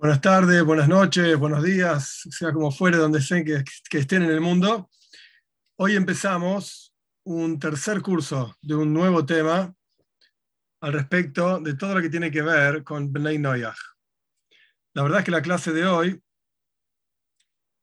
Buenas 0.00 0.22
tardes, 0.22 0.64
buenas 0.64 0.88
noches, 0.88 1.36
buenos 1.36 1.62
días, 1.62 2.22
sea 2.30 2.54
como 2.54 2.70
fuere, 2.70 2.96
donde 2.96 3.18
estén 3.18 3.44
que, 3.44 3.62
que 3.90 3.98
estén 3.98 4.22
en 4.22 4.30
el 4.30 4.40
mundo. 4.40 4.88
Hoy 5.76 5.94
empezamos 5.94 6.94
un 7.24 7.58
tercer 7.58 8.00
curso 8.00 8.56
de 8.62 8.76
un 8.76 8.94
nuevo 8.94 9.26
tema 9.26 9.74
al 10.80 10.92
respecto 10.94 11.60
de 11.60 11.74
todo 11.74 11.96
lo 11.96 12.00
que 12.00 12.08
tiene 12.08 12.30
que 12.30 12.40
ver 12.40 12.82
con 12.82 13.12
Bnei 13.12 13.38
Noyach. 13.38 13.76
La 14.94 15.02
verdad 15.02 15.18
es 15.18 15.24
que 15.26 15.32
la 15.32 15.42
clase 15.42 15.70
de 15.70 15.84
hoy 15.84 16.18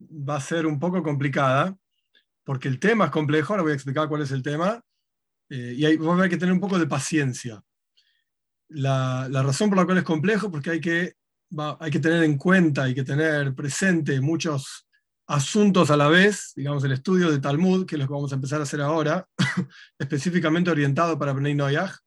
va 0.01 0.37
a 0.37 0.41
ser 0.41 0.65
un 0.65 0.79
poco 0.79 1.03
complicada, 1.03 1.77
porque 2.43 2.67
el 2.67 2.79
tema 2.79 3.05
es 3.05 3.11
complejo, 3.11 3.53
ahora 3.53 3.61
voy 3.61 3.73
a 3.73 3.75
explicar 3.75 4.09
cuál 4.09 4.23
es 4.23 4.31
el 4.31 4.41
tema, 4.41 4.83
eh, 5.49 5.75
y 5.77 5.85
hay, 5.85 5.97
vamos 5.97 6.17
a 6.17 6.21
ver 6.21 6.31
que 6.31 6.37
tener 6.37 6.53
un 6.53 6.59
poco 6.59 6.79
de 6.79 6.87
paciencia. 6.87 7.63
La, 8.69 9.27
la 9.29 9.43
razón 9.43 9.69
por 9.69 9.77
la 9.77 9.85
cual 9.85 9.99
es 9.99 10.03
complejo, 10.03 10.49
porque 10.49 10.71
hay 10.71 10.81
que 10.81 11.15
hay 11.79 11.91
que 11.91 11.99
tener 11.99 12.23
en 12.23 12.37
cuenta, 12.37 12.83
hay 12.83 12.95
que 12.95 13.03
tener 13.03 13.53
presente 13.55 14.19
muchos 14.21 14.87
asuntos 15.27 15.91
a 15.91 15.97
la 15.97 16.07
vez, 16.07 16.53
digamos 16.55 16.83
el 16.83 16.93
estudio 16.93 17.29
de 17.31 17.39
Talmud, 17.39 17.85
que 17.85 17.95
es 17.95 17.99
lo 17.99 18.07
que 18.07 18.13
vamos 18.13 18.31
a 18.31 18.35
empezar 18.35 18.59
a 18.59 18.63
hacer 18.63 18.81
ahora, 18.81 19.27
específicamente 19.99 20.71
orientado 20.71 21.19
para 21.19 21.33
Bnei 21.33 21.53
Noyaj, 21.53 21.97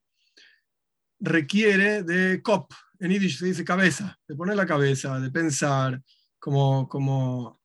requiere 1.21 2.03
de 2.03 2.41
cop, 2.43 2.73
en 2.99 3.11
Yiddish 3.11 3.39
se 3.39 3.47
dice 3.47 3.65
cabeza, 3.65 4.19
de 4.27 4.35
poner 4.35 4.57
la 4.57 4.67
cabeza, 4.67 5.21
de 5.21 5.31
pensar, 5.31 6.03
como, 6.39 6.89
como 6.89 7.61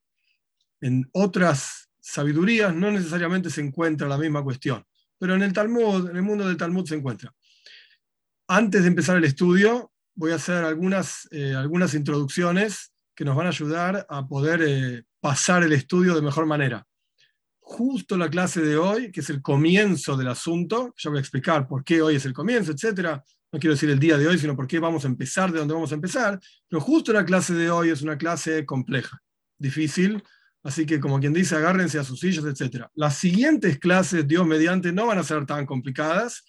en 0.81 1.09
otras 1.13 1.89
sabidurías 1.99 2.75
no 2.75 2.91
necesariamente 2.91 3.49
se 3.49 3.61
encuentra 3.61 4.07
la 4.07 4.17
misma 4.17 4.43
cuestión, 4.43 4.83
pero 5.17 5.35
en 5.35 5.41
el 5.41 5.53
Talmud, 5.53 6.09
en 6.09 6.17
el 6.17 6.21
mundo 6.21 6.47
del 6.47 6.57
Talmud 6.57 6.85
se 6.85 6.95
encuentra. 6.95 7.33
Antes 8.47 8.83
de 8.83 8.89
empezar 8.89 9.17
el 9.17 9.23
estudio, 9.23 9.91
voy 10.15 10.31
a 10.31 10.35
hacer 10.35 10.63
algunas, 10.63 11.27
eh, 11.31 11.53
algunas 11.53 11.93
introducciones 11.93 12.93
que 13.15 13.25
nos 13.25 13.35
van 13.35 13.47
a 13.47 13.49
ayudar 13.49 14.05
a 14.09 14.27
poder 14.27 14.61
eh, 14.63 15.03
pasar 15.19 15.63
el 15.63 15.73
estudio 15.73 16.15
de 16.15 16.21
mejor 16.21 16.45
manera. 16.45 16.85
Justo 17.59 18.17
la 18.17 18.29
clase 18.29 18.61
de 18.61 18.77
hoy, 18.77 19.11
que 19.11 19.21
es 19.21 19.29
el 19.29 19.41
comienzo 19.41 20.15
del 20.17 20.27
asunto, 20.27 20.93
ya 20.97 21.09
voy 21.09 21.17
a 21.17 21.21
explicar 21.21 21.67
por 21.67 21.83
qué 21.83 22.01
hoy 22.01 22.15
es 22.15 22.25
el 22.25 22.33
comienzo, 22.33 22.71
etcétera. 22.71 23.23
No 23.51 23.59
quiero 23.59 23.73
decir 23.73 23.89
el 23.89 23.99
día 23.99 24.17
de 24.17 24.27
hoy, 24.27 24.37
sino 24.37 24.55
por 24.55 24.67
qué 24.67 24.79
vamos 24.79 25.05
a 25.05 25.07
empezar 25.07 25.51
de 25.51 25.59
dónde 25.59 25.73
vamos 25.73 25.91
a 25.91 25.95
empezar. 25.95 26.39
Pero 26.67 26.81
justo 26.81 27.13
la 27.13 27.25
clase 27.25 27.53
de 27.53 27.71
hoy 27.71 27.89
es 27.89 28.01
una 28.01 28.17
clase 28.17 28.65
compleja, 28.65 29.21
difícil, 29.57 30.21
Así 30.65 30.87
que, 30.87 30.99
como 30.99 31.19
quien 31.19 31.31
dice, 31.31 31.55
agárrense 31.55 31.99
a 31.99 32.03
sus 32.03 32.19
sillas, 32.19 32.43
etcétera. 32.43 32.89
Las 32.95 33.17
siguientes 33.17 33.77
clases, 33.77 34.27
Dios 34.27 34.47
mediante, 34.47 34.91
no 34.91 35.05
van 35.05 35.19
a 35.19 35.23
ser 35.23 35.45
tan 35.45 35.63
complicadas, 35.67 36.43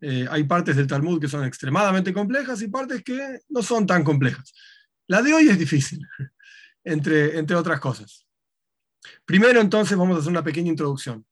eh, 0.00 0.26
hay 0.30 0.44
partes 0.44 0.76
del 0.76 0.86
Talmud 0.86 1.20
que 1.20 1.28
son 1.28 1.44
extremadamente 1.44 2.12
complejas 2.12 2.60
y 2.62 2.68
partes 2.68 3.02
que 3.02 3.40
no 3.48 3.62
son 3.62 3.86
tan 3.86 4.04
complejas. 4.04 4.52
La 5.06 5.22
de 5.22 5.32
hoy 5.32 5.48
es 5.48 5.58
difícil, 5.58 6.06
entre, 6.84 7.38
entre 7.38 7.56
otras 7.56 7.80
cosas. 7.80 8.26
Primero, 9.24 9.60
entonces, 9.60 9.96
vamos 9.96 10.16
a 10.16 10.20
hacer 10.20 10.30
una 10.30 10.44
pequeña 10.44 10.70
introducción 10.70 11.26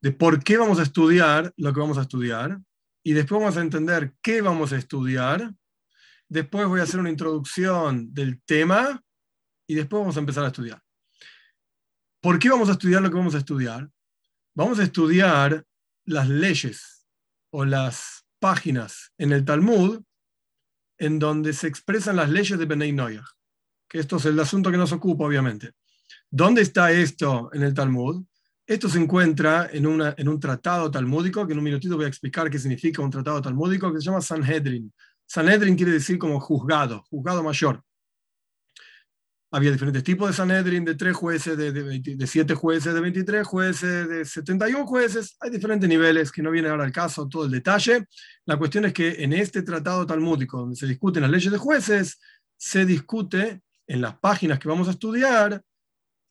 de 0.00 0.10
por 0.10 0.42
qué 0.42 0.56
vamos 0.56 0.80
a 0.80 0.82
estudiar 0.82 1.52
lo 1.56 1.72
que 1.72 1.80
vamos 1.80 1.96
a 1.96 2.02
estudiar 2.02 2.58
y 3.04 3.12
después 3.12 3.40
vamos 3.40 3.56
a 3.56 3.60
entender 3.60 4.12
qué 4.20 4.40
vamos 4.40 4.72
a 4.72 4.76
estudiar. 4.76 5.54
Después 6.28 6.66
voy 6.66 6.80
a 6.80 6.84
hacer 6.84 6.98
una 6.98 7.10
introducción 7.10 8.12
del 8.12 8.42
tema 8.42 9.00
y 9.66 9.74
después 9.74 10.00
vamos 10.00 10.16
a 10.16 10.20
empezar 10.20 10.44
a 10.44 10.48
estudiar. 10.48 10.82
¿Por 12.20 12.38
qué 12.38 12.50
vamos 12.50 12.68
a 12.68 12.72
estudiar 12.72 13.02
lo 13.02 13.10
que 13.10 13.16
vamos 13.16 13.34
a 13.34 13.38
estudiar? 13.38 13.88
Vamos 14.54 14.78
a 14.78 14.82
estudiar 14.82 15.64
las 16.04 16.28
leyes 16.28 16.91
o 17.52 17.64
las 17.64 18.24
páginas 18.40 19.12
en 19.18 19.32
el 19.32 19.44
Talmud 19.44 20.02
en 20.98 21.18
donde 21.18 21.52
se 21.52 21.66
expresan 21.66 22.16
las 22.16 22.30
leyes 22.30 22.58
de 22.58 22.66
Benei 22.66 22.92
Noyach, 22.92 23.26
que 23.88 23.98
esto 23.98 24.16
es 24.16 24.26
el 24.26 24.38
asunto 24.38 24.70
que 24.70 24.76
nos 24.76 24.92
ocupa, 24.92 25.24
obviamente. 25.24 25.72
¿Dónde 26.30 26.62
está 26.62 26.92
esto 26.92 27.50
en 27.52 27.62
el 27.62 27.74
Talmud? 27.74 28.24
Esto 28.66 28.88
se 28.88 28.98
encuentra 28.98 29.68
en, 29.72 29.86
una, 29.86 30.14
en 30.16 30.28
un 30.28 30.40
tratado 30.40 30.90
talmúdico, 30.90 31.46
que 31.46 31.52
en 31.52 31.58
un 31.58 31.64
minutito 31.64 31.96
voy 31.96 32.06
a 32.06 32.08
explicar 32.08 32.48
qué 32.48 32.58
significa 32.58 33.02
un 33.02 33.10
tratado 33.10 33.42
talmúdico, 33.42 33.92
que 33.92 33.98
se 33.98 34.06
llama 34.06 34.20
Sanhedrin. 34.20 34.92
Sanhedrin 35.26 35.76
quiere 35.76 35.92
decir 35.92 36.18
como 36.18 36.40
juzgado, 36.40 37.02
juzgado 37.10 37.42
mayor. 37.42 37.82
Había 39.54 39.70
diferentes 39.70 40.02
tipos 40.02 40.30
de 40.30 40.34
Sanedrin, 40.34 40.82
de 40.82 40.94
tres 40.94 41.14
jueces, 41.14 41.58
de, 41.58 41.72
de, 41.72 42.26
siete 42.26 42.54
jueces, 42.54 42.94
de 42.94 43.00
23 43.00 43.46
jueces, 43.46 44.08
de 44.08 44.24
71 44.24 44.86
jueces. 44.86 45.36
Hay 45.40 45.50
diferentes 45.50 45.86
niveles 45.86 46.32
que 46.32 46.40
no 46.40 46.50
viene 46.50 46.70
ahora 46.70 46.84
al 46.84 46.92
caso 46.92 47.28
todo 47.28 47.44
el 47.44 47.50
detalle. 47.50 48.06
La 48.46 48.56
cuestión 48.56 48.86
es 48.86 48.94
que 48.94 49.22
en 49.22 49.34
este 49.34 49.60
tratado 49.60 50.06
talmúdico, 50.06 50.56
donde 50.56 50.76
se 50.76 50.86
discuten 50.86 51.20
las 51.20 51.30
leyes 51.30 51.52
de 51.52 51.58
jueces, 51.58 52.18
se 52.56 52.86
discute 52.86 53.60
en 53.86 54.00
las 54.00 54.18
páginas 54.18 54.58
que 54.58 54.68
vamos 54.68 54.88
a 54.88 54.92
estudiar 54.92 55.62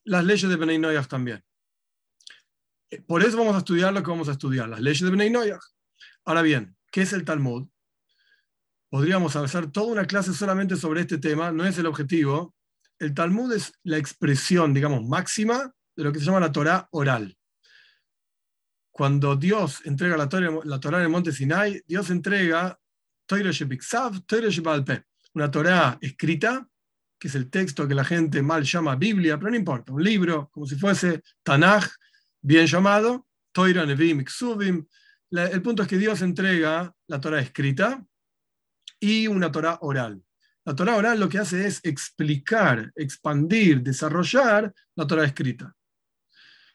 las 0.04 0.26
leyes 0.26 0.50
de 0.50 0.56
Benay 0.56 0.80
Noyach 0.80 1.08
también. 1.08 1.44
Por 3.06 3.22
eso 3.22 3.38
vamos 3.38 3.54
a 3.54 3.60
estudiar 3.60 3.94
lo 3.94 4.02
que 4.02 4.10
vamos 4.10 4.30
a 4.30 4.32
estudiar, 4.32 4.68
las 4.68 4.82
leyes 4.82 5.02
de 5.02 5.12
Benay 5.12 5.30
Noyach. 5.30 5.62
Ahora 6.26 6.42
bien, 6.42 6.76
¿qué 6.92 7.04
es 7.04 7.14
el 7.14 7.24
Talmud? 7.24 7.68
Podríamos 8.90 9.36
hacer 9.36 9.72
toda 9.72 9.92
una 9.92 10.08
clase 10.08 10.34
solamente 10.34 10.76
sobre 10.76 11.02
este 11.02 11.20
tema, 11.20 11.52
no 11.52 11.66
es 11.68 11.78
el 11.78 11.86
objetivo, 11.86 12.56
el 13.02 13.16
Talmud 13.16 13.52
es 13.52 13.74
la 13.84 13.98
expresión, 13.98 14.76
digamos, 14.76 15.04
máxima 15.08 15.74
de 15.96 16.04
lo 16.04 16.12
que 16.12 16.20
se 16.20 16.26
llama 16.26 16.40
la 16.40 16.52
Torah 16.52 16.88
oral. 16.92 17.36
Cuando 18.92 19.36
Dios 19.36 19.82
entrega 19.86 20.16
la 20.16 20.30
Torah, 20.30 20.52
la 20.64 20.80
en 20.84 20.96
el 20.96 21.10
monte 21.10 21.32
Sinai, 21.32 21.82
Dios 21.88 22.12
entrega 22.12 22.80
una 25.34 25.50
Torah 25.50 25.98
escrita, 26.00 26.68
que 27.18 27.28
es 27.28 27.36
el 27.36 27.50
texto 27.50 27.88
que 27.88 27.96
la 27.96 28.04
gente 28.04 28.44
mal 28.44 28.64
llama 28.64 28.96
Biblia, 28.96 29.40
pero 29.40 29.50
no 29.50 29.58
importa, 29.58 29.94
un 29.94 30.04
libro, 30.04 30.50
como 30.52 30.68
si 30.68 30.76
fuese 30.76 31.24
Tanaj, 31.42 31.88
bien 32.42 32.68
llamado, 32.68 33.28
Toira 33.52 33.84
Nevim 33.84 34.24
Ksuvim. 34.24 34.86
El 35.32 35.62
punto 35.64 35.82
es 35.82 35.88
que 35.88 35.98
Dios 35.98 36.22
entrega 36.22 36.94
la 37.08 37.20
Torah 37.20 37.40
escrita 37.40 38.06
y 39.00 39.26
una 39.26 39.52
Torah 39.52 39.80
oral. 39.82 40.24
La 40.66 40.76
Torah 40.76 40.96
oral 40.96 41.20
lo 41.20 41.28
que 41.28 41.40
hace 41.40 41.66
es 41.66 41.80
explicar, 41.84 42.92
expandir, 42.96 43.82
desarrollar 43.82 44.72
la 44.96 45.08
Torah 45.08 45.26
escrita. 45.26 45.74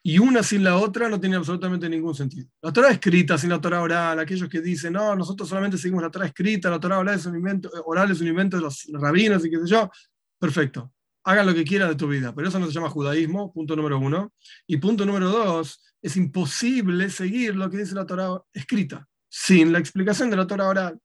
Y 0.03 0.19
una 0.19 0.43
sin 0.43 0.63
la 0.63 0.77
otra 0.77 1.09
no 1.09 1.21
tiene 1.21 1.37
absolutamente 1.37 1.89
ningún 1.89 2.15
sentido. 2.15 2.49
La 2.63 2.73
Torah 2.73 2.91
escrita 2.91 3.37
sin 3.37 3.51
la 3.51 3.61
Torah 3.61 3.83
oral, 3.83 4.19
aquellos 4.21 4.49
que 4.49 4.61
dicen, 4.61 4.93
no, 4.93 5.17
nosotros 5.17 5.49
solamente 5.49 5.79
seguimos 5.79 6.03
la 6.03 6.11
Torah 6.11 6.27
escrita, 6.27 6.71
la 6.71 6.79
Torah 6.79 6.99
oral 6.99 7.17
es 7.17 7.27
un 7.27 7.37
invento, 7.37 7.71
oral 7.87 8.11
es 8.11 8.21
un 8.21 8.29
invento 8.29 8.57
de 8.57 8.63
los 8.63 8.87
rabinos 8.93 9.45
y 9.45 9.51
qué 9.51 9.59
sé 9.59 9.67
yo, 9.67 9.91
perfecto. 10.39 10.93
Hagan 11.25 11.47
lo 11.47 11.55
que 11.55 11.65
quieran 11.65 11.89
de 11.89 11.97
tu 11.97 12.07
vida, 12.07 12.33
pero 12.33 12.49
eso 12.49 12.61
no 12.61 12.67
se 12.67 12.73
llama 12.73 12.89
judaísmo, 12.89 13.53
punto 13.53 13.75
número 13.75 13.99
uno. 13.99 14.33
Y 14.67 14.77
punto 14.77 15.05
número 15.05 15.29
dos, 15.29 15.83
es 16.01 16.17
imposible 16.17 17.11
seguir 17.11 17.57
lo 17.57 17.69
que 17.69 17.79
dice 17.79 17.97
la 17.97 18.07
Torah 18.07 18.41
escrita 18.53 19.09
sin 19.29 19.73
la 19.73 19.79
explicación 19.79 20.31
de 20.31 20.37
la 20.37 20.47
Torah 20.47 20.69
oral. 20.69 21.01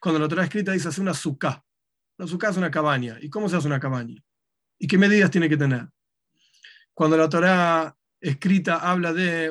Cuando 0.00 0.18
la 0.18 0.28
Torah 0.28 0.44
escrita 0.44 0.72
dice 0.72 0.88
hacer 0.88 1.02
una 1.02 1.14
sukkah, 1.14 1.62
en 2.22 2.28
su 2.28 2.38
casa 2.38 2.58
una 2.58 2.70
cabaña. 2.70 3.18
¿Y 3.20 3.28
cómo 3.30 3.48
se 3.48 3.56
hace 3.56 3.66
una 3.66 3.80
cabaña? 3.80 4.22
¿Y 4.78 4.86
qué 4.86 4.98
medidas 4.98 5.30
tiene 5.30 5.48
que 5.48 5.56
tener? 5.56 5.88
Cuando 6.94 7.16
la 7.16 7.28
Torah 7.28 7.94
escrita 8.20 8.76
habla 8.76 9.12
de 9.12 9.50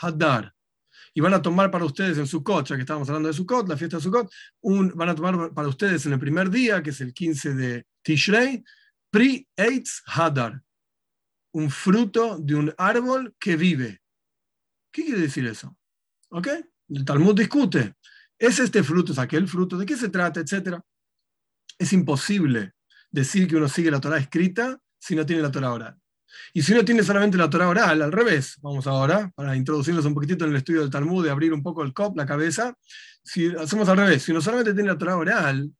hadar 0.00 0.54
y 1.14 1.20
van 1.20 1.34
a 1.34 1.42
tomar 1.42 1.70
para 1.70 1.84
ustedes 1.84 2.18
en 2.18 2.26
Sukkot, 2.26 2.66
ya 2.68 2.76
que 2.76 2.82
estábamos 2.82 3.08
hablando 3.08 3.28
de 3.28 3.34
Sukkot, 3.34 3.68
la 3.68 3.76
fiesta 3.76 3.96
de 3.98 4.02
Sukkot, 4.02 4.32
un, 4.62 4.92
van 4.94 5.10
a 5.10 5.14
tomar 5.14 5.52
para 5.52 5.68
ustedes 5.68 6.06
en 6.06 6.14
el 6.14 6.18
primer 6.18 6.48
día, 6.48 6.82
que 6.82 6.90
es 6.90 7.00
el 7.00 7.12
15 7.12 7.54
de 7.54 7.86
Tishrei, 8.02 8.64
Pri 9.10 9.46
Eitz 9.56 10.02
Hadar, 10.06 10.62
un 11.52 11.70
fruto 11.70 12.38
de 12.38 12.54
un 12.54 12.74
árbol 12.78 13.34
que 13.38 13.56
vive. 13.56 14.00
¿Qué 14.90 15.04
quiere 15.04 15.20
decir 15.20 15.46
eso? 15.46 15.76
¿Ok? 16.30 16.48
El 16.88 17.04
Talmud 17.04 17.34
discute. 17.34 17.94
¿Es 18.42 18.58
este 18.58 18.82
fruto, 18.82 19.12
es 19.12 19.20
aquel 19.20 19.46
fruto? 19.46 19.78
¿De 19.78 19.86
qué 19.86 19.96
se 19.96 20.08
trata? 20.08 20.40
Etcétera. 20.40 20.84
Es 21.78 21.92
imposible 21.92 22.72
decir 23.08 23.46
que 23.46 23.54
uno 23.54 23.68
sigue 23.68 23.88
la 23.88 24.00
Torah 24.00 24.18
escrita 24.18 24.80
si 24.98 25.14
no 25.14 25.24
tiene 25.24 25.42
la 25.42 25.52
Torah 25.52 25.72
oral. 25.72 25.96
Y 26.52 26.62
si 26.62 26.72
uno 26.72 26.84
tiene 26.84 27.04
solamente 27.04 27.38
la 27.38 27.48
Torah 27.48 27.68
oral, 27.68 28.02
al 28.02 28.10
revés, 28.10 28.56
vamos 28.60 28.88
ahora, 28.88 29.30
para 29.36 29.54
introducirnos 29.54 30.04
un 30.06 30.14
poquitito 30.14 30.44
en 30.44 30.50
el 30.50 30.56
estudio 30.56 30.80
del 30.80 30.90
Talmud, 30.90 31.24
y 31.24 31.28
abrir 31.28 31.52
un 31.52 31.62
poco 31.62 31.84
el 31.84 31.94
cop, 31.94 32.16
la 32.16 32.26
cabeza, 32.26 32.76
si 33.22 33.46
hacemos 33.54 33.88
al 33.88 33.98
revés, 33.98 34.24
si 34.24 34.32
uno 34.32 34.40
solamente 34.40 34.74
tiene 34.74 34.88
la 34.88 34.98
Torah 34.98 35.18
oral, 35.18 35.72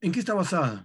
¿en 0.00 0.10
qué 0.10 0.18
está 0.18 0.34
basada? 0.34 0.84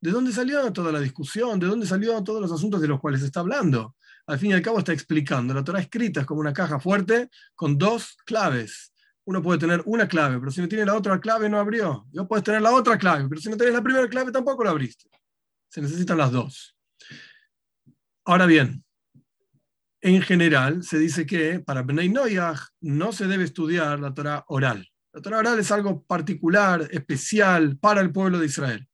¿De 0.00 0.10
dónde 0.10 0.32
salió 0.32 0.72
toda 0.72 0.90
la 0.90 1.00
discusión? 1.00 1.60
¿De 1.60 1.66
dónde 1.66 1.86
salió 1.86 2.24
todos 2.24 2.40
los 2.40 2.50
asuntos 2.50 2.80
de 2.80 2.88
los 2.88 2.98
cuales 2.98 3.20
se 3.20 3.26
está 3.26 3.40
hablando? 3.40 3.94
Al 4.26 4.38
fin 4.38 4.52
y 4.52 4.54
al 4.54 4.62
cabo 4.62 4.78
está 4.78 4.94
explicando. 4.94 5.52
La 5.52 5.62
Torah 5.62 5.80
escrita 5.80 6.20
es 6.20 6.26
como 6.26 6.40
una 6.40 6.54
caja 6.54 6.80
fuerte 6.80 7.28
con 7.54 7.76
dos 7.76 8.16
claves 8.24 8.94
uno 9.26 9.42
puede 9.42 9.58
tener 9.58 9.82
una 9.86 10.06
clave, 10.06 10.38
pero 10.38 10.50
si 10.50 10.60
no 10.60 10.68
tiene 10.68 10.86
la 10.86 10.94
otra 10.94 11.20
clave 11.20 11.48
no 11.48 11.58
abrió. 11.58 12.06
Yo 12.12 12.26
puedes 12.28 12.44
tener 12.44 12.62
la 12.62 12.72
otra 12.72 12.96
clave, 12.96 13.28
pero 13.28 13.40
si 13.40 13.48
no 13.50 13.56
tienes 13.56 13.74
la 13.74 13.82
primera 13.82 14.08
clave 14.08 14.30
tampoco 14.30 14.62
la 14.62 14.70
abriste. 14.70 15.10
Se 15.68 15.82
necesitan 15.82 16.18
las 16.18 16.30
dos. 16.30 16.76
Ahora 18.24 18.46
bien, 18.46 18.84
en 20.00 20.22
general 20.22 20.84
se 20.84 20.98
dice 20.98 21.26
que 21.26 21.58
para 21.58 21.82
Bnei 21.82 22.08
Noyach 22.08 22.60
no 22.80 23.12
se 23.12 23.26
debe 23.26 23.44
estudiar 23.44 23.98
la 23.98 24.14
Torah 24.14 24.44
oral. 24.46 24.88
La 25.12 25.20
Torah 25.20 25.38
oral 25.38 25.58
es 25.58 25.72
algo 25.72 26.04
particular, 26.04 26.86
especial 26.92 27.78
para 27.78 28.00
el 28.02 28.12
pueblo 28.12 28.38
de 28.38 28.46
Israel. 28.46 28.88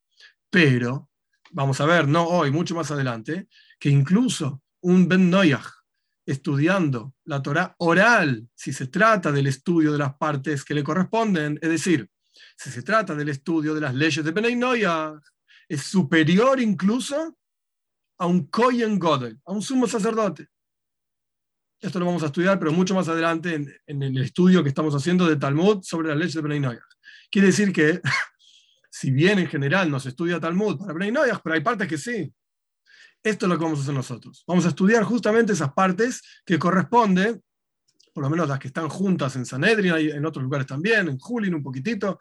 Pero, 0.49 1.11
vamos 1.50 1.78
a 1.82 1.87
ver, 1.87 2.08
no 2.08 2.26
hoy, 2.26 2.50
mucho 2.50 2.75
más 2.75 2.90
adelante, 2.90 3.49
que 3.78 3.90
incluso 3.90 4.62
un 4.81 5.06
Ben 5.08 5.28
Noyach, 5.28 5.67
estudiando 6.24 7.14
la 7.24 7.42
Torah 7.42 7.74
oral, 7.78 8.48
si 8.54 8.72
se 8.72 8.86
trata 8.86 9.32
del 9.32 9.46
estudio 9.46 9.92
de 9.92 9.98
las 9.98 10.14
partes 10.14 10.64
que 10.64 10.74
le 10.74 10.84
corresponden, 10.84 11.58
es 11.60 11.70
decir, 11.70 12.08
si 12.56 12.70
se 12.70 12.82
trata 12.82 13.14
del 13.14 13.28
estudio 13.28 13.74
de 13.74 13.80
las 13.80 13.94
leyes 13.94 14.24
de 14.24 14.30
Ben 14.30 14.58
Noyach, 14.58 15.20
es 15.69 15.82
superior 15.82 16.60
incluso 16.60 17.36
a 18.19 18.26
un 18.26 18.46
Kohen 18.46 18.98
Godel, 18.98 19.40
a 19.44 19.52
un 19.52 19.62
sumo 19.62 19.86
sacerdote. 19.86 20.48
Esto 21.80 21.98
lo 21.98 22.06
vamos 22.06 22.22
a 22.22 22.26
estudiar, 22.26 22.58
pero 22.58 22.70
mucho 22.70 22.94
más 22.94 23.08
adelante 23.08 23.54
en, 23.86 24.02
el 24.02 24.18
estudio 24.18 24.62
que 24.62 24.68
estamos 24.68 24.94
haciendo 24.94 25.26
de 25.26 25.36
Talmud 25.36 25.82
sobre 25.82 26.08
las 26.08 26.16
leyes 26.16 26.34
de 26.34 26.40
Bnei 26.40 26.60
Noyach. 26.60 26.82
Quiere 27.28 27.48
decir 27.48 27.72
que, 27.72 28.00
si 28.90 29.10
bien 29.10 29.40
en 29.40 29.48
general 29.48 29.90
no 29.90 29.98
se 29.98 30.10
estudia 30.10 30.38
Talmud 30.38 30.78
para 30.78 30.92
Bnei 30.92 31.10
Noyach, 31.10 31.40
pero 31.42 31.54
hay 31.54 31.60
partes 31.60 31.88
que 31.88 31.98
sí. 31.98 32.32
Esto 33.22 33.46
es 33.46 33.50
lo 33.50 33.58
que 33.58 33.64
vamos 33.64 33.78
a 33.78 33.82
hacer 33.82 33.94
nosotros. 33.94 34.42
Vamos 34.46 34.64
a 34.66 34.69
estudiar 34.69 35.04
justamente 35.04 35.52
esas 35.52 35.72
partes 35.72 36.22
que 36.44 36.58
corresponden, 36.58 37.42
por 38.12 38.24
lo 38.24 38.30
menos 38.30 38.48
las 38.48 38.58
que 38.58 38.69
están 38.69 38.88
juntas 38.88 39.36
en 39.36 39.46
Sanedrin, 39.46 39.94
en 39.94 40.26
otros 40.26 40.42
lugares 40.42 40.66
también, 40.66 41.08
en 41.08 41.19
Julin 41.19 41.54
un 41.54 41.62
poquitito, 41.62 42.19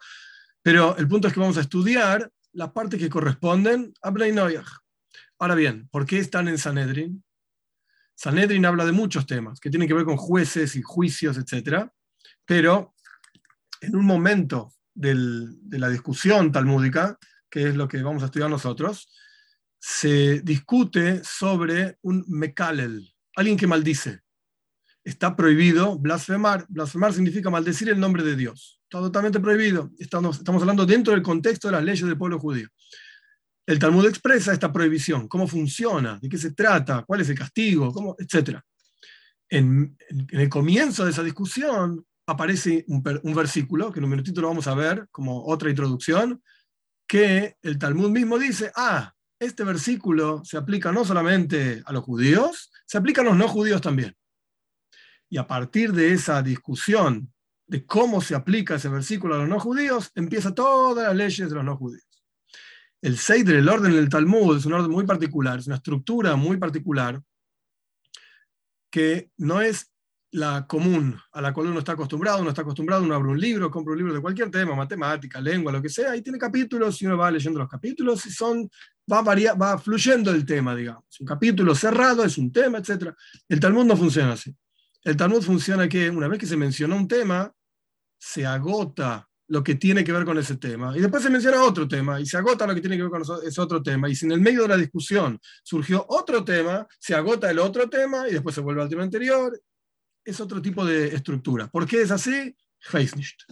pero 0.62 0.96
el 0.96 1.08
punto 1.08 1.28
es 1.28 1.34
que 1.34 1.40
vamos 1.40 1.58
a 1.58 1.62
estudiar 1.62 2.30
las 2.52 2.70
partes 2.70 3.00
que 3.00 3.10
corresponden 3.10 3.92
a 4.00 4.10
Noyach. 4.10 4.68
Ahora 5.38 5.54
bien, 5.54 5.88
¿por 5.90 6.06
qué 6.06 6.18
están 6.18 6.46
en 6.48 6.58
Sanedrin? 6.58 7.24
Sanedrin 8.14 8.64
habla 8.64 8.84
de 8.84 8.92
muchos 8.92 9.26
temas 9.26 9.58
que 9.58 9.70
tienen 9.70 9.88
que 9.88 9.94
ver 9.94 10.04
con 10.04 10.16
jueces 10.16 10.76
y 10.76 10.82
juicios, 10.82 11.36
etc. 11.36 11.88
Pero 12.44 12.94
en 13.80 13.96
un 13.96 14.04
momento 14.04 14.72
de 14.94 15.78
la 15.78 15.88
discusión 15.88 16.52
talmúdica, 16.52 17.18
que 17.50 17.68
es 17.68 17.74
lo 17.74 17.88
que 17.88 18.02
vamos 18.02 18.22
a 18.22 18.26
estudiar 18.26 18.48
nosotros, 18.48 19.10
se 19.84 20.40
discute 20.42 21.24
sobre 21.24 21.98
un 22.02 22.24
mekalel, 22.28 23.12
alguien 23.34 23.56
que 23.56 23.66
maldice. 23.66 24.20
Está 25.02 25.34
prohibido 25.34 25.98
blasfemar. 25.98 26.64
Blasfemar 26.68 27.12
significa 27.12 27.50
maldecir 27.50 27.88
el 27.88 27.98
nombre 27.98 28.22
de 28.22 28.36
Dios. 28.36 28.80
Está 28.84 29.00
totalmente 29.00 29.40
prohibido. 29.40 29.90
Estamos, 29.98 30.40
hablando 30.46 30.86
dentro 30.86 31.12
del 31.12 31.22
contexto 31.22 31.66
de 31.66 31.72
las 31.72 31.82
leyes 31.82 32.06
del 32.06 32.16
pueblo 32.16 32.38
judío. 32.38 32.68
El 33.66 33.80
Talmud 33.80 34.06
expresa 34.06 34.52
esta 34.52 34.72
prohibición, 34.72 35.26
cómo 35.26 35.48
funciona, 35.48 36.16
de 36.22 36.28
qué 36.28 36.38
se 36.38 36.52
trata, 36.52 37.02
cuál 37.04 37.22
es 37.22 37.30
el 37.30 37.38
castigo, 37.38 37.92
cómo, 37.92 38.14
etc. 38.20 38.60
En, 39.48 39.96
el 40.30 40.48
comienzo 40.48 41.04
de 41.04 41.10
esa 41.10 41.24
discusión 41.24 42.06
aparece 42.26 42.84
un, 42.86 43.02
versículo, 43.34 43.90
que 43.90 43.98
en 43.98 44.04
un 44.04 44.10
minutito 44.10 44.40
lo 44.40 44.48
vamos 44.48 44.68
a 44.68 44.76
ver 44.76 45.08
como 45.10 45.44
otra 45.44 45.70
introducción, 45.70 46.40
que 47.04 47.56
el 47.62 47.78
Talmud 47.80 48.10
mismo 48.10 48.38
dice, 48.38 48.70
ah, 48.76 49.12
este 49.44 49.64
versículo 49.64 50.42
se 50.44 50.56
aplica 50.56 50.92
no 50.92 51.04
solamente 51.04 51.82
a 51.84 51.92
los 51.92 52.04
judíos, 52.04 52.70
se 52.86 52.98
aplica 52.98 53.20
a 53.20 53.24
los 53.24 53.36
no 53.36 53.48
judíos 53.48 53.80
también. 53.80 54.16
Y 55.28 55.38
a 55.38 55.46
partir 55.46 55.92
de 55.92 56.12
esa 56.12 56.42
discusión 56.42 57.32
de 57.66 57.86
cómo 57.86 58.20
se 58.20 58.34
aplica 58.34 58.74
ese 58.74 58.88
versículo 58.88 59.34
a 59.34 59.38
los 59.38 59.48
no 59.48 59.58
judíos, 59.58 60.10
empieza 60.14 60.54
todas 60.54 61.06
las 61.06 61.16
leyes 61.16 61.48
de 61.48 61.54
los 61.54 61.64
no 61.64 61.76
judíos 61.76 62.12
el 63.02 63.18
Seider, 63.18 63.56
el 63.56 63.68
orden 63.68 63.92
del 63.92 64.08
Talmud, 64.08 64.56
es 64.56 64.64
un 64.64 64.74
orden 64.74 64.90
muy 64.90 65.04
particular, 65.04 65.58
es 65.58 65.66
una 65.66 65.76
estructura 65.76 66.36
muy 66.36 66.56
particular 66.56 67.20
que 68.90 69.30
no 69.36 69.60
es 69.60 69.91
la 70.32 70.66
común 70.66 71.18
a 71.32 71.42
la 71.42 71.52
cual 71.52 71.68
uno 71.68 71.78
está 71.78 71.92
acostumbrado. 71.92 72.40
Uno 72.40 72.50
está 72.50 72.62
acostumbrado, 72.62 73.02
uno 73.02 73.14
abre 73.14 73.30
un 73.30 73.40
libro, 73.40 73.70
compra 73.70 73.92
un 73.92 73.98
libro 73.98 74.14
de 74.14 74.20
cualquier 74.20 74.50
tema, 74.50 74.74
matemática, 74.74 75.40
lengua, 75.40 75.72
lo 75.72 75.82
que 75.82 75.88
sea, 75.88 76.16
y 76.16 76.22
tiene 76.22 76.38
capítulos 76.38 77.00
y 77.02 77.06
uno 77.06 77.16
va 77.16 77.30
leyendo 77.30 77.58
los 77.58 77.68
capítulos 77.68 78.24
y 78.26 78.30
son, 78.30 78.68
va, 79.10 79.22
va 79.22 79.78
fluyendo 79.78 80.30
el 80.30 80.44
tema, 80.44 80.74
digamos. 80.74 81.04
Un 81.20 81.26
capítulo 81.26 81.74
cerrado 81.74 82.24
es 82.24 82.38
un 82.38 82.50
tema, 82.50 82.78
etc. 82.78 83.14
El 83.48 83.60
Talmud 83.60 83.84
no 83.84 83.96
funciona 83.96 84.32
así. 84.32 84.54
El 85.04 85.16
Talmud 85.16 85.42
funciona 85.42 85.88
que 85.88 86.08
una 86.08 86.28
vez 86.28 86.38
que 86.38 86.46
se 86.46 86.56
menciona 86.56 86.94
un 86.94 87.08
tema, 87.08 87.52
se 88.18 88.46
agota 88.46 89.28
lo 89.48 89.62
que 89.62 89.74
tiene 89.74 90.02
que 90.02 90.12
ver 90.12 90.24
con 90.24 90.38
ese 90.38 90.56
tema. 90.56 90.96
Y 90.96 91.00
después 91.00 91.22
se 91.22 91.28
menciona 91.28 91.62
otro 91.62 91.86
tema 91.86 92.18
y 92.18 92.24
se 92.24 92.38
agota 92.38 92.66
lo 92.66 92.74
que 92.74 92.80
tiene 92.80 92.96
que 92.96 93.02
ver 93.02 93.10
con 93.10 93.22
ese 93.44 93.60
otro 93.60 93.82
tema. 93.82 94.08
Y 94.08 94.14
si 94.14 94.24
en 94.24 94.32
el 94.32 94.40
medio 94.40 94.62
de 94.62 94.68
la 94.68 94.76
discusión 94.78 95.38
surgió 95.62 96.06
otro 96.08 96.42
tema, 96.42 96.86
se 96.98 97.14
agota 97.14 97.50
el 97.50 97.58
otro 97.58 97.90
tema 97.90 98.26
y 98.28 98.32
después 98.32 98.54
se 98.54 98.62
vuelve 98.62 98.80
al 98.80 98.88
tema 98.88 99.02
anterior. 99.02 99.60
Es 100.24 100.40
otro 100.40 100.62
tipo 100.62 100.84
de 100.84 101.08
estructura. 101.14 101.68
¿Por 101.68 101.86
qué 101.86 102.02
es 102.02 102.10
así? 102.10 102.56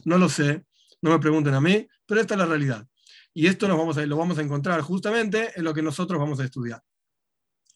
No 0.05 0.19
lo 0.19 0.29
sé, 0.29 0.65
no 1.03 1.11
me 1.11 1.19
pregunten 1.19 1.55
a 1.55 1.61
mí, 1.61 1.87
pero 2.07 2.21
esta 2.21 2.35
es 2.35 2.39
la 2.39 2.47
realidad. 2.47 2.87
Y 3.33 3.47
esto 3.47 3.69
nos 3.69 3.79
vamos 3.79 3.97
a, 3.97 4.07
lo 4.07 4.17
vamos 4.17 4.39
a 4.39 4.43
encontrar 4.43 4.81
justamente 4.81 5.53
en 5.55 5.65
lo 5.65 5.73
que 5.73 5.83
nosotros 5.83 6.19
vamos 6.19 6.41
a 6.41 6.45
estudiar. 6.45 6.83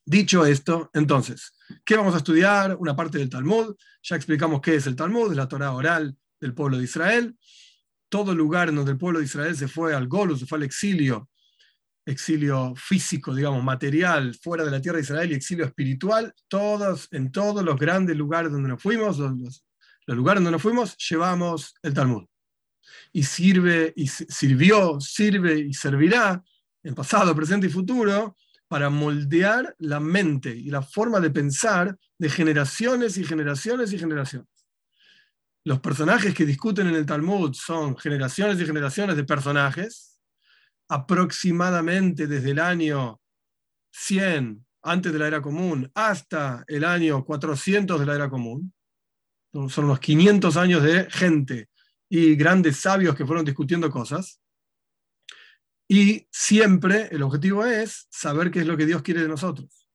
Dicho 0.04 0.44
esto, 0.44 0.90
entonces, 0.92 1.54
¿qué 1.84 1.96
vamos 1.96 2.14
a 2.14 2.18
estudiar? 2.18 2.76
Una 2.78 2.94
parte 2.94 3.18
del 3.18 3.30
Talmud. 3.30 3.74
Ya 4.02 4.16
explicamos 4.16 4.60
qué 4.60 4.74
es 4.74 4.86
el 4.86 4.96
Talmud, 4.96 5.32
la 5.32 5.48
Torah 5.48 5.72
oral 5.72 6.16
del 6.40 6.54
pueblo 6.54 6.78
de 6.78 6.84
Israel 6.84 7.36
todo 8.14 8.32
lugar 8.32 8.68
en 8.68 8.76
donde 8.76 8.92
el 8.92 8.96
pueblo 8.96 9.18
de 9.18 9.24
Israel 9.24 9.56
se 9.56 9.66
fue 9.66 9.92
al 9.92 10.06
Golus, 10.06 10.38
se 10.38 10.46
fue 10.46 10.58
al 10.58 10.62
exilio, 10.62 11.28
exilio 12.06 12.74
físico, 12.76 13.34
digamos, 13.34 13.62
material, 13.62 14.34
fuera 14.34 14.64
de 14.64 14.70
la 14.70 14.80
tierra 14.80 14.96
de 14.96 15.02
Israel 15.02 15.32
y 15.32 15.34
exilio 15.34 15.64
espiritual, 15.64 16.34
todos, 16.48 17.08
en 17.12 17.32
todos 17.32 17.64
los 17.64 17.78
grandes 17.78 18.16
lugares 18.16 18.52
donde 18.52 18.68
nos 18.68 18.82
fuimos, 18.82 19.18
los, 19.18 19.64
lugares 20.06 20.42
donde 20.42 20.50
nos 20.52 20.62
fuimos, 20.62 20.96
llevamos 20.96 21.74
el 21.82 21.94
Talmud. 21.94 22.24
Y 23.12 23.22
sirve, 23.22 23.92
y 23.96 24.06
sirvió, 24.06 25.00
sirve 25.00 25.58
y 25.58 25.72
servirá 25.72 26.42
en 26.82 26.94
pasado, 26.94 27.34
presente 27.34 27.66
y 27.66 27.70
futuro 27.70 28.36
para 28.68 28.90
moldear 28.90 29.74
la 29.78 30.00
mente 30.00 30.54
y 30.54 30.70
la 30.70 30.82
forma 30.82 31.20
de 31.20 31.30
pensar 31.30 31.96
de 32.18 32.28
generaciones 32.28 33.16
y 33.16 33.24
generaciones 33.24 33.92
y 33.92 33.98
generaciones 33.98 34.54
los 35.64 35.80
personajes 35.80 36.34
que 36.34 36.44
discuten 36.44 36.88
en 36.88 36.94
el 36.94 37.06
Talmud 37.06 37.54
son 37.54 37.96
generaciones 37.96 38.60
y 38.60 38.66
generaciones 38.66 39.16
de 39.16 39.24
personajes, 39.24 40.13
aproximadamente 40.94 42.28
desde 42.28 42.52
el 42.52 42.60
año 42.60 43.20
100 43.90 44.64
antes 44.82 45.12
de 45.12 45.18
la 45.18 45.26
era 45.26 45.42
común 45.42 45.90
hasta 45.92 46.64
el 46.68 46.84
año 46.84 47.24
400 47.24 47.98
de 47.98 48.06
la 48.06 48.14
era 48.14 48.30
común. 48.30 48.72
Son 49.68 49.88
los 49.88 49.98
500 49.98 50.56
años 50.56 50.84
de 50.84 51.10
gente 51.10 51.68
y 52.08 52.36
grandes 52.36 52.76
sabios 52.76 53.16
que 53.16 53.26
fueron 53.26 53.44
discutiendo 53.44 53.90
cosas. 53.90 54.40
Y 55.88 56.28
siempre 56.30 57.08
el 57.10 57.24
objetivo 57.24 57.66
es 57.66 58.06
saber 58.10 58.52
qué 58.52 58.60
es 58.60 58.66
lo 58.66 58.76
que 58.76 58.86
Dios 58.86 59.02
quiere 59.02 59.22
de 59.22 59.28
nosotros. 59.28 59.88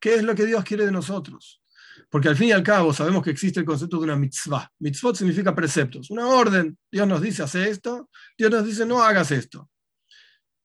¿Qué 0.00 0.14
es 0.14 0.22
lo 0.22 0.36
que 0.36 0.46
Dios 0.46 0.62
quiere 0.62 0.86
de 0.86 0.92
nosotros? 0.92 1.60
Porque 2.08 2.28
al 2.28 2.36
fin 2.36 2.50
y 2.50 2.52
al 2.52 2.62
cabo 2.62 2.94
sabemos 2.94 3.24
que 3.24 3.30
existe 3.30 3.58
el 3.58 3.66
concepto 3.66 3.96
de 3.96 4.04
una 4.04 4.16
mitzvah. 4.16 4.70
Mitzvot 4.78 5.16
significa 5.16 5.52
preceptos, 5.52 6.10
una 6.10 6.28
orden. 6.28 6.78
Dios 6.92 7.08
nos 7.08 7.20
dice, 7.20 7.42
hace 7.42 7.68
esto, 7.68 8.08
Dios 8.36 8.52
nos 8.52 8.64
dice, 8.64 8.86
no 8.86 9.02
hagas 9.02 9.32
esto. 9.32 9.68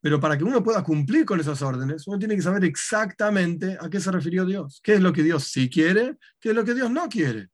Pero 0.03 0.19
para 0.19 0.37
que 0.37 0.43
uno 0.43 0.61
pueda 0.61 0.83
cumplir 0.83 1.23
con 1.23 1.39
esas 1.39 1.61
órdenes, 1.61 2.05
uno 2.07 2.19
tiene 2.19 2.35
que 2.35 2.41
saber 2.41 2.65
exactamente 2.65 3.77
a 3.79 3.89
qué 3.89 4.01
se 4.01 4.11
refirió 4.11 4.45
Dios. 4.45 4.81
¿Qué 4.83 4.95
es 4.95 4.99
lo 4.99 5.13
que 5.13 5.23
Dios 5.23 5.45
sí 5.45 5.69
quiere? 5.69 6.17
¿Qué 6.41 6.49
es 6.49 6.55
lo 6.55 6.65
que 6.65 6.73
Dios 6.73 6.91
no 6.91 7.07
quiere? 7.07 7.47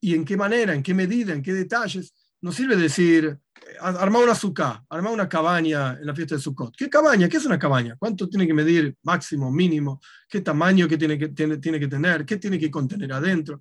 ¿Y 0.00 0.14
en 0.14 0.24
qué 0.24 0.38
manera, 0.38 0.74
en 0.74 0.82
qué 0.82 0.94
medida, 0.94 1.34
en 1.34 1.42
qué 1.42 1.52
detalles? 1.52 2.14
No 2.40 2.50
sirve 2.50 2.76
decir, 2.76 3.38
armar 3.78 4.22
una 4.22 4.32
azúcar, 4.32 4.84
armar 4.88 5.12
una 5.12 5.28
cabaña 5.28 5.98
en 6.00 6.06
la 6.06 6.14
fiesta 6.14 6.34
de 6.34 6.40
Sukkot. 6.40 6.74
¿Qué 6.78 6.88
cabaña? 6.88 7.28
¿Qué 7.28 7.36
es 7.36 7.44
una 7.44 7.58
cabaña? 7.58 7.94
¿Cuánto 7.98 8.26
tiene 8.26 8.46
que 8.46 8.54
medir 8.54 8.96
máximo, 9.02 9.52
mínimo? 9.52 10.00
¿Qué 10.26 10.40
tamaño 10.40 10.88
que 10.88 10.96
tiene, 10.96 11.18
que, 11.18 11.28
tiene, 11.28 11.58
tiene 11.58 11.78
que 11.78 11.88
tener? 11.88 12.24
¿Qué 12.24 12.38
tiene 12.38 12.58
que 12.58 12.70
contener 12.70 13.12
adentro? 13.12 13.60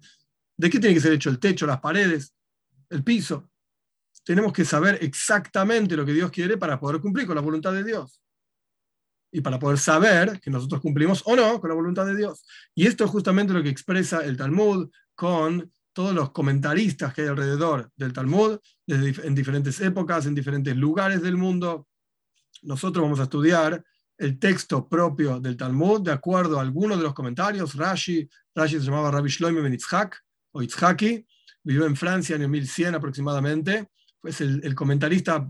¿De 0.56 0.70
qué 0.70 0.80
tiene 0.80 0.96
que 0.96 1.02
ser 1.02 1.12
hecho 1.12 1.30
el 1.30 1.38
techo, 1.38 1.68
las 1.68 1.82
paredes, 1.82 2.34
el 2.90 3.04
piso? 3.04 3.50
Tenemos 4.24 4.53
que 4.53 4.65
saber 4.65 5.00
exactamente 5.01 5.96
lo 5.96 6.06
que 6.06 6.13
Dios 6.13 6.32
quiere 6.32 6.58
para 6.58 6.80
poder 6.80 7.01
cumplir 7.01 7.27
con 7.27 7.36
la 7.36 7.42
voluntad 7.42 7.74
de 7.74 7.84
Dios. 7.84 8.22
Y 9.32 9.42
para 9.42 9.60
poder 9.60 9.80
saber 9.80 10.39
que 10.39 10.51
nosotros 10.51 10.80
cumplimos 10.80 11.24
o 11.25 11.36
no 11.36 11.60
con 11.60 11.70
la 11.70 11.75
voluntad 11.75 12.06
de 12.06 12.15
Dios. 12.15 12.46
Y 12.75 12.88
esto 12.88 13.03
es 13.03 13.10
justamente 13.10 13.53
lo 13.53 13.63
que 13.63 13.70
expresa 13.70 14.24
el 14.24 14.38
Talmud 14.38 14.89
con 15.15 15.72
todos 15.92 16.13
los 16.13 16.32
comentaristas 16.32 17.13
que 17.13 17.22
hay 17.22 17.27
alrededor 17.27 17.92
del 17.96 18.13
Talmud, 18.13 18.60
desde, 18.86 19.27
en 19.27 19.36
diferentes 19.36 19.80
épocas, 19.80 20.25
en 20.25 20.36
diferentes 20.36 20.75
lugares 20.75 21.22
del 21.22 21.38
mundo. 21.38 21.88
Nosotros 22.63 23.03
vamos 23.03 23.20
a 23.20 23.24
estudiar 23.24 23.84
el 24.18 24.39
texto 24.39 24.88
propio 24.88 25.39
del 25.39 25.58
Talmud 25.58 26.01
de 26.01 26.12
acuerdo 26.12 26.58
a 26.58 26.62
algunos 26.62 26.98
de 26.98 27.03
los 27.03 27.13
comentarios. 27.13 27.75
Rashi, 27.75 28.27
Rashi 28.56 28.80
se 28.80 28.86
llamaba 28.86 29.12
Rabbi 29.12 29.30
Shloime 29.30 29.62
ben 29.62 29.74
Itzhak, 29.74 30.18
o 30.51 30.62
Itzhaki, 30.62 31.25
vivió 31.63 31.86
en 31.86 31.96
Francia 31.96 32.36
en 32.36 32.44
el 32.44 32.50
1100 32.50 32.96
aproximadamente, 32.96 33.89
es 34.24 34.42
el, 34.42 34.75
comentarista 34.75 35.50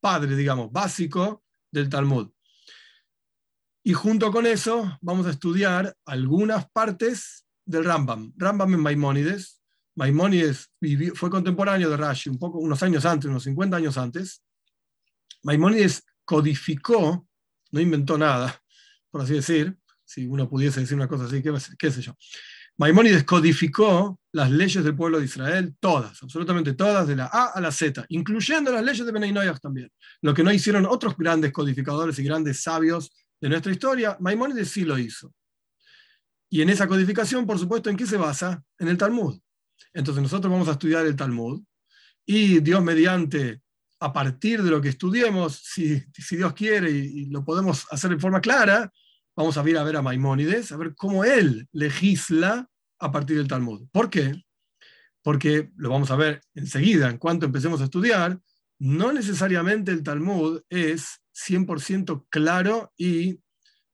padre, 0.00 0.34
digamos, 0.36 0.72
básico 0.72 1.44
del 1.70 1.88
Talmud. 1.88 2.30
Y 3.82 3.92
junto 3.92 4.30
con 4.30 4.46
eso 4.46 4.98
vamos 5.00 5.26
a 5.26 5.30
estudiar 5.30 5.96
algunas 6.04 6.70
partes 6.70 7.46
del 7.64 7.84
Rambam. 7.84 8.32
Rambam 8.36 8.74
en 8.74 8.80
Maimónides, 8.80 9.60
Maimónides 9.94 10.70
fue 11.14 11.30
contemporáneo 11.30 11.90
de 11.90 11.96
Rashi, 11.96 12.30
un 12.30 12.38
poco, 12.38 12.58
unos 12.58 12.82
años 12.82 13.04
antes, 13.04 13.28
unos 13.28 13.42
50 13.44 13.76
años 13.76 13.98
antes. 13.98 14.42
Maimónides 15.42 16.04
codificó, 16.24 17.26
no 17.70 17.80
inventó 17.80 18.16
nada, 18.16 18.62
por 19.10 19.22
así 19.22 19.34
decir, 19.34 19.76
si 20.04 20.26
uno 20.26 20.48
pudiese 20.48 20.80
decir 20.80 20.96
una 20.96 21.08
cosa 21.08 21.24
así, 21.24 21.42
qué, 21.42 21.52
qué 21.78 21.90
sé 21.90 22.02
yo. 22.02 22.16
Maimónides 22.80 23.24
codificó 23.24 24.18
las 24.32 24.50
leyes 24.50 24.82
del 24.82 24.96
pueblo 24.96 25.18
de 25.18 25.26
Israel, 25.26 25.76
todas, 25.80 26.22
absolutamente 26.22 26.72
todas, 26.72 27.06
de 27.06 27.14
la 27.14 27.26
A 27.26 27.50
a 27.54 27.60
la 27.60 27.70
Z, 27.70 28.06
incluyendo 28.08 28.72
las 28.72 28.82
leyes 28.82 29.04
de 29.04 29.12
Benay 29.12 29.34
también. 29.60 29.92
Lo 30.22 30.32
que 30.32 30.42
no 30.42 30.50
hicieron 30.50 30.86
otros 30.86 31.14
grandes 31.14 31.52
codificadores 31.52 32.18
y 32.18 32.24
grandes 32.24 32.62
sabios 32.62 33.10
de 33.38 33.50
nuestra 33.50 33.70
historia, 33.70 34.16
Maimónides 34.18 34.70
sí 34.70 34.86
lo 34.86 34.96
hizo. 34.96 35.34
Y 36.48 36.62
en 36.62 36.70
esa 36.70 36.88
codificación, 36.88 37.46
por 37.46 37.58
supuesto, 37.58 37.90
¿en 37.90 37.98
qué 37.98 38.06
se 38.06 38.16
basa? 38.16 38.62
En 38.78 38.88
el 38.88 38.96
Talmud. 38.96 39.38
Entonces 39.92 40.22
nosotros 40.22 40.50
vamos 40.50 40.68
a 40.68 40.72
estudiar 40.72 41.04
el 41.04 41.16
Talmud 41.16 41.62
y 42.24 42.60
Dios 42.60 42.82
mediante, 42.82 43.60
a 43.98 44.10
partir 44.10 44.62
de 44.62 44.70
lo 44.70 44.80
que 44.80 44.88
estudiemos, 44.88 45.60
si, 45.62 46.02
Dios 46.30 46.54
quiere 46.54 46.90
y, 46.90 47.26
lo 47.26 47.44
podemos 47.44 47.86
hacer 47.90 48.10
en 48.12 48.20
forma 48.20 48.40
clara, 48.40 48.90
vamos 49.40 49.56
a 49.56 49.68
ir 49.68 49.78
a 49.78 49.84
ver 49.84 49.96
a 49.96 50.02
Maimónides, 50.02 50.70
a 50.72 50.76
ver 50.76 50.94
cómo 50.94 51.24
él 51.24 51.66
legisla 51.72 52.68
a 52.98 53.10
partir 53.10 53.38
del 53.38 53.48
Talmud. 53.48 53.88
¿Por 53.90 54.10
qué? 54.10 54.44
Porque 55.22 55.70
lo 55.76 55.90
vamos 55.90 56.10
a 56.10 56.16
ver 56.16 56.42
enseguida, 56.54 57.08
en 57.08 57.18
cuanto 57.18 57.46
empecemos 57.46 57.80
a 57.80 57.84
estudiar, 57.84 58.38
no 58.78 59.12
necesariamente 59.12 59.92
el 59.92 60.02
Talmud 60.02 60.62
es 60.68 61.20
100% 61.34 62.26
claro 62.28 62.92
y 62.96 63.40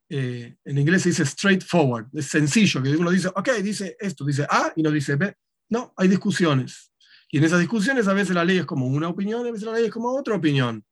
eh, 0.08 0.56
en 0.64 0.78
inglés 0.78 1.02
se 1.02 1.10
dice 1.10 1.24
straightforward, 1.24 2.08
es 2.12 2.26
sencillo, 2.26 2.82
que 2.82 2.96
uno 2.96 3.10
dice, 3.10 3.28
ok, 3.28 3.50
dice 3.62 3.96
esto, 4.00 4.24
dice 4.24 4.46
A 4.50 4.72
y 4.74 4.82
no 4.82 4.90
dice 4.90 5.16
B. 5.16 5.32
No, 5.68 5.92
hay 5.96 6.08
discusiones. 6.08 6.92
Y 7.30 7.38
en 7.38 7.44
esas 7.44 7.60
discusiones 7.60 8.06
a 8.06 8.12
veces 8.12 8.34
la 8.34 8.44
ley 8.44 8.58
es 8.58 8.66
como 8.66 8.86
una 8.86 9.08
opinión, 9.08 9.46
a 9.46 9.50
veces 9.50 9.66
la 9.66 9.72
ley 9.72 9.86
es 9.86 9.92
como 9.92 10.10
otra 10.10 10.36
opinión. 10.36 10.84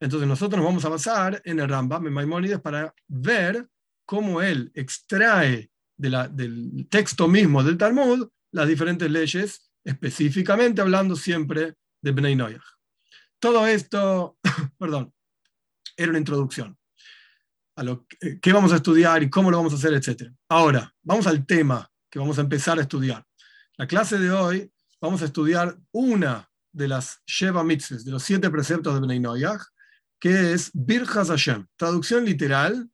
Entonces 0.00 0.28
nosotros 0.28 0.58
nos 0.58 0.66
vamos 0.66 0.84
a 0.84 0.90
basar 0.90 1.40
en 1.44 1.60
el 1.60 1.68
Rambam, 1.68 2.06
en 2.06 2.12
Maimónides, 2.12 2.60
para 2.60 2.94
ver 3.06 3.66
cómo 4.08 4.40
él 4.40 4.70
extrae 4.74 5.70
del 5.98 6.88
texto 6.88 7.28
mismo 7.28 7.62
del 7.62 7.76
Talmud 7.76 8.26
las 8.52 8.66
diferentes 8.66 9.10
leyes, 9.10 9.70
específicamente 9.84 10.80
hablando 10.80 11.14
siempre 11.14 11.74
de 12.00 12.12
Bnei 12.12 12.34
Noyach. 12.34 12.64
Todo 13.38 13.66
esto, 13.66 14.38
perdón, 14.78 15.12
era 15.94 16.08
una 16.08 16.18
introducción 16.18 16.78
a 17.76 17.82
lo 17.82 18.06
que 18.40 18.52
vamos 18.52 18.72
a 18.72 18.76
estudiar 18.76 19.22
y 19.22 19.28
cómo 19.28 19.50
lo 19.50 19.58
vamos 19.58 19.74
a 19.74 19.76
hacer, 19.76 19.92
etc. 19.92 20.32
Ahora, 20.48 20.90
vamos 21.02 21.26
al 21.26 21.44
tema 21.44 21.86
que 22.10 22.18
vamos 22.18 22.38
a 22.38 22.40
empezar 22.40 22.78
a 22.78 22.82
estudiar. 22.82 23.22
La 23.76 23.86
clase 23.86 24.18
de 24.18 24.30
hoy 24.30 24.72
vamos 25.02 25.20
a 25.20 25.26
estudiar 25.26 25.78
una 25.92 26.48
de 26.72 26.88
las 26.88 27.20
Sheva 27.26 27.62
Mitzvahs, 27.62 28.06
de 28.06 28.12
los 28.12 28.22
siete 28.22 28.48
preceptos 28.48 28.94
de 28.94 29.00
Bnei 29.00 29.20
Noyach, 29.20 29.60
que 30.18 30.54
es 30.54 30.70
Birchas 30.72 31.28
Hashem. 31.28 31.66
Traducción 31.76 32.24
literal, 32.24 32.88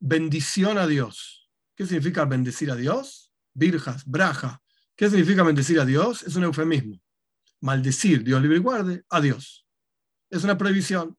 bendición 0.00 0.78
a 0.78 0.86
Dios. 0.86 1.48
¿Qué 1.76 1.86
significa 1.86 2.24
bendecir 2.24 2.70
a 2.70 2.76
Dios? 2.76 3.32
Birjas, 3.54 4.04
braja. 4.04 4.60
¿Qué 4.96 5.08
significa 5.08 5.42
bendecir 5.42 5.78
a 5.78 5.84
Dios? 5.84 6.22
Es 6.24 6.34
un 6.36 6.44
eufemismo. 6.44 7.00
Maldecir, 7.60 8.24
Dios 8.24 8.42
libre 8.42 8.56
y 8.56 8.60
guarde, 8.60 9.04
a 9.08 9.20
Dios. 9.20 9.66
Es 10.28 10.42
una 10.44 10.58
prohibición. 10.58 11.16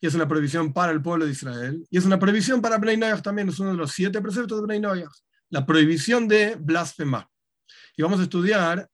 Y 0.00 0.06
es 0.06 0.14
una 0.14 0.26
prohibición 0.26 0.72
para 0.72 0.92
el 0.92 1.02
pueblo 1.02 1.26
de 1.26 1.32
Israel. 1.32 1.86
Y 1.90 1.98
es 1.98 2.06
una 2.06 2.18
prohibición 2.18 2.62
para 2.62 2.78
Bnei 2.78 2.96
Noyach 2.96 3.22
también. 3.22 3.50
Es 3.50 3.58
uno 3.58 3.72
de 3.72 3.76
los 3.76 3.92
siete 3.92 4.20
preceptos 4.22 4.58
de 4.60 4.66
Bnei 4.66 4.80
Noyach. 4.80 5.12
La 5.50 5.66
prohibición 5.66 6.26
de 6.26 6.56
blasfemar 6.56 7.28
y 7.96 8.02
vamos 8.02 8.20
a 8.20 8.22
estudiar, 8.22 8.88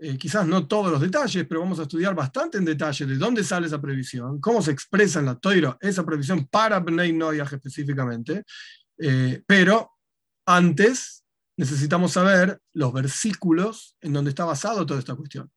eh, 0.00 0.16
quizás 0.16 0.46
no 0.46 0.68
todos 0.68 0.92
los 0.92 1.00
detalles, 1.00 1.44
pero 1.48 1.60
vamos 1.60 1.80
a 1.80 1.82
estudiar 1.82 2.14
bastante 2.14 2.58
en 2.58 2.64
detalle 2.64 3.04
de 3.04 3.16
dónde 3.16 3.42
sale 3.42 3.66
esa 3.66 3.80
previsión, 3.80 4.40
cómo 4.40 4.62
se 4.62 4.70
expresa 4.70 5.18
en 5.18 5.26
la 5.26 5.34
Toiro 5.34 5.76
esa 5.80 6.06
previsión 6.06 6.46
para 6.46 6.78
Bnei 6.78 7.12
Noyaj 7.12 7.54
específicamente, 7.54 8.44
eh, 8.98 9.42
pero 9.44 9.98
antes 10.46 11.24
necesitamos 11.56 12.12
saber 12.12 12.60
los 12.74 12.92
versículos 12.92 13.96
en 14.00 14.12
donde 14.12 14.30
está 14.30 14.44
basado 14.44 14.86
toda 14.86 15.00
esta 15.00 15.16
cuestión. 15.16 15.50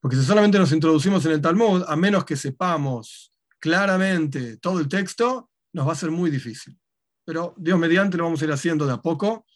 Porque 0.00 0.16
si 0.16 0.24
solamente 0.24 0.58
nos 0.58 0.70
introducimos 0.70 1.26
en 1.26 1.32
el 1.32 1.40
Talmud, 1.40 1.82
a 1.86 1.96
menos 1.96 2.24
que 2.24 2.36
sepamos 2.36 3.32
claramente 3.58 4.56
todo 4.58 4.78
el 4.78 4.88
texto, 4.88 5.50
nos 5.72 5.88
va 5.88 5.92
a 5.92 5.96
ser 5.96 6.12
muy 6.12 6.30
difícil. 6.30 6.78
Pero 7.24 7.54
Dios 7.56 7.78
mediante 7.78 8.16
lo 8.16 8.24
vamos 8.24 8.40
a 8.40 8.44
ir 8.44 8.52
haciendo 8.52 8.86
de 8.86 8.92
a 8.92 9.02
poco, 9.02 9.46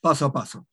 paso 0.00 0.24
a 0.24 0.32
paso. 0.32 0.66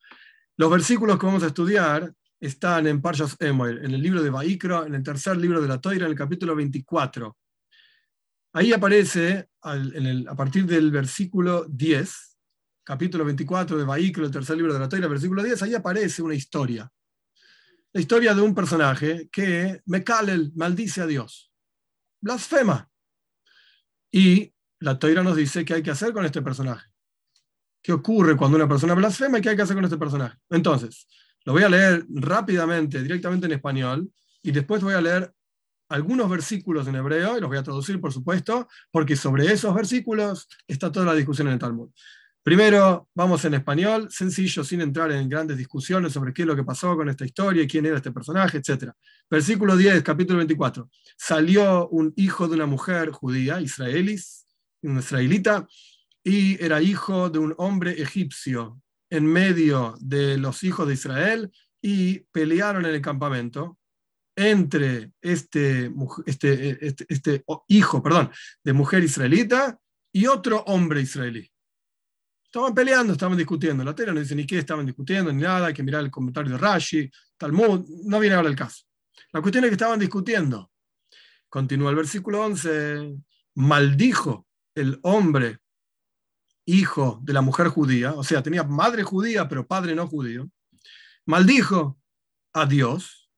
Los 0.57 0.69
versículos 0.69 1.17
que 1.17 1.25
vamos 1.25 1.43
a 1.43 1.47
estudiar 1.47 2.13
están 2.41 2.87
en 2.87 3.01
Parshas 3.01 3.37
Emoel, 3.39 3.85
en 3.85 3.93
el 3.93 4.01
libro 4.01 4.21
de 4.23 4.31
Baikro, 4.31 4.85
en 4.85 4.95
el 4.95 5.03
tercer 5.03 5.37
libro 5.37 5.61
de 5.61 5.67
la 5.67 5.79
Toira, 5.79 6.05
en 6.05 6.11
el 6.11 6.17
capítulo 6.17 6.55
24. 6.55 7.37
Ahí 8.53 8.73
aparece, 8.73 9.49
a 9.61 10.35
partir 10.35 10.65
del 10.65 10.89
versículo 10.89 11.65
10, 11.69 12.37
capítulo 12.83 13.23
24 13.23 13.77
de 13.77 13.83
Baikro, 13.85 14.25
el 14.25 14.31
tercer 14.31 14.57
libro 14.57 14.73
de 14.73 14.79
la 14.79 14.89
Toira, 14.89 15.07
versículo 15.07 15.43
10, 15.43 15.61
ahí 15.61 15.75
aparece 15.75 16.23
una 16.23 16.33
historia. 16.33 16.91
La 17.93 18.01
historia 18.01 18.33
de 18.33 18.41
un 18.41 18.55
personaje 18.55 19.29
que 19.31 19.81
Mekalel 19.85 20.51
maldice 20.55 21.01
a 21.01 21.05
Dios, 21.05 21.53
blasfema. 22.19 22.89
Y 24.11 24.51
la 24.79 24.97
Toira 24.97 25.21
nos 25.21 25.35
dice 25.35 25.63
qué 25.63 25.75
hay 25.75 25.83
que 25.83 25.91
hacer 25.91 26.11
con 26.11 26.25
este 26.25 26.41
personaje 26.41 26.91
qué 27.83 27.93
ocurre 27.93 28.37
cuando 28.37 28.57
una 28.57 28.67
persona 28.67 28.93
blasfema 28.93 29.39
y 29.39 29.41
qué 29.41 29.49
hay 29.49 29.55
que 29.55 29.63
hacer 29.63 29.75
con 29.75 29.85
este 29.85 29.97
personaje. 29.97 30.37
Entonces, 30.49 31.07
lo 31.45 31.53
voy 31.53 31.63
a 31.63 31.69
leer 31.69 32.05
rápidamente, 32.09 33.01
directamente 33.01 33.47
en 33.47 33.53
español, 33.53 34.11
y 34.43 34.51
después 34.51 34.81
voy 34.83 34.93
a 34.93 35.01
leer 35.01 35.33
algunos 35.89 36.29
versículos 36.29 36.87
en 36.87 36.95
hebreo, 36.95 37.37
y 37.37 37.41
los 37.41 37.49
voy 37.49 37.57
a 37.57 37.63
traducir, 37.63 37.99
por 37.99 38.13
supuesto, 38.13 38.67
porque 38.91 39.15
sobre 39.15 39.51
esos 39.51 39.73
versículos 39.75 40.47
está 40.67 40.91
toda 40.91 41.05
la 41.05 41.13
discusión 41.13 41.47
en 41.47 41.53
el 41.53 41.59
Talmud. 41.59 41.89
Primero, 42.43 43.07
vamos 43.13 43.45
en 43.45 43.53
español, 43.53 44.07
sencillo, 44.09 44.63
sin 44.63 44.81
entrar 44.81 45.11
en 45.11 45.29
grandes 45.29 45.57
discusiones 45.57 46.13
sobre 46.13 46.33
qué 46.33 46.41
es 46.41 46.47
lo 46.47 46.55
que 46.55 46.63
pasó 46.63 46.95
con 46.95 47.07
esta 47.07 47.23
historia, 47.23 47.67
quién 47.67 47.85
era 47.85 47.97
este 47.97 48.11
personaje, 48.11 48.57
etc. 48.57 48.91
Versículo 49.29 49.77
10, 49.77 50.01
capítulo 50.01 50.37
24. 50.37 50.89
Salió 51.17 51.87
un 51.89 52.11
hijo 52.15 52.47
de 52.47 52.55
una 52.55 52.65
mujer 52.65 53.11
judía, 53.11 53.61
israelís, 53.61 54.47
un 54.81 54.97
israelita, 54.97 55.67
y 56.23 56.63
era 56.63 56.81
hijo 56.81 57.29
de 57.29 57.37
un 57.37 57.53
hombre 57.57 58.01
egipcio 58.01 58.81
en 59.11 59.25
medio 59.25 59.95
de 59.99 60.37
los 60.37 60.63
hijos 60.63 60.87
de 60.87 60.95
Israel 60.95 61.51
y 61.81 62.19
pelearon 62.31 62.85
en 62.85 62.95
el 62.95 63.01
campamento 63.01 63.77
entre 64.35 65.11
este, 65.21 65.91
este, 66.25 66.87
este, 66.87 67.05
este 67.09 67.43
hijo 67.67 68.01
perdón, 68.01 68.31
de 68.63 68.73
mujer 68.73 69.03
israelita 69.03 69.77
y 70.13 70.25
otro 70.27 70.63
hombre 70.65 71.01
israelí. 71.01 71.51
Estaban 72.45 72.73
peleando, 72.73 73.13
estaban 73.13 73.37
discutiendo. 73.37 73.83
La 73.83 73.95
tela 73.95 74.13
no 74.13 74.19
dice 74.19 74.35
ni 74.35 74.45
qué 74.45 74.57
estaban 74.57 74.85
discutiendo, 74.85 75.31
ni 75.31 75.41
nada, 75.41 75.67
hay 75.67 75.73
que 75.73 75.83
mirar 75.83 76.03
el 76.03 76.11
comentario 76.11 76.51
de 76.53 76.57
Rashi, 76.57 77.09
Talmud, 77.37 77.85
no 78.05 78.19
viene 78.19 78.35
ahora 78.35 78.49
el 78.49 78.55
caso. 78.55 78.83
La 79.31 79.41
cuestión 79.41 79.63
es 79.65 79.69
que 79.69 79.75
estaban 79.75 79.99
discutiendo. 79.99 80.71
Continúa 81.49 81.89
el 81.89 81.95
versículo 81.97 82.43
11, 82.43 83.13
maldijo 83.55 84.47
el 84.75 84.99
hombre 85.03 85.60
hijo 86.65 87.19
de 87.23 87.33
la 87.33 87.41
mujer 87.41 87.67
judía, 87.67 88.13
o 88.13 88.23
sea, 88.23 88.43
tenía 88.43 88.63
madre 88.63 89.03
judía, 89.03 89.47
pero 89.47 89.67
padre 89.67 89.95
no 89.95 90.07
judío, 90.07 90.49
maldijo 91.25 91.99
a 92.53 92.65
Dios 92.65 93.29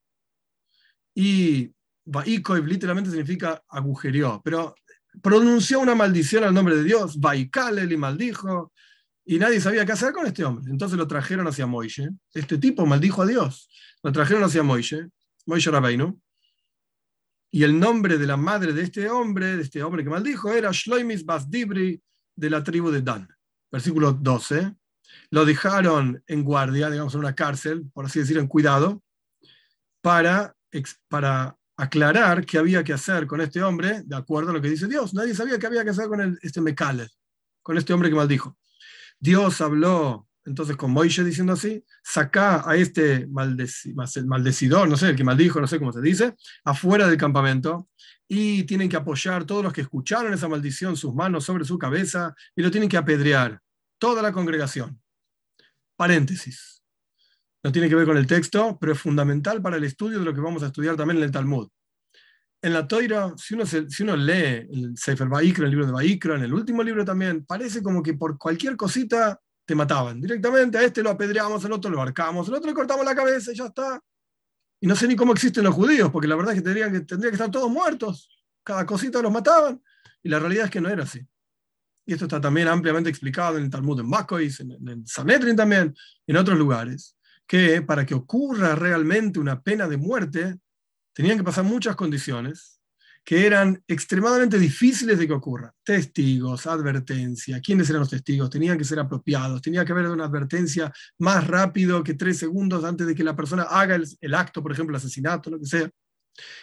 y 1.15 1.72
Vaikoiv 2.06 2.65
literalmente 2.65 3.12
significa 3.12 3.63
agujereó, 3.70 4.42
pero 4.44 4.75
pronunció 5.22 5.80
una 5.80 5.96
maldición 5.96 6.44
al 6.44 6.53
nombre 6.53 6.75
de 6.75 6.84
Dios, 6.84 7.20
Vaikalel 7.20 7.92
y 7.92 7.98
maldijo, 7.98 8.74
y 9.25 9.39
nadie 9.39 9.62
sabía 9.62 9.86
qué 9.86 9.94
hacer 9.94 10.12
con 10.12 10.25
este 10.25 10.44
hombre. 10.44 10.70
Entonces 10.70 10.98
lo 10.98 11.08
trajeron 11.08 11.48
hacia 11.48 11.65
Moishe. 11.65 12.10
Este 12.34 12.58
tipo 12.58 12.86
maldijo 12.86 13.22
a 13.22 13.25
Dios. 13.25 13.70
Lo 14.01 14.12
trajeron 14.12 14.44
hacia 14.44 14.63
Moishe, 14.63 15.08
Moishe 15.46 15.72
Rabbeinu. 15.72 16.20
Y 17.50 17.63
el 17.63 17.80
nombre 17.80 18.18
de 18.18 18.27
la 18.27 18.36
madre 18.36 18.74
de 18.74 18.82
este 18.82 19.10
hombre, 19.10 19.56
de 19.56 19.62
este 19.62 19.82
hombre 19.82 20.03
que 20.03 20.10
maldijo, 20.10 20.51
era 20.51 20.72
Shloimis 20.74 21.24
Basdibri 21.24 22.01
de 22.36 22.50
la 22.50 22.63
tribu 22.63 22.92
de 22.92 23.02
Dan. 23.02 23.28
Versículo 23.72 24.13
12. 24.13 24.75
Lo 25.30 25.46
dejaron 25.46 26.24
en 26.28 26.44
guardia, 26.44 26.90
digamos, 26.90 27.13
en 27.13 27.20
una 27.20 27.36
cárcel, 27.36 27.90
por 27.94 28.06
así 28.06 28.20
decir, 28.20 28.38
en 28.38 28.48
cuidado, 28.48 29.02
para, 30.02 30.56
para 31.08 31.58
aclarar 31.78 32.46
qué 32.46 32.58
había 32.58 32.84
que 32.84 32.94
hacer 32.94 33.28
con 33.28 33.42
este 33.42 33.62
hombre, 33.62 34.04
de 34.04 34.16
acuerdo 34.16 34.52
a 34.52 34.54
lo 34.54 34.62
que 34.62 34.70
dice 34.70 34.88
Dios. 34.88 35.13
Nadie 35.13 35.36
sabía 35.36 35.58
qué 35.60 35.68
había 35.68 35.84
que 35.84 35.92
hacer 35.92 36.08
con 36.08 36.22
el, 36.22 36.40
este 36.42 36.62
Mecale, 36.62 37.10
con 37.62 37.78
este 37.78 37.94
hombre 37.94 38.10
que 38.10 38.16
maldijo. 38.16 38.58
Dios 39.20 39.62
habló 39.62 40.28
entonces 40.46 40.76
con 40.76 40.92
Moisés 40.92 41.26
diciendo 41.26 41.54
así, 41.54 41.84
saca 42.04 42.70
a 42.70 42.76
este 42.76 43.28
maldecidor, 43.28 44.90
no 44.90 44.98
sé, 44.98 45.10
el 45.10 45.16
que 45.16 45.24
maldijo, 45.24 45.62
no 45.62 45.68
sé 45.68 45.80
cómo 45.80 45.94
se 45.94 46.02
dice, 46.02 46.36
afuera 46.66 47.08
del 47.08 47.18
campamento 47.18 47.90
y 48.28 48.64
tienen 48.64 48.90
que 48.90 48.98
apoyar 48.98 49.46
todos 49.46 49.64
los 49.64 49.74
que 49.74 49.82
escucharon 49.82 50.34
esa 50.34 50.48
maldición 50.48 50.98
sus 50.98 51.14
manos 51.14 51.46
sobre 51.46 51.66
su 51.66 51.78
cabeza 51.78 52.36
y 52.56 52.62
lo 52.62 52.72
tienen 52.72 52.90
que 52.90 52.98
apedrear, 52.98 53.62
toda 53.98 54.22
la 54.22 54.32
congregación. 54.32 55.00
Paréntesis. 55.96 56.82
no 57.64 57.72
tiene 57.72 57.88
que 57.88 57.96
ver 57.96 58.06
con 58.06 58.18
el 58.18 58.28
texto, 58.28 58.78
pero 58.80 58.92
es 58.92 59.00
fundamental 59.00 59.62
para 59.62 59.78
el 59.78 59.86
estudio 59.86 60.20
de 60.20 60.26
lo 60.26 60.34
que 60.34 60.42
vamos 60.42 60.64
a 60.64 60.68
estudiar 60.68 60.98
también 60.98 61.18
en 61.18 61.24
el 61.24 61.32
Talmud. 61.32 61.70
En 62.62 62.74
la 62.74 62.88
Toira, 62.88 63.34
si 63.38 63.54
uno, 63.54 63.66
si 63.66 64.04
uno 64.04 64.18
lee 64.18 64.68
el 64.70 64.94
Sefer 64.98 65.28
Baikra, 65.30 65.66
el 65.66 65.72
libro 65.72 65.86
de 65.86 65.94
Baikra, 65.94 66.36
en 66.36 66.44
el 66.44 66.54
último 66.54 66.84
libro 66.84 67.06
también, 67.06 67.46
parece 67.46 67.82
como 67.82 68.04
que 68.04 68.16
por 68.16 68.38
cualquier 68.38 68.76
cosita 68.76 69.40
te 69.65 69.75
mataban. 69.75 70.20
Directamente 70.22 70.77
a 70.77 70.84
este 70.84 71.01
lo 71.01 71.12
apedreamos, 71.12 71.63
al 71.65 71.72
otro 71.72 71.89
lo 71.89 72.01
arcamos, 72.01 72.48
al 72.48 72.55
otro 72.55 72.70
le 72.70 72.75
cortamos 72.75 73.05
la 73.05 73.15
cabeza 73.15 73.51
y 73.51 73.55
ya 73.55 73.65
está. 73.65 74.01
Y 74.82 74.88
no 74.88 74.96
sé 74.96 75.08
ni 75.08 75.15
cómo 75.15 75.34
existen 75.34 75.63
los 75.63 75.74
judíos, 75.74 76.10
porque 76.12 76.27
la 76.27 76.36
verdad 76.36 76.53
es 76.53 76.60
que 76.60 76.63
tendrían 76.63 76.91
que, 76.91 77.01
tendrían 77.01 77.32
que 77.32 77.36
estar 77.36 77.51
todos 77.51 77.72
muertos. 77.72 78.29
Cada 78.63 78.86
cosita 78.86 79.22
los 79.22 79.32
mataban. 79.32 79.82
Y 80.22 80.29
la 80.29 80.39
realidad 80.39 80.65
es 80.65 80.72
que 80.72 80.82
no 80.82 80.89
era 80.89 81.03
así. 81.03 81.25
Y 82.05 82.13
esto 82.13 82.25
está 82.25 82.41
también 82.41 82.67
ampliamente 82.67 83.10
explicado 83.10 83.58
en 83.58 83.63
el 83.63 83.70
Talmud 83.70 84.01
en 84.01 84.10
Makois, 84.10 84.60
en, 84.60 84.72
en 84.72 85.55
también, 85.55 85.96
en 86.27 86.38
otros 86.38 86.58
lugares, 86.58 87.15
que 87.48 87.82
para 87.82 88.05
que 88.05 88.13
ocurra 88.13 88.75
realmente 88.75 89.39
una 89.39 89.62
pena 89.62 89.88
de 89.88 89.96
muerte, 89.96 90.60
tenían 91.13 91.38
que 91.38 91.43
pasar 91.46 91.63
muchas 91.63 91.96
condiciones 91.96 92.82
que 93.24 93.46
eran 93.46 93.82
extremadamente 93.88 94.60
difíciles 94.60 95.18
de 95.18 95.27
que 95.27 95.34
ocurra. 95.34 95.74
Testigos, 95.84 96.68
advertencia, 96.68 97.62
quiénes 97.62 97.89
eran 97.89 98.01
los 98.01 98.10
testigos, 98.10 98.50
tenían 98.50 98.77
que 98.77 98.84
ser 98.84 99.00
apropiados, 99.00 99.62
tenía 99.62 99.86
que 99.86 99.94
haber 99.94 100.08
una 100.08 100.25
advertencia 100.25 100.92
más 101.20 101.48
rápido 101.48 102.03
que 102.03 102.15
tres 102.15 102.38
segundos 102.38 102.84
antes 102.84 103.08
de 103.08 103.15
que 103.15 103.24
la 103.24 103.36
persona 103.36 103.63
haga 103.63 103.96
el, 103.96 104.34
acto, 104.34 104.62
por 104.62 104.74
ejemplo, 104.74 104.98
asesinato, 104.98 105.50
lo 105.50 105.60
que 105.60 105.65
sea. 105.65 105.89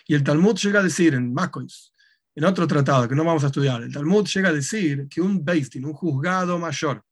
Y 0.06 0.14
el 0.14 0.22
Talmud 0.22 0.56
llega 0.56 0.80
a 0.80 0.84
decir 0.84 1.14
en 1.14 1.32
Makois, 1.32 1.94
en 2.34 2.44
otro 2.44 2.66
tratado 2.66 3.08
que 3.08 3.14
no 3.14 3.24
vamos 3.24 3.44
a 3.44 3.46
estudiar, 3.46 3.82
el 3.82 3.92
Talmud 3.92 4.26
llega 4.26 4.50
a 4.50 4.52
decir 4.52 5.08
que 5.08 5.20
un 5.20 5.42
Beistin, 5.44 5.86
un 5.86 5.94
juzgado 5.94 6.58
mayor, 6.58 7.02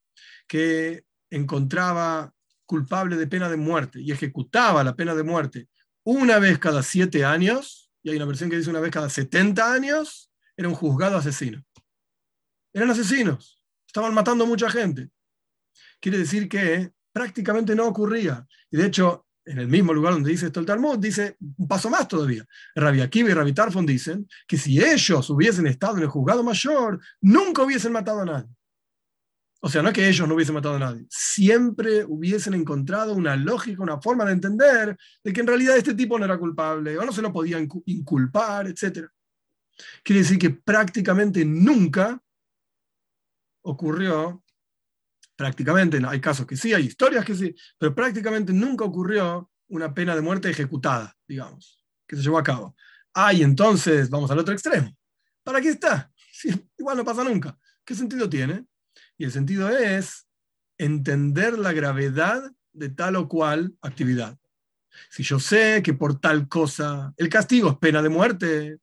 que 0.46 1.04
encontraba 1.30 2.32
culpable 2.66 3.16
de 3.16 3.26
pena 3.26 3.48
de 3.48 3.56
muerte 3.56 4.00
y 4.00 4.12
ejecutaba 4.12 4.84
la 4.84 4.94
pena 4.94 5.14
de 5.14 5.22
muerte 5.22 5.68
una 6.04 6.38
vez 6.38 6.58
cada 6.58 6.82
siete 6.82 7.24
años, 7.24 7.87
y 8.08 8.12
hay 8.12 8.16
una 8.16 8.26
versión 8.26 8.50
que 8.50 8.56
dice 8.56 8.70
una 8.70 8.80
vez 8.80 8.90
cada 8.90 9.10
70 9.10 9.72
años, 9.72 10.30
era 10.56 10.68
un 10.68 10.74
juzgado 10.74 11.16
asesino. 11.16 11.64
Eran 12.72 12.90
asesinos, 12.90 13.62
estaban 13.86 14.14
matando 14.14 14.46
mucha 14.46 14.70
gente. 14.70 15.10
Quiere 16.00 16.18
decir 16.18 16.48
que 16.48 16.92
prácticamente 17.12 17.74
no 17.74 17.86
ocurría. 17.86 18.46
Y 18.70 18.76
de 18.76 18.86
hecho, 18.86 19.26
en 19.44 19.58
el 19.58 19.68
mismo 19.68 19.92
lugar 19.92 20.12
donde 20.12 20.30
dice 20.30 20.46
esto 20.46 20.60
el 20.60 20.66
Talmud, 20.66 20.98
dice 20.98 21.36
un 21.40 21.66
paso 21.66 21.88
más 21.90 22.06
todavía. 22.06 22.44
Rabbi 22.74 23.00
Akiva 23.00 23.30
y 23.30 23.34
Rabbi 23.34 23.52
Tarfon 23.52 23.86
dicen 23.86 24.28
que 24.46 24.58
si 24.58 24.82
ellos 24.82 25.30
hubiesen 25.30 25.66
estado 25.66 25.96
en 25.96 26.02
el 26.02 26.08
juzgado 26.08 26.42
mayor, 26.42 27.00
nunca 27.20 27.62
hubiesen 27.62 27.92
matado 27.92 28.20
a 28.20 28.24
nadie. 28.24 28.57
O 29.60 29.68
sea, 29.68 29.82
no 29.82 29.88
es 29.88 29.94
que 29.94 30.08
ellos 30.08 30.28
no 30.28 30.34
hubiesen 30.34 30.54
matado 30.54 30.76
a 30.76 30.78
nadie, 30.78 31.06
siempre 31.10 32.04
hubiesen 32.04 32.54
encontrado 32.54 33.14
una 33.14 33.34
lógica, 33.34 33.82
una 33.82 34.00
forma 34.00 34.24
de 34.24 34.32
entender 34.32 34.96
de 35.24 35.32
que 35.32 35.40
en 35.40 35.46
realidad 35.48 35.76
este 35.76 35.94
tipo 35.94 36.16
no 36.16 36.24
era 36.24 36.38
culpable 36.38 36.96
o 36.96 37.04
no 37.04 37.12
se 37.12 37.22
lo 37.22 37.32
podían 37.32 37.68
inculpar, 37.86 38.68
etc. 38.68 39.08
Quiere 40.04 40.22
decir 40.22 40.38
que 40.38 40.50
prácticamente 40.50 41.44
nunca 41.44 42.22
ocurrió, 43.62 44.44
prácticamente, 45.36 46.00
hay 46.06 46.20
casos 46.20 46.46
que 46.46 46.56
sí, 46.56 46.72
hay 46.72 46.86
historias 46.86 47.24
que 47.24 47.34
sí, 47.34 47.54
pero 47.78 47.94
prácticamente 47.94 48.52
nunca 48.52 48.84
ocurrió 48.84 49.50
una 49.68 49.92
pena 49.92 50.14
de 50.14 50.22
muerte 50.22 50.48
ejecutada, 50.48 51.16
digamos, 51.26 51.84
que 52.06 52.16
se 52.16 52.22
llevó 52.22 52.38
a 52.38 52.44
cabo. 52.44 52.76
Ah, 53.12 53.32
entonces 53.32 54.08
vamos 54.08 54.30
al 54.30 54.38
otro 54.38 54.54
extremo. 54.54 54.96
¿Para 55.42 55.60
qué 55.60 55.70
está? 55.70 56.12
igual 56.78 56.96
no 56.96 57.04
pasa 57.04 57.24
nunca. 57.24 57.58
¿Qué 57.84 57.94
sentido 57.94 58.28
tiene? 58.28 58.64
Y 59.18 59.24
el 59.24 59.32
sentido 59.32 59.68
es 59.68 60.26
entender 60.78 61.58
la 61.58 61.72
gravedad 61.72 62.52
de 62.72 62.88
tal 62.88 63.16
o 63.16 63.28
cual 63.28 63.76
actividad. 63.82 64.38
Si 65.10 65.22
yo 65.22 65.38
sé 65.38 65.82
que 65.82 65.94
por 65.94 66.20
tal 66.20 66.48
cosa 66.48 67.12
el 67.16 67.28
castigo 67.28 67.70
es 67.70 67.78
pena 67.78 68.00
de 68.00 68.08
muerte, 68.08 68.78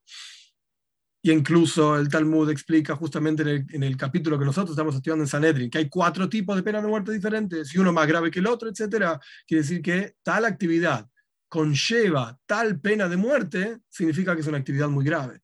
y 1.21 1.32
incluso 1.32 1.98
el 1.98 2.08
Talmud 2.08 2.52
explica 2.52 2.95
justamente 2.95 3.65
en 3.67 3.82
el, 3.82 3.98
capítulo 3.98 4.38
que 4.38 4.45
nosotros 4.45 4.71
estamos 4.71 4.93
estudiando 4.93 5.24
en 5.24 5.28
Sanedrin, 5.28 5.71
que 5.71 5.80
hay 5.80 5.89
cuatro 5.89 6.30
tipos 6.30 6.56
de 6.56 6.62
pena 6.62 6.80
de 6.80 6.88
muerte 6.88 7.12
diferentes, 7.12 7.74
y 7.74 7.80
uno 7.80 7.91
más 7.91 8.06
grave 8.08 8.30
que 8.30 8.38
el 8.38 8.45
otro, 8.45 8.69
etc. 8.69 9.19
Quiere 9.48 9.63
decir 9.63 9.82
que 9.82 10.17
tal 10.21 10.45
actividad 10.45 11.10
conlleva 11.50 12.39
tal 12.45 12.80
pena 12.80 13.08
de 13.08 13.17
muerte, 13.17 13.80
significa 13.89 14.36
que 14.36 14.41
es 14.41 14.48
una 14.48 14.60
actividad 14.60 14.88
muy 14.88 15.04
grave. 15.04 15.41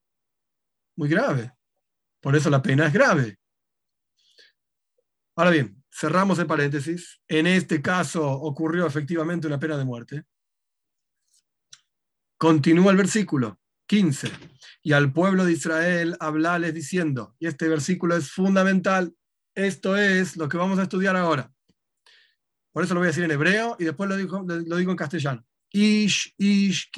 Muy 0.97 1.09
grave. 1.09 1.51
Por 2.19 2.35
eso 2.35 2.51
la 2.51 2.61
pena 2.61 2.85
es 2.85 2.93
grave. 2.93 3.40
Ahora 5.41 5.53
bien, 5.53 5.83
cerramos 5.91 6.37
el 6.37 6.45
paréntesis. 6.45 7.19
En 7.27 7.47
este 7.47 7.81
caso 7.81 8.29
ocurrió 8.31 8.85
efectivamente 8.85 9.47
una 9.47 9.59
pena 9.59 9.75
de 9.75 9.85
muerte. 9.85 10.23
Continúa 12.37 12.91
el 12.91 12.97
versículo 12.97 13.59
15. 13.87 14.29
Y 14.83 14.93
al 14.93 15.11
pueblo 15.11 15.43
de 15.43 15.53
Israel 15.53 16.15
hablales 16.19 16.75
diciendo, 16.75 17.35
y 17.39 17.47
este 17.47 17.67
versículo 17.67 18.15
es 18.15 18.29
fundamental, 18.31 19.15
esto 19.55 19.97
es 19.97 20.37
lo 20.37 20.47
que 20.47 20.57
vamos 20.57 20.77
a 20.77 20.83
estudiar 20.83 21.15
ahora. 21.15 21.51
Por 22.71 22.83
eso 22.83 22.93
lo 22.93 22.99
voy 22.99 23.07
a 23.07 23.09
decir 23.09 23.23
en 23.23 23.31
hebreo 23.31 23.75
y 23.79 23.85
después 23.85 24.07
lo 24.11 24.17
digo, 24.17 24.91
en 24.91 24.95
castellano. 24.95 25.43
Ish, 25.71 26.35
ish, 26.37 26.91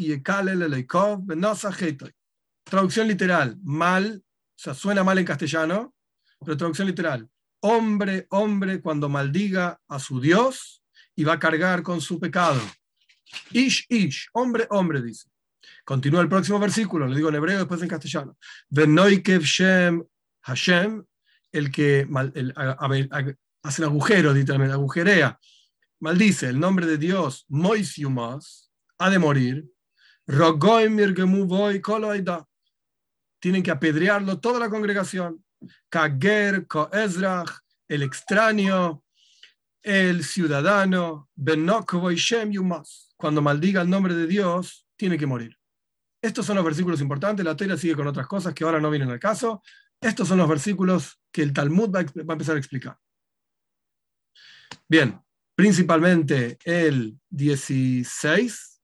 Traducción 2.65 3.07
literal, 3.07 3.57
mal, 3.63 4.21
o 4.21 4.53
sea, 4.57 4.73
suena 4.73 5.01
mal 5.01 5.17
en 5.17 5.25
castellano, 5.25 5.95
pero 6.41 6.57
traducción 6.57 6.87
literal 6.87 7.29
hombre, 7.63 8.27
hombre, 8.29 8.81
cuando 8.81 9.07
maldiga 9.07 9.79
a 9.87 9.97
su 9.97 10.19
Dios 10.19 10.83
y 11.15 11.23
va 11.23 11.33
a 11.33 11.39
cargar 11.39 11.81
con 11.81 12.01
su 12.01 12.19
pecado. 12.19 12.61
Ish, 13.51 13.85
ish, 13.89 14.27
hombre, 14.33 14.67
hombre, 14.69 15.01
dice. 15.01 15.29
Continúa 15.85 16.21
el 16.21 16.29
próximo 16.29 16.59
versículo, 16.59 17.07
lo 17.07 17.15
digo 17.15 17.29
en 17.29 17.35
hebreo, 17.35 17.59
después 17.59 17.81
en 17.81 17.87
castellano. 17.87 18.37
Venoikev 18.69 19.43
Shem 19.43 20.03
Hashem, 20.41 21.05
el 21.53 21.71
que 21.71 22.05
hace 23.63 23.81
el 23.81 23.87
agujero, 23.87 24.33
literalmente, 24.33 24.73
agujerea, 24.73 25.39
maldice 26.01 26.49
el 26.49 26.59
nombre 26.59 26.85
de 26.85 26.97
Dios, 26.97 27.45
Moisiumas, 27.47 28.69
ha 28.97 29.09
de 29.09 29.19
morir. 29.19 29.65
Tienen 33.39 33.63
que 33.63 33.71
apedrearlo 33.71 34.39
toda 34.39 34.59
la 34.59 34.69
congregación. 34.69 35.42
Kager, 35.89 36.67
Koezrach, 36.67 37.51
el 37.87 38.03
extraño, 38.03 39.03
el 39.81 40.23
ciudadano. 40.23 41.29
Cuando 43.17 43.41
maldiga 43.41 43.81
el 43.81 43.89
nombre 43.89 44.15
de 44.15 44.27
Dios, 44.27 44.87
tiene 44.95 45.17
que 45.17 45.25
morir. 45.25 45.57
Estos 46.21 46.45
son 46.45 46.55
los 46.55 46.65
versículos 46.65 47.01
importantes. 47.01 47.43
La 47.43 47.55
teoría 47.55 47.77
sigue 47.77 47.95
con 47.95 48.07
otras 48.07 48.27
cosas 48.27 48.53
que 48.53 48.63
ahora 48.63 48.79
no 48.79 48.89
vienen 48.89 49.09
al 49.09 49.19
caso. 49.19 49.61
Estos 49.99 50.27
son 50.27 50.37
los 50.37 50.47
versículos 50.47 51.19
que 51.31 51.43
el 51.43 51.53
Talmud 51.53 51.89
va 51.89 51.99
a 51.99 52.33
empezar 52.33 52.55
a 52.55 52.59
explicar. 52.59 52.97
Bien, 54.87 55.19
principalmente 55.55 56.57
el 56.63 57.17
16, 57.29 58.81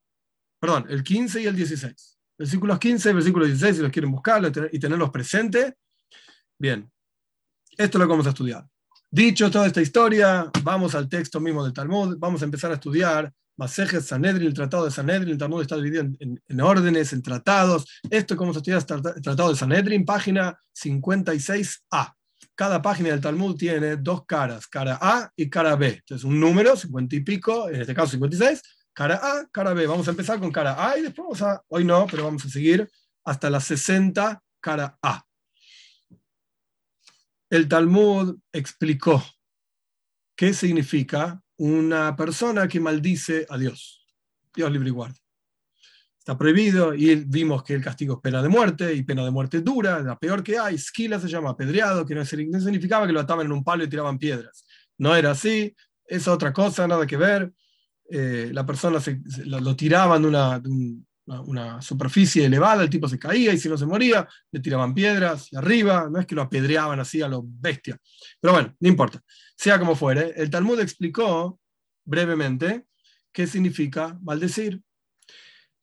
perdón, 0.59 0.85
el 0.89 1.03
15 1.03 1.41
y 1.41 1.45
el 1.45 1.55
16. 1.55 2.19
Versículos 2.37 2.79
15 2.79 3.09
y 3.09 3.13
versículos 3.13 3.47
16, 3.49 3.75
si 3.75 3.81
los 3.81 3.91
quieren 3.91 4.11
buscar 4.11 4.41
y 4.71 4.79
tenerlos 4.79 5.09
presentes, 5.09 5.73
Bien, 6.59 6.91
esto 7.77 7.97
es 7.97 7.99
lo 7.99 8.05
que 8.05 8.11
vamos 8.11 8.27
a 8.27 8.31
estudiar. 8.31 8.67
Dicho 9.09 9.49
toda 9.49 9.65
esta 9.65 9.81
historia, 9.81 10.51
vamos 10.61 10.93
al 10.93 11.07
texto 11.07 11.39
mismo 11.39 11.63
del 11.63 11.71
Talmud, 11.71 12.17
vamos 12.19 12.41
a 12.41 12.45
empezar 12.45 12.69
a 12.71 12.73
estudiar 12.73 13.31
Masejes 13.55 14.07
Sanedrin, 14.07 14.47
el 14.47 14.53
tratado 14.53 14.83
de 14.83 14.91
Sanedrin, 14.91 15.31
el 15.31 15.37
Talmud 15.37 15.61
está 15.61 15.77
dividido 15.77 16.03
en, 16.03 16.61
órdenes, 16.61 17.13
en 17.13 17.21
tratados. 17.21 17.85
Esto 18.09 18.33
es 18.33 18.37
como 18.37 18.51
se 18.51 18.59
estudia 18.59 18.77
el 18.77 18.85
tratado 19.21 19.49
de 19.49 19.55
Sanedrin, 19.55 20.03
página 20.03 20.57
56a. 20.75 22.13
Cada 22.55 22.81
página 22.81 23.09
del 23.09 23.21
Talmud 23.21 23.55
tiene 23.55 23.95
dos 23.95 24.25
caras, 24.25 24.67
cara 24.67 24.99
A 25.01 25.31
y 25.37 25.49
cara 25.49 25.77
B. 25.77 25.87
Entonces, 25.87 26.25
un 26.25 26.39
número, 26.39 26.75
50 26.75 27.15
y 27.15 27.19
pico, 27.21 27.69
en 27.69 27.81
este 27.81 27.93
caso 27.93 28.11
56, 28.11 28.61
cara 28.93 29.15
A, 29.15 29.47
cara 29.49 29.73
B. 29.73 29.87
Vamos 29.87 30.07
a 30.09 30.11
empezar 30.11 30.39
con 30.39 30.51
cara 30.51 30.89
A 30.89 30.97
y 30.97 31.03
después 31.03 31.25
vamos 31.25 31.41
a, 31.41 31.61
hoy 31.69 31.85
no, 31.85 32.05
pero 32.05 32.25
vamos 32.25 32.45
a 32.45 32.49
seguir 32.49 32.89
hasta 33.23 33.49
la 33.49 33.61
60, 33.61 34.41
cara 34.61 34.97
A 35.01 35.25
el 37.49 37.67
Talmud 37.67 38.37
explicó 38.51 39.23
qué 40.35 40.53
significa 40.53 41.41
una 41.57 42.15
persona 42.15 42.67
que 42.67 42.79
maldice 42.79 43.45
a 43.49 43.57
Dios. 43.57 44.05
Dios 44.55 44.71
libre 44.71 44.89
y 44.89 44.91
guarde. 44.91 45.19
Está 46.17 46.37
prohibido 46.37 46.93
y 46.93 47.15
vimos 47.15 47.63
que 47.63 47.73
el 47.73 47.83
castigo 47.83 48.15
es 48.15 48.21
pena 48.21 48.41
de 48.41 48.49
muerte 48.49 48.93
y 48.93 49.03
pena 49.03 49.23
de 49.23 49.31
muerte 49.31 49.61
dura, 49.61 49.99
la 49.99 50.17
peor 50.17 50.43
que 50.43 50.57
hay. 50.57 50.77
Skila 50.77 51.19
se 51.19 51.27
llama 51.27 51.51
apedreado, 51.51 52.05
que 52.05 52.15
no 52.15 52.23
significaba 52.23 53.07
que 53.07 53.13
lo 53.13 53.19
ataban 53.19 53.47
en 53.47 53.51
un 53.51 53.63
palo 53.63 53.83
y 53.83 53.89
tiraban 53.89 54.19
piedras. 54.19 54.65
No 54.97 55.15
era 55.15 55.31
así, 55.31 55.75
es 56.05 56.27
otra 56.27 56.53
cosa, 56.53 56.87
nada 56.87 57.07
que 57.07 57.17
ver. 57.17 57.51
Eh, 58.11 58.49
la 58.53 58.65
persona 58.65 58.99
se, 58.99 59.21
lo, 59.45 59.75
tiraban 59.75 60.21
de, 60.21 60.27
una, 60.27 60.61
una, 61.29 61.81
superficie 61.81 62.45
elevada, 62.45 62.83
el 62.83 62.89
tipo 62.89 63.07
se 63.07 63.19
caía 63.19 63.53
y 63.53 63.57
si 63.57 63.69
no 63.69 63.77
se 63.77 63.85
moría, 63.85 64.27
le 64.51 64.59
tiraban 64.59 64.93
piedras 64.93 65.51
y 65.51 65.55
arriba, 65.55 66.07
no 66.11 66.19
es 66.19 66.25
que 66.25 66.35
lo 66.35 66.41
apedreaban 66.41 66.99
así 66.99 67.21
a 67.21 67.27
lo 67.27 67.43
bestia. 67.45 67.97
Pero 68.39 68.53
bueno, 68.53 68.75
no 68.79 68.89
importa. 68.89 69.21
Sea 69.55 69.79
como 69.79 69.95
fuere, 69.95 70.33
el 70.35 70.49
Talmud 70.49 70.79
explicó 70.79 71.59
brevemente 72.05 72.85
¿qué 73.31 73.47
significa 73.47 74.17
maldecir? 74.21 74.81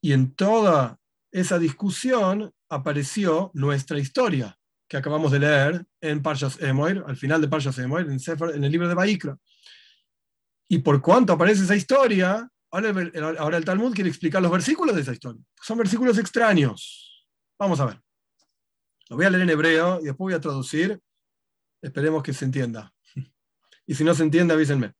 Y 0.01 0.13
en 0.13 0.35
toda 0.35 0.99
esa 1.31 1.59
discusión 1.59 2.53
apareció 2.69 3.51
nuestra 3.53 3.99
historia, 3.99 4.57
que 4.87 4.97
acabamos 4.97 5.31
de 5.31 5.39
leer 5.39 5.85
en 6.01 6.21
Parshas 6.21 6.61
Emoir, 6.61 7.03
al 7.05 7.17
final 7.17 7.41
de 7.41 7.47
Parshas 7.47 7.77
Emoir, 7.79 8.07
en, 8.07 8.19
en 8.55 8.63
el 8.63 8.71
libro 8.71 8.87
de 8.87 8.93
Baikra. 8.93 9.37
Y 10.69 10.79
por 10.79 11.01
cuanto 11.01 11.33
aparece 11.33 11.63
esa 11.63 11.75
historia, 11.75 12.49
ahora 13.39 13.57
el, 13.57 13.65
Talmud 13.65 13.93
quiere 13.93 14.09
explicar 14.09 14.41
los 14.41 14.51
versículos 14.51 14.95
de 14.95 15.01
esa 15.01 15.13
historia. 15.13 15.41
Son 15.61 15.77
versículos 15.77 16.17
extraños. 16.17 17.27
Vamos 17.57 17.79
a 17.79 17.85
ver. 17.85 18.01
Lo 19.09 19.15
voy 19.15 19.25
a 19.25 19.29
leer 19.29 19.43
en 19.43 19.49
hebreo 19.49 19.99
y 20.01 20.05
después 20.05 20.17
voy 20.25 20.33
a 20.33 20.41
traducir. 20.41 20.99
Esperemos 21.81 22.23
que 22.23 22.33
se 22.33 22.45
entienda. 22.45 22.93
Y 23.89 23.95
si 23.95 24.03
no 24.03 24.13
se 24.13 24.23
entiende, 24.23 24.53
avísenme. 24.53 24.95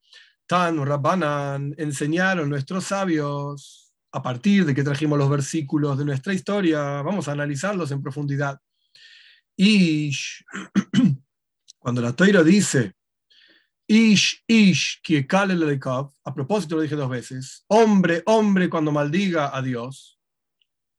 Tan 0.46 0.82
Rabbanan 0.84 1.74
enseñaron 1.76 2.48
nuestros 2.48 2.84
sabios 2.84 3.92
a 4.12 4.22
partir 4.22 4.64
de 4.64 4.74
que 4.74 4.82
trajimos 4.82 5.18
los 5.18 5.28
versículos 5.28 5.98
de 5.98 6.06
nuestra 6.06 6.32
historia. 6.32 7.02
Vamos 7.02 7.28
a 7.28 7.32
analizarlos 7.32 7.90
en 7.90 8.02
profundidad. 8.02 8.58
Ish, 9.56 10.42
cuando 11.78 12.00
la 12.00 12.14
Toira 12.14 12.42
dice 12.42 12.94
Ish, 13.90 14.44
ish, 14.46 15.00
a 16.24 16.34
propósito 16.34 16.76
lo 16.76 16.82
dije 16.82 16.94
dos 16.94 17.08
veces, 17.08 17.64
hombre, 17.68 18.22
hombre 18.26 18.68
cuando 18.68 18.92
maldiga 18.92 19.56
a 19.56 19.62
Dios. 19.62 20.20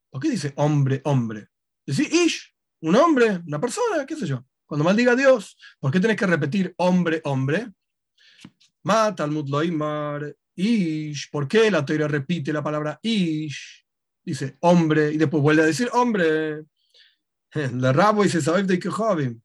¿Por 0.10 0.20
qué 0.20 0.32
dice 0.32 0.54
hombre, 0.56 1.00
hombre? 1.06 1.50
Decir 1.86 2.12
ish, 2.12 2.52
un 2.82 2.96
hombre, 2.96 3.42
una 3.46 3.62
persona, 3.62 4.08
qué 4.08 4.16
sé 4.16 4.26
yo. 4.26 4.44
Cuando 4.66 4.84
maldiga 4.84 5.12
a 5.12 5.16
Dios, 5.16 5.56
¿por 5.80 5.92
qué 5.92 6.00
tenés 6.00 6.18
que 6.18 6.26
repetir 6.26 6.74
hombre, 6.78 7.22
hombre? 7.26 7.72
Mata 8.82 9.24
al 9.24 9.34
Loimar, 9.34 10.36
ish. 10.56 11.30
¿Por 11.30 11.48
qué 11.48 11.70
la 11.70 11.86
teoría 11.86 12.08
repite 12.08 12.52
la 12.52 12.64
palabra 12.64 13.00
ish? 13.04 13.86
Dice 14.24 14.58
hombre 14.62 15.12
y 15.12 15.18
después 15.18 15.44
vuelve 15.44 15.62
a 15.62 15.66
decir 15.66 15.90
hombre. 15.94 16.64
La 17.74 17.94
rabo 17.94 18.24
dice 18.24 18.42
de 18.42 19.40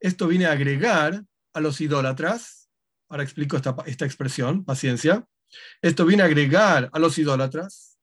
Esto 0.00 0.26
viene 0.26 0.46
a 0.46 0.52
agregar 0.52 1.24
a 1.52 1.60
los 1.60 1.80
idólatras. 1.80 2.57
Ahora 3.08 3.22
explico 3.22 3.56
esta, 3.56 3.74
esta 3.86 4.04
expresión, 4.04 4.64
paciencia. 4.64 5.26
Esto 5.80 6.04
viene 6.04 6.22
a 6.22 6.26
agregar 6.26 6.90
a 6.92 6.98
los 6.98 7.18
idólatras 7.18 7.98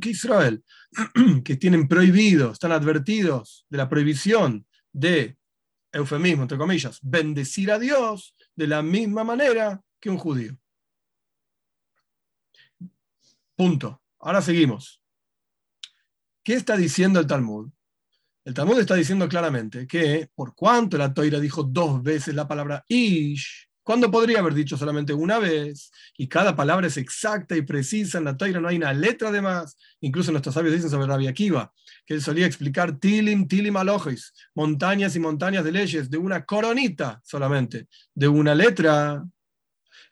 que 0.00 0.10
Israel, 0.10 0.64
que 1.44 1.56
tienen 1.56 1.86
prohibido, 1.88 2.52
están 2.52 2.72
advertidos 2.72 3.66
de 3.68 3.78
la 3.78 3.88
prohibición 3.88 4.66
de, 4.92 5.38
eufemismo, 5.92 6.42
entre 6.42 6.58
comillas, 6.58 6.98
bendecir 7.02 7.70
a 7.70 7.78
Dios 7.78 8.34
de 8.54 8.66
la 8.66 8.82
misma 8.82 9.24
manera 9.24 9.82
que 10.00 10.10
un 10.10 10.18
judío. 10.18 10.56
Punto. 13.56 14.02
Ahora 14.20 14.42
seguimos. 14.42 15.00
¿Qué 16.42 16.54
está 16.54 16.76
diciendo 16.76 17.20
el 17.20 17.26
Talmud? 17.26 17.70
El 18.44 18.54
Talmud 18.54 18.78
está 18.78 18.94
diciendo 18.94 19.28
claramente 19.28 19.86
que 19.86 20.30
por 20.34 20.54
cuanto 20.54 20.96
la 20.96 21.12
Toira 21.12 21.38
dijo 21.38 21.62
dos 21.62 22.02
veces 22.02 22.34
la 22.34 22.48
palabra 22.48 22.84
ish, 22.88 23.68
cuando 23.88 24.10
podría 24.10 24.40
haber 24.40 24.52
dicho 24.52 24.76
solamente 24.76 25.14
una 25.14 25.38
vez, 25.38 25.90
y 26.18 26.28
cada 26.28 26.54
palabra 26.54 26.88
es 26.88 26.98
exacta 26.98 27.56
y 27.56 27.62
precisa, 27.62 28.18
en 28.18 28.24
la 28.24 28.36
Toira 28.36 28.60
no 28.60 28.68
hay 28.68 28.76
una 28.76 28.92
letra 28.92 29.30
de 29.30 29.40
más, 29.40 29.78
incluso 30.00 30.30
nuestros 30.30 30.54
sabios 30.54 30.74
dicen 30.74 30.90
sobre 30.90 31.06
Rabbi 31.06 31.26
Akiva, 31.26 31.72
que 32.04 32.12
él 32.12 32.20
solía 32.20 32.44
explicar 32.44 32.98
tilim, 32.98 33.48
tilim 33.48 33.74
alojis, 33.78 34.34
montañas 34.54 35.16
y 35.16 35.20
montañas 35.20 35.64
de 35.64 35.72
leyes, 35.72 36.10
de 36.10 36.18
una 36.18 36.44
coronita 36.44 37.22
solamente, 37.24 37.88
de 38.14 38.28
una 38.28 38.54
letra. 38.54 39.24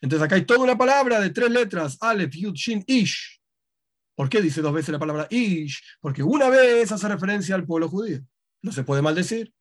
Entonces 0.01 0.25
acá 0.25 0.37
hay 0.37 0.47
toda 0.47 0.61
una 0.61 0.79
palabra 0.79 1.21
de 1.21 1.29
tres 1.29 1.51
letras, 1.51 1.99
Aleph, 2.01 2.33
Yud, 2.35 2.55
Shin, 2.55 2.83
Ish. 2.87 3.36
¿Por 4.17 4.31
qué 4.31 4.41
dice 4.41 4.63
dos 4.63 4.73
veces 4.73 4.91
la 4.91 4.99
palabra 4.99 5.29
Ish? 5.31 5.83
Porque 6.01 6.23
una 6.23 6.49
vez 6.49 6.91
hace 6.91 7.07
referencia 7.07 7.55
al 7.55 7.67
pueblo 7.67 7.89
judío, 7.89 8.21
no 8.63 8.73
se 8.73 8.83
puede 8.83 9.03
maldecir. 9.03 9.53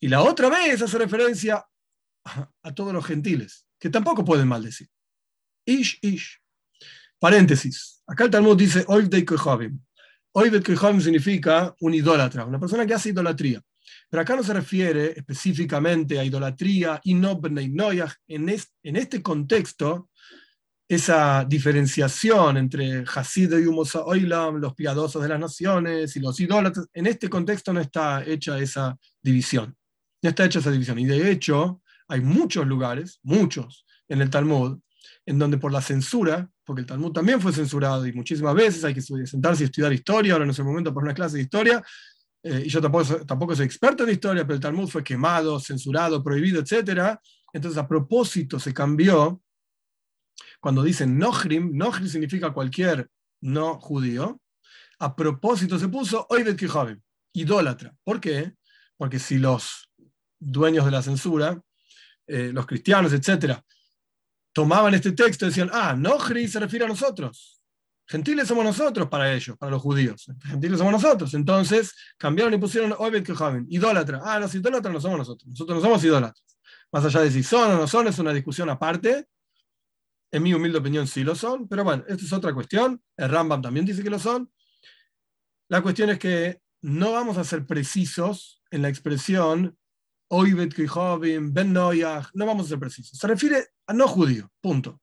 Y 0.00 0.08
la 0.08 0.20
otra 0.20 0.50
vez 0.50 0.82
hace 0.82 0.98
referencia 0.98 1.64
a 2.24 2.74
todos 2.74 2.92
los 2.92 3.06
gentiles, 3.06 3.66
que 3.78 3.90
tampoco 3.90 4.24
pueden 4.24 4.48
maldecir. 4.48 4.88
Ish, 5.64 5.98
ish. 6.02 6.40
Paréntesis. 7.18 8.02
Acá 8.06 8.24
el 8.24 8.30
Talmud 8.30 8.56
dice 8.56 8.84
Oivdei 8.88 9.24
Kehovim. 9.24 9.80
Oivdei 10.32 10.60
Kehovim 10.60 11.00
significa 11.00 11.74
un 11.80 11.94
idólatra, 11.94 12.44
una 12.44 12.58
persona 12.58 12.84
que 12.84 12.94
hace 12.94 13.10
idolatría. 13.10 13.62
Pero 14.10 14.22
acá 14.22 14.34
no 14.34 14.42
se 14.42 14.54
refiere 14.54 15.12
específicamente 15.16 16.18
a 16.18 16.24
idolatría 16.24 17.00
y 17.04 17.14
no 17.14 17.40
en 18.26 18.48
este 18.96 19.22
contexto, 19.22 20.10
esa 20.86 21.44
diferenciación 21.44 22.56
entre 22.56 23.04
Hasid 23.04 23.52
y 23.58 23.66
Humosa 23.66 24.04
Oilam, 24.04 24.56
los 24.56 24.74
piadosos 24.74 25.22
de 25.22 25.28
las 25.28 25.40
naciones 25.40 26.14
y 26.16 26.20
los 26.20 26.38
idólatras, 26.40 26.86
en 26.92 27.06
este 27.06 27.28
contexto 27.28 27.72
no 27.72 27.80
está 27.80 28.22
hecha 28.24 28.58
esa 28.58 28.96
división. 29.22 29.74
No 30.22 30.28
está 30.28 30.44
hecha 30.44 30.58
esa 30.58 30.70
división. 30.70 30.98
Y 30.98 31.06
de 31.06 31.30
hecho, 31.30 31.80
hay 32.08 32.20
muchos 32.20 32.66
lugares, 32.66 33.18
muchos, 33.22 33.86
en 34.08 34.20
el 34.20 34.30
Talmud, 34.30 34.78
en 35.26 35.38
donde 35.38 35.58
por 35.58 35.72
la 35.72 35.80
censura, 35.80 36.50
porque 36.64 36.80
el 36.80 36.86
Talmud 36.86 37.12
también 37.12 37.40
fue 37.40 37.52
censurado 37.52 38.06
y 38.06 38.12
muchísimas 38.12 38.54
veces 38.54 38.84
hay 38.84 38.94
que 38.94 39.00
sentarse 39.00 39.64
y 39.64 39.66
estudiar 39.66 39.92
historia, 39.92 40.34
ahora 40.34 40.44
no 40.44 40.52
es 40.52 40.58
el 40.58 40.64
momento 40.64 40.92
para 40.92 41.04
una 41.04 41.14
clase 41.14 41.36
de 41.36 41.42
historia, 41.42 41.82
eh, 42.42 42.64
y 42.66 42.68
yo 42.68 42.80
tampoco, 42.80 43.24
tampoco 43.24 43.56
soy 43.56 43.64
experto 43.64 44.04
en 44.04 44.10
historia, 44.10 44.44
pero 44.44 44.56
el 44.56 44.60
Talmud 44.60 44.88
fue 44.88 45.02
quemado, 45.02 45.58
censurado, 45.58 46.22
prohibido, 46.22 46.60
etc. 46.60 47.18
Entonces 47.52 47.78
a 47.78 47.88
propósito 47.88 48.60
se 48.60 48.74
cambió, 48.74 49.40
cuando 50.64 50.82
dicen 50.82 51.18
Nohrim, 51.18 51.76
Nohrim 51.76 52.08
significa 52.08 52.50
cualquier 52.50 53.10
no 53.42 53.78
judío, 53.78 54.40
a 54.98 55.14
propósito 55.14 55.78
se 55.78 55.88
puso 55.88 56.26
Oivet 56.30 56.58
Kihavim, 56.58 56.98
idólatra. 57.34 57.94
¿Por 58.02 58.18
qué? 58.18 58.54
Porque 58.96 59.18
si 59.18 59.36
los 59.36 59.90
dueños 60.38 60.86
de 60.86 60.90
la 60.90 61.02
censura 61.02 61.60
eh, 62.26 62.50
los 62.50 62.64
cristianos, 62.64 63.12
etcétera, 63.12 63.62
tomaban 64.54 64.94
este 64.94 65.12
texto 65.12 65.44
y 65.44 65.48
decían, 65.50 65.68
ah, 65.70 65.94
Nohri 65.94 66.48
se 66.48 66.60
refiere 66.60 66.86
a 66.86 66.88
nosotros. 66.88 67.60
Gentiles 68.06 68.48
somos 68.48 68.64
nosotros 68.64 69.06
para 69.10 69.34
ellos, 69.34 69.58
para 69.58 69.70
los 69.70 69.82
judíos. 69.82 70.32
Gentiles 70.44 70.78
somos 70.78 70.94
nosotros. 70.94 71.34
Entonces 71.34 71.92
cambiaron 72.16 72.54
y 72.54 72.56
pusieron 72.56 72.94
Obed 72.96 73.22
Kehavim, 73.22 73.66
idólatra. 73.68 74.22
Ah, 74.24 74.40
los 74.40 74.54
idólatras 74.54 74.94
no 74.94 75.00
somos 75.02 75.18
nosotros. 75.18 75.46
Nosotros 75.46 75.76
no 75.76 75.82
somos 75.82 76.02
idólatras. 76.04 76.56
Más 76.90 77.04
allá 77.04 77.20
de 77.20 77.30
si 77.30 77.42
son 77.42 77.72
o 77.72 77.76
no 77.76 77.86
son, 77.86 78.08
es 78.08 78.18
una 78.18 78.32
discusión 78.32 78.70
aparte. 78.70 79.26
En 80.34 80.42
mi 80.42 80.52
humilde 80.52 80.78
opinión 80.78 81.06
sí 81.06 81.22
lo 81.22 81.36
son, 81.36 81.68
pero 81.68 81.84
bueno, 81.84 82.02
esta 82.08 82.24
es 82.24 82.32
otra 82.32 82.52
cuestión. 82.52 83.00
El 83.16 83.28
Rambam 83.28 83.62
también 83.62 83.86
dice 83.86 84.02
que 84.02 84.10
lo 84.10 84.18
son. 84.18 84.50
La 85.68 85.80
cuestión 85.80 86.10
es 86.10 86.18
que 86.18 86.60
no 86.82 87.12
vamos 87.12 87.38
a 87.38 87.44
ser 87.44 87.64
precisos 87.64 88.60
en 88.72 88.82
la 88.82 88.88
expresión 88.88 89.78
Oibet 90.26 90.74
Ben 91.52 91.72
Noyach, 91.72 92.30
no 92.34 92.46
vamos 92.46 92.66
a 92.66 92.68
ser 92.70 92.80
precisos. 92.80 93.16
Se 93.16 93.28
refiere 93.28 93.64
a 93.86 93.92
no 93.92 94.08
judío, 94.08 94.50
punto. 94.60 95.00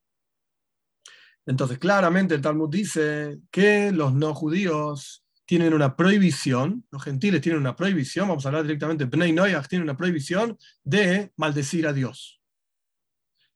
Entonces, 1.46 1.80
claramente 1.80 2.36
el 2.36 2.42
Talmud 2.42 2.70
dice 2.70 3.40
que 3.50 3.94
los 3.94 4.14
no 4.14 4.34
judíos 4.36 5.24
tienen 5.46 5.74
una 5.74 5.96
prohibición, 5.96 6.86
los 6.92 7.04
gentiles 7.04 7.40
tienen 7.40 7.62
una 7.62 7.78
prohibición, 7.78 8.28
vamos 8.28 8.46
a 8.46 8.50
hablar 8.50 8.64
directamente, 8.64 9.06
Bnei 9.06 9.32
Noyach 9.32 9.70
tiene 9.70 9.86
una 9.86 9.96
prohibición 9.96 10.58
de 10.84 11.32
maldecir 11.38 11.88
a 11.88 11.94
Dios. 11.94 12.41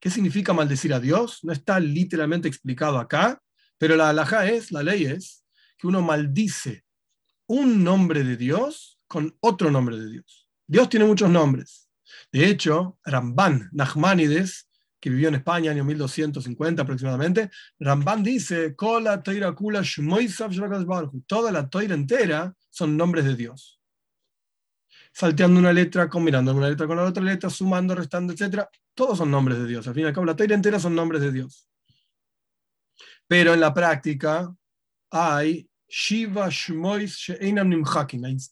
¿Qué 0.05 0.11
significa 0.11 0.53
maldecir 0.53 0.93
a 0.93 0.99
Dios? 0.99 1.39
No 1.41 1.51
está 1.51 1.79
literalmente 1.79 2.47
explicado 2.47 2.99
acá, 2.99 3.41
pero 3.79 3.95
la 3.95 4.09
halajá 4.09 4.47
es, 4.47 4.71
la 4.71 4.83
ley 4.83 5.05
es, 5.05 5.43
que 5.79 5.87
uno 5.87 6.03
maldice 6.03 6.85
un 7.47 7.83
nombre 7.83 8.23
de 8.23 8.37
Dios 8.37 8.99
con 9.07 9.35
otro 9.39 9.71
nombre 9.71 9.97
de 9.97 10.11
Dios. 10.11 10.47
Dios 10.67 10.89
tiene 10.89 11.07
muchos 11.07 11.31
nombres. 11.31 11.89
De 12.31 12.47
hecho, 12.47 12.99
Ramban 13.03 13.67
Nachmanides, 13.71 14.69
que 14.99 15.09
vivió 15.09 15.29
en 15.29 15.35
España 15.35 15.71
en 15.71 15.77
año 15.77 15.85
1250 15.85 16.83
aproximadamente, 16.83 17.49
Ramban 17.79 18.21
dice, 18.21 18.75
toda 18.77 19.01
la 21.51 21.67
toira 21.67 21.95
entera 21.95 22.53
son 22.69 22.95
nombres 22.95 23.25
de 23.25 23.35
Dios. 23.35 23.74
Salteando 25.17 25.60
una 25.62 25.71
letra, 25.71 26.10
combinando 26.10 26.54
una 26.54 26.67
letra 26.67 26.88
con 26.88 26.97
la 26.97 27.04
otra 27.04 27.23
letra, 27.23 27.49
sumando, 27.49 27.95
restando, 27.95 28.34
etc. 28.34 28.65
Todos 28.93 29.17
son 29.17 29.32
nombres 29.32 29.58
de 29.60 29.65
Dios. 29.65 29.88
Al 29.88 29.93
fin 29.93 30.04
y 30.04 30.08
al 30.08 30.13
cabo, 30.13 30.25
la 30.25 30.36
toira 30.36 30.56
entera 30.56 30.78
son 30.78 30.93
nombres 30.93 31.21
de 31.21 31.32
Dios. 31.32 31.69
Pero 33.25 33.54
en 33.54 33.62
la 33.62 33.73
práctica 33.73 34.54
hay 35.10 35.69
Shiva 35.88 36.49
Shmois 36.49 37.32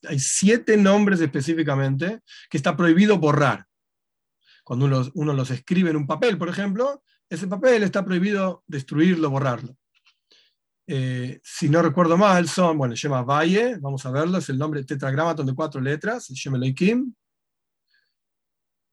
Hay, 0.07 0.19
siete 0.19 0.77
nombres 0.77 1.19
específicamente 1.19 2.21
que 2.49 2.57
está 2.57 2.77
prohibido 2.77 3.17
borrar. 3.17 3.67
Cuando 4.63 5.11
uno, 5.15 5.33
los 5.33 5.51
escribe 5.51 5.89
en 5.89 5.97
un 5.97 6.07
papel, 6.07 6.37
por 6.37 6.47
ejemplo, 6.47 7.03
ese 7.29 7.47
papel 7.47 7.83
está 7.83 8.05
prohibido 8.05 8.63
destruirlo, 8.67 9.29
borrarlo. 9.29 9.75
Eh, 10.85 11.39
si 11.43 11.69
no 11.69 11.81
recuerdo 11.81 12.17
mal, 12.17 12.47
son, 12.47 12.77
bueno, 12.77 12.95
se 12.95 13.07
llama 13.07 13.23
Valle, 13.23 13.77
vamos 13.79 14.05
a 14.05 14.11
verlo, 14.11 14.37
es 14.37 14.49
el 14.49 14.57
nombre 14.57 14.83
tetragramaton 14.83 15.45
de 15.45 15.55
cuatro 15.55 15.79
letras, 15.79 16.25
se 16.25 16.35
llama 16.35 16.57
Leikim, 16.57 17.13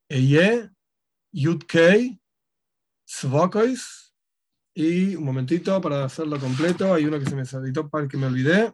Eye, 0.08 0.68
Yudkei, 1.32 2.20
Svokois, 3.04 4.12
Y 4.74 5.16
un 5.16 5.24
momentito 5.24 5.80
para 5.80 6.04
hacerlo 6.04 6.38
completo. 6.38 6.94
Hay 6.94 7.04
uno 7.04 7.18
que 7.18 7.26
se 7.26 7.36
me 7.36 7.44
saltó 7.44 7.88
para 7.88 8.08
que 8.08 8.16
me 8.16 8.26
olvidé. 8.26 8.72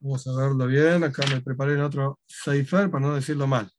Vamos 0.00 0.26
a 0.26 0.36
verlo 0.36 0.66
bien. 0.66 1.04
Acá 1.04 1.24
me 1.26 1.40
preparé 1.40 1.74
en 1.74 1.80
otro 1.80 2.18
cipher 2.26 2.90
para 2.90 3.06
no 3.06 3.14
decirlo 3.14 3.46
mal. 3.46 3.70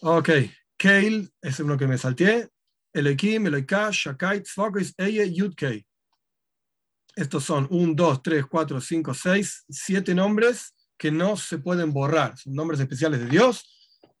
Ok. 0.00 0.30
Kale 0.76 1.28
es 1.42 1.60
uno 1.60 1.76
que 1.76 1.86
me 1.86 1.98
salté. 1.98 2.50
Elekim, 2.96 3.46
Eleika, 3.46 3.90
Shakai, 3.92 4.42
Tzvakis, 4.42 4.94
Eye, 4.96 5.32
Yudkei. 5.32 5.86
Estos 7.14 7.44
son 7.44 7.66
1, 7.70 7.94
2, 7.94 8.22
3, 8.22 8.46
4, 8.46 8.80
5, 8.80 9.14
6, 9.14 9.64
7 9.68 10.14
nombres 10.14 10.74
que 10.98 11.10
no 11.10 11.36
se 11.36 11.58
pueden 11.58 11.92
borrar. 11.92 12.36
Son 12.36 12.54
nombres 12.54 12.80
especiales 12.80 13.20
de 13.20 13.26
Dios 13.26 13.64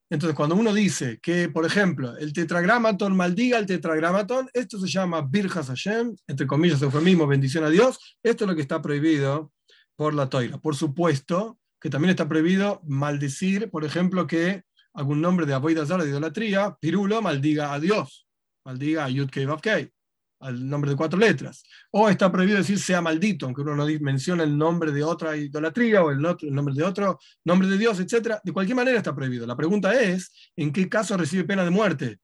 entonces, 0.08 0.36
cuando 0.36 0.54
uno 0.54 0.72
dice 0.72 1.18
que, 1.20 1.48
por 1.48 1.66
ejemplo, 1.66 2.16
el 2.16 2.32
tetragramaton 2.32 3.16
maldiga 3.16 3.58
el 3.58 3.66
tetragramaton, 3.66 4.48
esto 4.52 4.78
se 4.78 4.86
llama 4.86 5.22
Birjas 5.22 5.66
Hashem, 5.66 6.14
entre 6.28 6.46
comillas, 6.46 6.80
eufemismo, 6.80 7.26
bendición 7.26 7.64
a 7.64 7.70
Dios. 7.70 8.18
Esto 8.22 8.44
es 8.44 8.48
lo 8.48 8.54
que 8.54 8.62
está 8.62 8.80
prohibido 8.80 9.52
por 9.96 10.14
la 10.14 10.28
toira. 10.28 10.58
Por 10.58 10.76
supuesto 10.76 11.58
que 11.80 11.90
también 11.90 12.10
está 12.10 12.28
prohibido 12.28 12.80
maldecir, 12.84 13.68
por 13.68 13.84
ejemplo, 13.84 14.28
que 14.28 14.62
algún 14.94 15.20
nombre 15.20 15.44
de 15.44 15.54
Aboidazar 15.54 16.00
de 16.00 16.08
idolatría, 16.08 16.76
Pirulo, 16.80 17.20
maldiga 17.20 17.72
a 17.72 17.80
Dios, 17.80 18.25
maldiga 18.66 19.08
Yud 19.08 19.30
Kei 19.30 19.92
al 20.40 20.68
nombre 20.68 20.90
de 20.90 20.96
cuatro 20.96 21.18
letras. 21.18 21.62
O 21.90 22.08
está 22.08 22.30
prohibido 22.30 22.58
decir 22.58 22.78
sea 22.78 23.00
maldito, 23.00 23.46
aunque 23.46 23.62
uno 23.62 23.74
no 23.74 23.86
menciona 24.00 24.42
el 24.42 24.58
nombre 24.58 24.92
de 24.92 25.02
otra 25.02 25.36
idolatría 25.36 26.02
o 26.02 26.10
el, 26.10 26.20
nombre 26.20 26.74
de 26.74 26.82
otro, 26.82 27.18
nombre 27.44 27.68
de 27.68 27.78
Dios, 27.78 27.98
etc. 28.00 28.38
De 28.42 28.52
cualquier 28.52 28.76
manera 28.76 28.98
está 28.98 29.14
prohibido. 29.14 29.46
La 29.46 29.56
pregunta 29.56 29.98
es, 29.98 30.32
¿en 30.56 30.72
qué 30.72 30.88
caso 30.88 31.16
recibe 31.16 31.44
pena 31.44 31.64
de 31.64 31.70
muerte? 31.70 32.18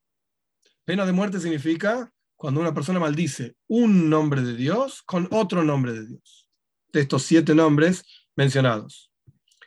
Pena 0.85 1.07
de 1.07 1.13
muerte 1.13 1.41
significa 1.41 2.13
cuando 2.37 2.61
una 2.61 2.75
persona 2.75 2.99
maldice 2.99 3.55
un 3.69 4.11
nombre 4.11 4.43
de 4.43 4.57
Dios 4.57 5.03
con 5.05 5.29
otro 5.31 5.63
nombre 5.63 5.93
de 5.93 6.07
Dios. 6.07 6.49
De 6.93 7.01
estos 7.01 7.23
siete 7.23 7.55
nombres 7.55 8.05
mencionados. 8.37 9.12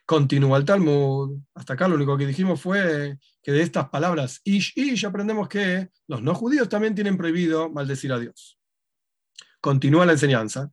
Continúa 0.06 0.58
el 0.58 0.66
Talmud. 0.66 1.40
Hasta 1.56 1.74
acá 1.74 1.88
lo 1.88 1.96
único 1.96 2.18
que 2.18 2.28
dijimos 2.28 2.62
fue 2.62 3.18
que 3.42 3.52
de 3.52 3.62
estas 3.62 3.90
palabras 3.90 4.40
ish, 4.44 4.74
ish, 4.76 5.06
aprendemos 5.06 5.48
que 5.48 5.90
los 6.08 6.22
no 6.22 6.36
judíos 6.36 6.70
también 6.70 6.94
tienen 6.94 7.18
prohibido 7.18 7.70
maldecir 7.70 8.14
a 8.14 8.20
Dios. 8.20 8.60
Continúa 9.60 10.06
la 10.06 10.12
enseñanza. 10.12 10.72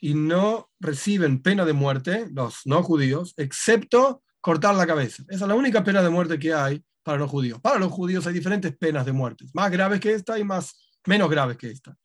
Y 0.00 0.14
no 0.14 0.70
reciben 0.80 1.42
pena 1.42 1.64
de 1.64 1.72
muerte, 1.72 2.28
los 2.32 2.62
no 2.64 2.82
judíos, 2.82 3.34
excepto 3.36 4.24
cortar 4.40 4.74
la 4.74 4.86
cabeza. 4.86 5.22
Esa 5.28 5.44
es 5.44 5.48
la 5.48 5.54
única 5.54 5.84
pena 5.84 6.02
de 6.02 6.10
muerte 6.10 6.40
que 6.40 6.52
hay 6.52 6.82
para 7.04 7.18
los 7.18 7.30
judíos. 7.30 7.60
Para 7.60 7.78
los 7.78 7.92
judíos 7.92 8.26
hay 8.26 8.32
diferentes 8.32 8.76
penas 8.76 9.06
de 9.06 9.12
muerte, 9.12 9.44
más 9.52 9.70
graves 9.70 10.00
que 10.00 10.12
esta 10.12 10.38
y 10.38 10.44
más, 10.44 10.98
menos 11.06 11.30
graves 11.30 11.56
que 11.56 11.70
esta. 11.70 11.96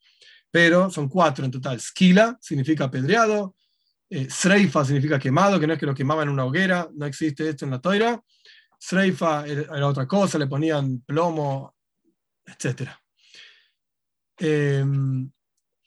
Pero 0.50 0.90
son 0.90 1.08
cuatro 1.08 1.44
en 1.44 1.50
total. 1.50 1.80
Skila 1.80 2.38
significa 2.40 2.84
apedreado, 2.84 3.56
eh, 4.08 4.28
Sreifa 4.30 4.84
significa 4.84 5.18
quemado, 5.18 5.58
que 5.58 5.66
no 5.66 5.72
es 5.72 5.78
que 5.78 5.86
lo 5.86 5.94
quemaban 5.94 6.28
en 6.28 6.34
una 6.34 6.44
hoguera, 6.44 6.88
no 6.94 7.06
existe 7.06 7.48
esto 7.48 7.64
en 7.64 7.72
la 7.72 7.80
toira. 7.80 8.20
Sreifa 8.78 9.46
era, 9.46 9.86
otra 9.86 10.06
cosa, 10.06 10.38
le 10.38 10.46
ponían 10.46 11.00
plomo, 11.00 11.74
etc. 12.46 12.90
Eh, 14.38 14.84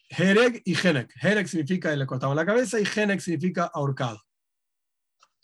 Herek 0.09 0.61
y 0.65 0.75
Genek. 0.75 1.13
Herek 1.21 1.47
significa 1.47 1.95
le 1.95 2.05
cortaban 2.05 2.35
la 2.35 2.45
cabeza 2.45 2.79
y 2.79 2.85
Genek 2.85 3.19
significa 3.19 3.71
ahorcado. 3.73 4.21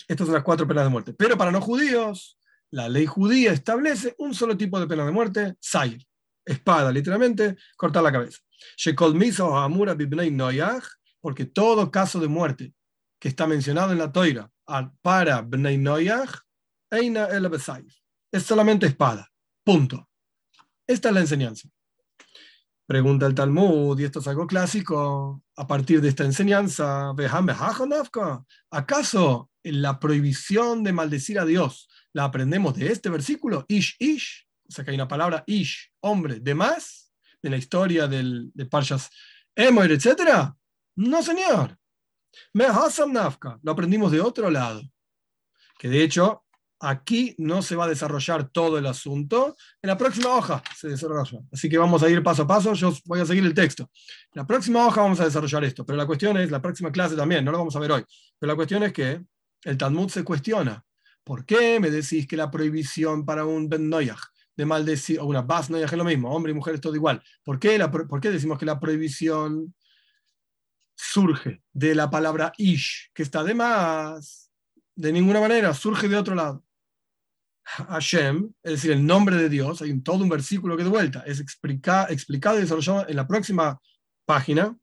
Estas 0.08 0.28
son 0.28 0.34
las 0.36 0.44
cuatro 0.44 0.68
penas 0.68 0.84
de 0.84 0.90
muerte. 0.90 1.14
Pero 1.14 1.38
para 1.38 1.52
no 1.52 1.62
judíos, 1.62 2.38
la 2.72 2.90
ley 2.90 3.06
judía 3.06 3.52
establece 3.52 4.16
un 4.18 4.34
solo 4.34 4.58
tipo 4.58 4.80
de 4.80 4.88
pena 4.88 5.06
de 5.06 5.12
muerte, 5.12 5.56
Sair. 5.60 6.06
Espada, 6.44 6.92
literalmente, 6.92 7.56
cortar 7.76 8.04
la 8.04 8.12
cabeza. 8.12 8.40
Shekol 8.78 9.16
Misa 9.16 9.46
Amura 9.64 9.94
Bibnei 9.94 10.30
Noyach 10.30 10.86
porque 11.26 11.48
todo 11.48 11.90
caso 11.90 12.20
de 12.20 12.28
muerte 12.28 12.76
que 13.20 13.30
está 13.30 13.48
mencionado 13.48 13.92
en 13.92 13.98
la 13.98 14.12
Toira 14.12 14.48
para 15.02 15.42
Bnei 15.42 15.76
Noyach, 15.76 16.30
es 18.32 18.44
solamente 18.44 18.86
espada. 18.86 19.32
Punto. 19.64 20.08
Esta 20.86 21.10
es 21.10 21.16
la 21.16 21.22
enseñanza. 21.22 21.68
Pregunta 22.86 23.26
el 23.26 23.34
Talmud, 23.34 24.00
y 24.00 24.04
esto 24.04 24.20
es 24.20 24.28
algo 24.28 24.46
clásico, 24.46 25.42
a 25.56 25.66
partir 25.66 26.00
de 26.00 26.10
esta 26.10 26.26
enseñanza, 26.26 27.12
¿acaso 28.70 29.50
la 29.64 30.00
prohibición 30.00 30.84
de 30.84 30.94
maldecir 30.94 31.40
a 31.40 31.46
Dios 31.46 31.90
la 32.14 32.26
aprendemos 32.26 32.76
de 32.76 32.92
este 32.92 33.10
versículo? 33.10 33.66
Ish, 33.68 33.96
ish, 33.98 34.48
o 34.70 34.72
sea 34.72 34.86
que 34.86 34.92
hay 34.92 34.96
una 34.96 35.08
palabra 35.08 35.44
ish, 35.48 35.92
hombre, 36.02 36.40
de 36.40 36.54
más, 36.54 37.12
de 37.42 37.50
la 37.50 37.58
historia 37.58 38.08
del, 38.08 38.52
de 38.54 38.68
Parshas 38.68 39.10
Emoir, 39.56 39.92
etc. 39.92 40.54
No, 40.96 41.22
señor. 41.22 41.78
Me 42.54 42.66
Nafka. 43.12 43.60
Lo 43.62 43.72
aprendimos 43.72 44.12
de 44.12 44.22
otro 44.22 44.50
lado. 44.50 44.82
Que 45.78 45.90
de 45.90 46.04
hecho, 46.04 46.44
aquí 46.80 47.36
no 47.38 47.62
se 47.62 47.76
va 47.76 47.86
a 47.86 47.90
desarrollar 47.90 48.50
todo 48.50 48.78
el 48.78 48.86
asunto. 48.86 49.56
En 49.82 49.90
la 49.90 49.98
próxima 49.98 50.30
hoja 50.30 50.62
se 50.76 50.90
desarrolla. 50.90 51.40
Así 51.52 51.70
que 51.70 51.78
vamos 51.78 52.04
a 52.04 52.10
ir 52.10 52.24
paso 52.24 52.44
a 52.44 52.48
paso. 52.48 52.74
Yo 52.74 52.94
voy 53.06 53.20
a 53.20 53.26
seguir 53.26 53.46
el 53.46 53.54
texto. 53.54 53.84
En 53.84 54.42
la 54.42 54.48
próxima 54.48 54.86
hoja 54.86 55.02
vamos 55.02 55.20
a 55.20 55.26
desarrollar 55.26 55.64
esto. 55.64 55.86
Pero 55.86 55.98
la 55.98 56.06
cuestión 56.06 56.38
es, 56.38 56.52
la 56.52 56.62
próxima 56.62 56.92
clase 56.92 57.16
también, 57.16 57.44
no 57.44 57.52
lo 57.52 57.58
vamos 57.58 57.76
a 57.76 57.80
ver 57.80 57.92
hoy. 57.92 58.04
Pero 58.40 58.52
la 58.52 58.56
cuestión 58.56 58.84
es 58.84 58.94
que 58.94 59.22
el 59.64 59.78
Talmud 59.78 60.10
se 60.10 60.24
cuestiona. 60.24 60.84
¿Por 61.24 61.46
qué 61.46 61.80
me 61.80 61.90
decís 61.90 62.28
que 62.28 62.38
la 62.38 62.52
prohibición 62.52 63.26
para 63.26 63.46
un 63.46 63.68
Ben 63.68 63.90
de 63.90 64.66
maldecir, 64.66 65.20
o 65.20 65.26
una 65.26 65.42
Bas 65.42 65.70
es 65.70 65.92
lo 65.92 66.04
mismo, 66.06 66.34
hombre 66.34 66.52
y 66.52 66.56
mujer 66.56 66.76
es 66.76 66.82
todo 66.82 66.96
igual? 66.96 67.22
¿Por 67.44 67.60
qué, 67.60 67.80
¿Por 67.90 68.22
qué 68.22 68.30
decimos 68.30 68.60
que 68.60 68.66
la 68.66 68.80
prohibición 68.80 69.74
surge 70.96 71.62
de 71.74 71.96
la 71.96 72.10
palabra 72.10 72.54
ish, 72.58 73.12
que 73.14 73.24
está 73.24 73.44
de 73.44 73.54
más, 73.54 74.52
de 74.96 75.12
ninguna 75.12 75.40
manera, 75.40 75.74
surge 75.74 76.08
de 76.08 76.18
otro 76.18 76.36
lado. 76.36 76.64
Hashem, 77.66 78.54
es 78.64 78.74
decir, 78.74 78.92
el 78.92 79.06
nombre 79.06 79.36
de 79.38 79.50
Dios, 79.50 79.82
hay 79.82 80.00
todo 80.02 80.24
un 80.24 80.30
versículo 80.30 80.78
que 80.78 80.84
de 80.84 80.90
vuelta 80.90 81.24
es 81.26 81.40
explica, 81.40 82.06
explicado 82.10 82.58
y 82.58 82.62
desarrollado 82.62 83.08
en 83.10 83.16
la 83.16 83.28
próxima 83.28 83.82
página, 84.26 84.78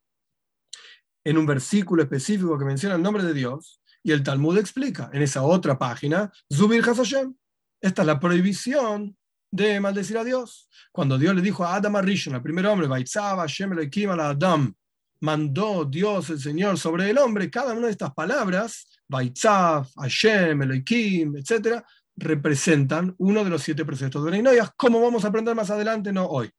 en 1.25 1.39
un 1.39 1.47
versículo 1.47 2.03
específico 2.03 2.59
que 2.59 2.65
menciona 2.65 2.97
el 2.97 3.03
nombre 3.03 3.23
de 3.23 3.35
Dios, 3.35 3.81
y 4.03 4.11
el 4.11 4.23
Talmud 4.23 4.59
explica 4.59 5.11
en 5.13 5.23
esa 5.23 5.43
otra 5.43 5.79
página, 5.79 6.33
Zubir 6.53 6.83
Hashem. 6.83 7.35
Esta 7.81 8.03
es 8.03 8.07
la 8.07 8.19
prohibición 8.19 9.17
de 9.53 9.79
maldecir 9.81 10.19
a 10.19 10.25
Dios. 10.25 10.69
Cuando 10.91 11.19
Dios 11.19 11.35
le 11.35 11.43
dijo 11.43 11.65
a 11.65 11.77
Adam 11.77 11.97
Arishon, 11.97 12.35
al 12.35 12.43
primer 12.43 12.67
hombre, 12.67 12.89
Hashem 12.89 13.73
Adam, 14.21 14.75
mandó 15.23 15.85
Dios, 15.85 16.31
el 16.31 16.41
Señor, 16.41 16.79
sobre 16.79 17.09
el 17.09 17.19
hombre, 17.19 17.49
cada 17.49 17.73
una 17.73 17.87
de 17.87 17.93
estas 17.93 18.13
palabras, 18.13 18.87
Baitzaf, 19.09 19.93
Hashem, 19.97 20.63
Elohim, 20.63 21.37
etc., 21.37 21.83
representan 22.17 23.15
uno 23.19 23.45
de 23.45 23.51
los 23.51 23.63
siete 23.63 23.85
preceptos 23.85 24.25
de 24.25 24.43
la 24.43 24.75
como 24.77 25.01
vamos 25.01 25.25
a 25.25 25.29
aprender 25.29 25.55
más 25.55 25.71
adelante, 25.71 26.13
no 26.13 26.27
hoy. 26.27 26.51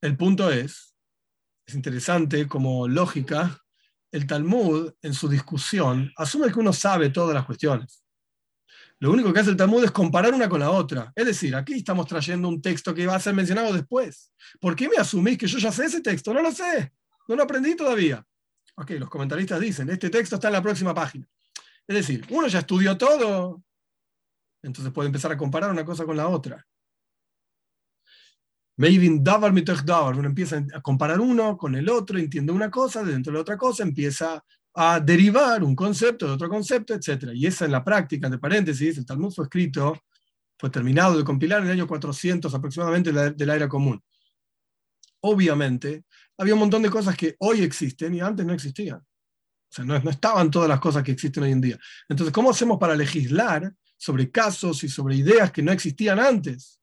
El 0.00 0.16
punto 0.16 0.50
es, 0.50 0.94
es 1.66 1.74
interesante 1.74 2.48
como 2.48 2.88
lógica, 2.88 3.58
el 4.10 4.26
Talmud 4.26 4.92
en 5.02 5.12
su 5.12 5.28
discusión 5.28 6.12
asume 6.16 6.50
que 6.50 6.60
uno 6.60 6.72
sabe 6.72 7.10
todas 7.10 7.34
las 7.34 7.44
cuestiones. 7.44 8.02
Lo 9.00 9.10
único 9.10 9.32
que 9.32 9.40
hace 9.40 9.50
el 9.50 9.56
Talmud 9.56 9.84
es 9.84 9.90
comparar 9.90 10.32
una 10.32 10.48
con 10.48 10.60
la 10.60 10.70
otra. 10.70 11.12
Es 11.14 11.26
decir, 11.26 11.54
aquí 11.54 11.74
estamos 11.74 12.06
trayendo 12.06 12.48
un 12.48 12.62
texto 12.62 12.94
que 12.94 13.06
va 13.06 13.16
a 13.16 13.20
ser 13.20 13.34
mencionado 13.34 13.72
después. 13.72 14.32
¿Por 14.60 14.74
qué 14.74 14.88
me 14.88 14.96
asumís 14.96 15.36
que 15.36 15.46
yo 15.46 15.58
ya 15.58 15.70
sé 15.70 15.86
ese 15.86 16.00
texto? 16.00 16.32
No 16.32 16.40
lo 16.40 16.52
sé. 16.52 16.92
No 17.28 17.36
lo 17.36 17.42
aprendí 17.42 17.74
todavía. 17.74 18.24
Ok, 18.76 18.90
los 18.92 19.08
comentaristas 19.08 19.60
dicen, 19.60 19.88
este 19.90 20.10
texto 20.10 20.36
está 20.36 20.48
en 20.48 20.54
la 20.54 20.62
próxima 20.62 20.94
página. 20.94 21.26
Es 21.86 21.96
decir, 21.96 22.26
uno 22.30 22.48
ya 22.48 22.60
estudió 22.60 22.96
todo, 22.96 23.62
entonces 24.62 24.92
puede 24.92 25.08
empezar 25.08 25.30
a 25.30 25.36
comparar 25.36 25.70
una 25.70 25.84
cosa 25.84 26.04
con 26.04 26.16
la 26.16 26.28
otra. 26.28 26.66
Maybe 28.76 29.08
davar 29.20 29.52
davar, 29.84 30.16
uno 30.16 30.26
empieza 30.26 30.64
a 30.74 30.80
comparar 30.80 31.20
uno 31.20 31.56
con 31.56 31.76
el 31.76 31.88
otro, 31.88 32.18
entiende 32.18 32.50
una 32.50 32.70
cosa, 32.70 33.04
dentro 33.04 33.30
de 33.30 33.36
la 33.36 33.42
otra 33.42 33.56
cosa 33.56 33.84
empieza 33.84 34.42
a 34.74 34.98
derivar 34.98 35.62
un 35.62 35.76
concepto 35.76 36.26
de 36.26 36.32
otro 36.32 36.48
concepto, 36.48 36.94
etc. 36.94 37.30
Y 37.34 37.46
esa 37.46 37.66
en 37.66 37.72
la 37.72 37.84
práctica, 37.84 38.26
entre 38.26 38.40
paréntesis, 38.40 38.98
el 38.98 39.06
Talmud 39.06 39.32
fue 39.32 39.44
escrito, 39.44 39.96
fue 40.58 40.70
terminado 40.70 41.16
de 41.16 41.22
compilar 41.22 41.60
en 41.60 41.66
el 41.66 41.72
año 41.72 41.86
400 41.86 42.52
aproximadamente 42.52 43.12
de 43.12 43.46
la 43.46 43.54
era 43.54 43.68
común. 43.68 44.02
Obviamente, 45.20 46.04
había 46.38 46.54
un 46.54 46.60
montón 46.60 46.82
de 46.82 46.90
cosas 46.90 47.16
que 47.16 47.36
hoy 47.38 47.62
existen 47.62 48.14
y 48.14 48.20
antes 48.20 48.44
no 48.44 48.52
existían. 48.52 48.98
O 48.98 49.74
sea, 49.74 49.84
no, 49.84 49.98
no, 49.98 50.10
estaban 50.10 50.50
todas 50.50 50.68
las 50.68 50.80
cosas 50.80 51.02
que 51.02 51.12
existen 51.12 51.42
hoy 51.42 51.52
en 51.52 51.60
día. 51.60 51.78
Entonces, 52.08 52.32
¿cómo 52.32 52.50
hacemos 52.50 52.78
para 52.78 52.94
legislar 52.94 53.72
sobre 53.96 54.30
casos 54.30 54.84
y 54.84 54.88
sobre 54.88 55.16
ideas 55.16 55.50
que 55.50 55.62
no 55.62 55.72
existían 55.72 56.18
antes? 56.18 56.80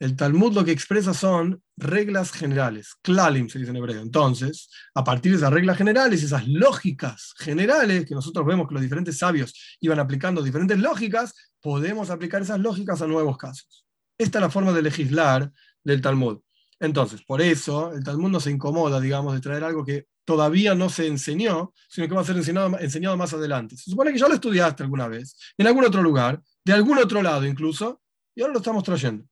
El 0.00 0.14
Talmud 0.14 0.52
lo 0.52 0.64
que 0.64 0.70
expresa 0.70 1.12
son 1.12 1.60
reglas 1.76 2.30
generales, 2.30 2.94
klalim 3.02 3.48
se 3.48 3.58
dice 3.58 3.72
en 3.72 3.78
hebreo. 3.78 4.00
Entonces, 4.00 4.70
a 4.94 5.02
partir 5.02 5.32
de 5.32 5.38
esas 5.38 5.52
reglas 5.52 5.76
generales, 5.76 6.22
esas 6.22 6.46
lógicas 6.46 7.34
generales, 7.36 8.04
que 8.04 8.14
nosotros 8.14 8.46
vemos 8.46 8.68
que 8.68 8.74
los 8.74 8.82
diferentes 8.82 9.18
sabios 9.18 9.76
iban 9.80 9.98
aplicando 9.98 10.40
diferentes 10.40 10.78
lógicas, 10.78 11.34
podemos 11.60 12.10
aplicar 12.10 12.42
esas 12.42 12.60
lógicas 12.60 13.02
a 13.02 13.08
nuevos 13.08 13.36
casos. 13.36 13.86
Esta 14.16 14.38
es 14.38 14.42
la 14.42 14.50
forma 14.50 14.72
de 14.72 14.82
legislar 14.82 15.52
del 15.82 16.00
Talmud. 16.00 16.38
Entonces, 16.80 17.22
por 17.22 17.40
eso 17.42 17.92
el 17.92 18.04
Talmud 18.04 18.30
no 18.30 18.40
se 18.40 18.50
incomoda, 18.50 19.00
digamos, 19.00 19.34
de 19.34 19.40
traer 19.40 19.64
algo 19.64 19.84
que 19.84 20.06
todavía 20.24 20.74
no 20.74 20.88
se 20.88 21.06
enseñó, 21.06 21.72
sino 21.88 22.06
que 22.06 22.14
va 22.14 22.20
a 22.20 22.24
ser 22.24 22.36
enseñado, 22.36 22.78
enseñado 22.78 23.16
más 23.16 23.32
adelante. 23.32 23.76
Se 23.76 23.90
supone 23.90 24.12
que 24.12 24.18
ya 24.18 24.28
lo 24.28 24.34
estudiaste 24.34 24.82
alguna 24.82 25.08
vez, 25.08 25.36
en 25.56 25.66
algún 25.66 25.84
otro 25.84 26.02
lugar, 26.02 26.40
de 26.64 26.72
algún 26.72 26.98
otro 26.98 27.22
lado 27.22 27.46
incluso, 27.46 28.02
y 28.34 28.42
ahora 28.42 28.52
lo 28.52 28.58
estamos 28.60 28.84
trayendo. 28.84 29.26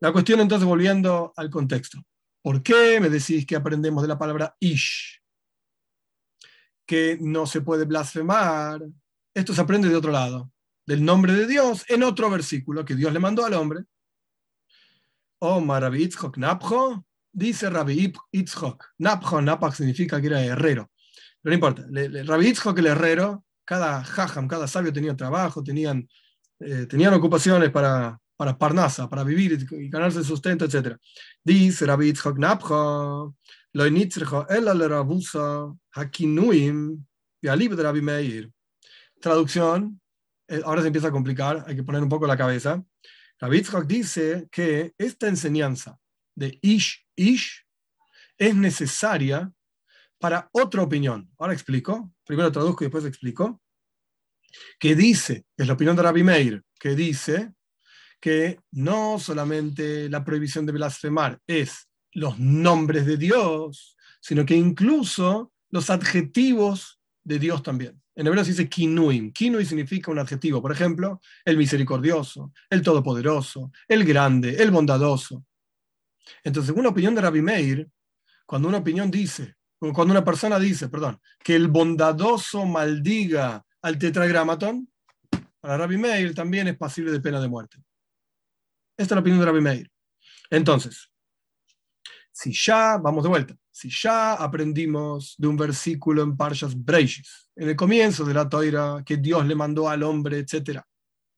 La 0.00 0.12
cuestión 0.12 0.40
entonces, 0.40 0.68
volviendo 0.68 1.32
al 1.36 1.50
contexto. 1.50 2.04
¿Por 2.42 2.62
qué 2.62 3.00
me 3.00 3.08
decís 3.08 3.46
que 3.46 3.56
aprendemos 3.56 4.02
de 4.02 4.08
la 4.08 4.18
palabra 4.18 4.54
ish? 4.60 5.22
Que 6.86 7.16
no 7.20 7.46
se 7.46 7.62
puede 7.62 7.86
blasfemar. 7.86 8.82
Esto 9.32 9.54
se 9.54 9.60
aprende 9.62 9.88
de 9.88 9.96
otro 9.96 10.12
lado, 10.12 10.52
del 10.86 11.02
nombre 11.02 11.32
de 11.32 11.46
Dios, 11.46 11.86
en 11.88 12.02
otro 12.02 12.28
versículo 12.28 12.84
que 12.84 12.94
Dios 12.94 13.12
le 13.14 13.18
mandó 13.18 13.46
al 13.46 13.54
hombre. 13.54 13.84
Omar 15.44 15.82
Rabbi 15.82 16.04
Itzhok 16.04 16.38
Napjo, 16.38 17.04
dice 17.32 17.70
Rabbi 17.70 18.12
Itzhok. 18.32 18.84
Napjo, 18.98 19.40
Napak 19.40 19.74
significa 19.74 20.20
que 20.20 20.26
era 20.28 20.42
herrero. 20.42 20.90
No 21.42 21.52
importa. 21.52 21.86
Rabbi 21.90 22.48
Itzhok, 22.48 22.78
el 22.78 22.86
herrero, 22.86 23.44
cada 23.64 24.02
jajam, 24.04 24.48
cada 24.48 24.66
sabio 24.66 24.92
tenía 24.92 25.16
trabajo, 25.16 25.62
tenían, 25.62 26.08
eh, 26.60 26.86
tenían 26.86 27.14
ocupaciones 27.14 27.70
para, 27.70 28.18
para 28.36 28.56
Parnasa, 28.58 29.08
para 29.08 29.24
vivir 29.24 29.66
y 29.70 29.88
ganarse 29.88 30.18
el 30.18 30.24
sustento, 30.24 30.64
etc. 30.64 30.96
Dice 31.42 31.86
Rabbi 31.86 32.08
Itzhok 32.08 32.38
Napjo, 32.38 33.36
lo 33.72 33.86
initzrejo 33.86 34.46
el 34.48 34.88
rabusa 34.88 35.66
hakinuim 35.92 37.04
y 37.40 37.48
alib 37.48 37.74
de 37.74 37.82
Rabbi 37.82 38.00
Meir. 38.00 38.50
Traducción, 39.20 40.00
eh, 40.48 40.62
ahora 40.64 40.80
se 40.80 40.88
empieza 40.88 41.08
a 41.08 41.12
complicar, 41.12 41.64
hay 41.66 41.76
que 41.76 41.82
poner 41.82 42.02
un 42.02 42.08
poco 42.08 42.26
la 42.26 42.36
cabeza. 42.36 42.82
Rabbi 43.40 43.62
dice 43.86 44.48
que 44.50 44.94
esta 44.96 45.28
enseñanza 45.28 45.98
de 46.34 46.58
Ish 46.62 47.04
Ish 47.16 47.66
es 48.38 48.54
necesaria 48.54 49.52
para 50.18 50.48
otra 50.52 50.82
opinión. 50.82 51.30
Ahora 51.38 51.52
explico, 51.52 52.12
primero 52.24 52.50
traduzco 52.50 52.84
y 52.84 52.86
después 52.86 53.04
explico. 53.04 53.60
Que 54.78 54.94
dice, 54.94 55.46
es 55.56 55.66
la 55.66 55.72
opinión 55.72 55.96
de 55.96 56.02
Rabbi 56.02 56.22
Meir, 56.22 56.62
que 56.78 56.94
dice 56.94 57.52
que 58.20 58.60
no 58.70 59.18
solamente 59.18 60.08
la 60.08 60.24
prohibición 60.24 60.64
de 60.64 60.72
blasfemar 60.72 61.40
es 61.46 61.88
los 62.12 62.38
nombres 62.38 63.04
de 63.04 63.16
Dios, 63.16 63.96
sino 64.20 64.46
que 64.46 64.54
incluso 64.54 65.52
los 65.70 65.90
adjetivos 65.90 66.93
de 67.24 67.38
Dios 67.38 67.62
también. 67.62 68.00
En 68.14 68.26
hebreo 68.26 68.44
se 68.44 68.50
dice 68.50 68.68
kinuim. 68.68 69.32
Kinui 69.32 69.64
significa 69.64 70.10
un 70.10 70.18
adjetivo. 70.18 70.62
Por 70.62 70.70
ejemplo, 70.70 71.20
el 71.44 71.56
misericordioso, 71.56 72.52
el 72.70 72.82
todopoderoso, 72.82 73.72
el 73.88 74.04
grande, 74.04 74.62
el 74.62 74.70
bondadoso. 74.70 75.44
Entonces, 76.42 76.74
la 76.76 76.88
opinión 76.88 77.14
de 77.14 77.22
Rabbi 77.22 77.42
Meir, 77.42 77.88
cuando 78.46 78.68
una 78.68 78.78
opinión 78.78 79.10
dice, 79.10 79.56
cuando 79.78 80.12
una 80.12 80.24
persona 80.24 80.58
dice, 80.58 80.88
perdón, 80.88 81.20
que 81.42 81.56
el 81.56 81.68
bondadoso 81.68 82.64
maldiga 82.64 83.64
al 83.82 83.98
tetragramatón, 83.98 84.88
para 85.60 85.76
Rabbi 85.78 85.96
Meir 85.96 86.34
también 86.34 86.68
es 86.68 86.76
pasible 86.76 87.10
de 87.10 87.20
pena 87.20 87.40
de 87.40 87.48
muerte. 87.48 87.78
Esta 88.96 89.14
es 89.14 89.16
la 89.16 89.20
opinión 89.20 89.40
de 89.40 89.46
Rabbi 89.46 89.60
Meir. 89.60 89.90
Entonces, 90.50 91.10
si 92.30 92.52
ya, 92.52 92.98
vamos 92.98 93.24
de 93.24 93.28
vuelta, 93.28 93.56
si 93.74 93.90
ya 93.90 94.34
aprendimos 94.34 95.34
de 95.36 95.48
un 95.48 95.56
versículo 95.56 96.22
en 96.22 96.36
Parshas 96.36 96.76
Breishis, 96.76 97.50
en 97.56 97.70
el 97.70 97.74
comienzo 97.74 98.24
de 98.24 98.32
la 98.32 98.48
toira, 98.48 99.02
que 99.04 99.16
Dios 99.16 99.44
le 99.46 99.56
mandó 99.56 99.88
al 99.88 100.04
hombre, 100.04 100.38
etc. 100.38 100.80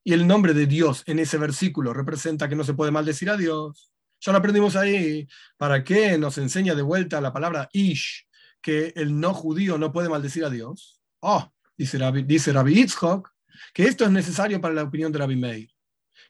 Y 0.05 0.13
el 0.13 0.27
nombre 0.27 0.53
de 0.53 0.67
Dios 0.67 1.03
en 1.07 1.19
ese 1.19 1.39
versículo 1.39 1.95
representa 1.95 2.47
que 2.47 2.55
no 2.55 2.63
se 2.63 2.75
puede 2.75 2.91
maldecir 2.91 3.31
a 3.31 3.39
Dios. 3.39 3.91
Ya 4.21 4.33
lo 4.33 4.39
aprendimos 4.39 4.77
ahí. 4.77 5.27
¿Para 5.57 5.83
qué 5.83 6.19
nos 6.19 6.37
enseña 6.37 6.75
de 6.75 6.83
vuelta 6.83 7.23
la 7.23 7.33
palabra 7.33 7.71
Ish, 7.73 8.29
que 8.61 8.93
el 8.97 9.19
no 9.19 9.33
judío 9.33 9.79
no 9.79 9.91
puede 9.91 10.11
maldecir 10.11 10.45
a 10.45 10.51
Dios? 10.51 11.01
Oh, 11.21 11.51
dice 11.75 11.97
Rabbi, 11.97 12.23
dice 12.25 12.53
Rabbi 12.53 12.83
Itzhok, 12.83 13.31
que 13.73 13.85
esto 13.85 14.05
es 14.05 14.11
necesario 14.11 14.61
para 14.61 14.75
la 14.75 14.83
opinión 14.83 15.11
de 15.11 15.21
Rabbi 15.21 15.37
Meir. 15.37 15.71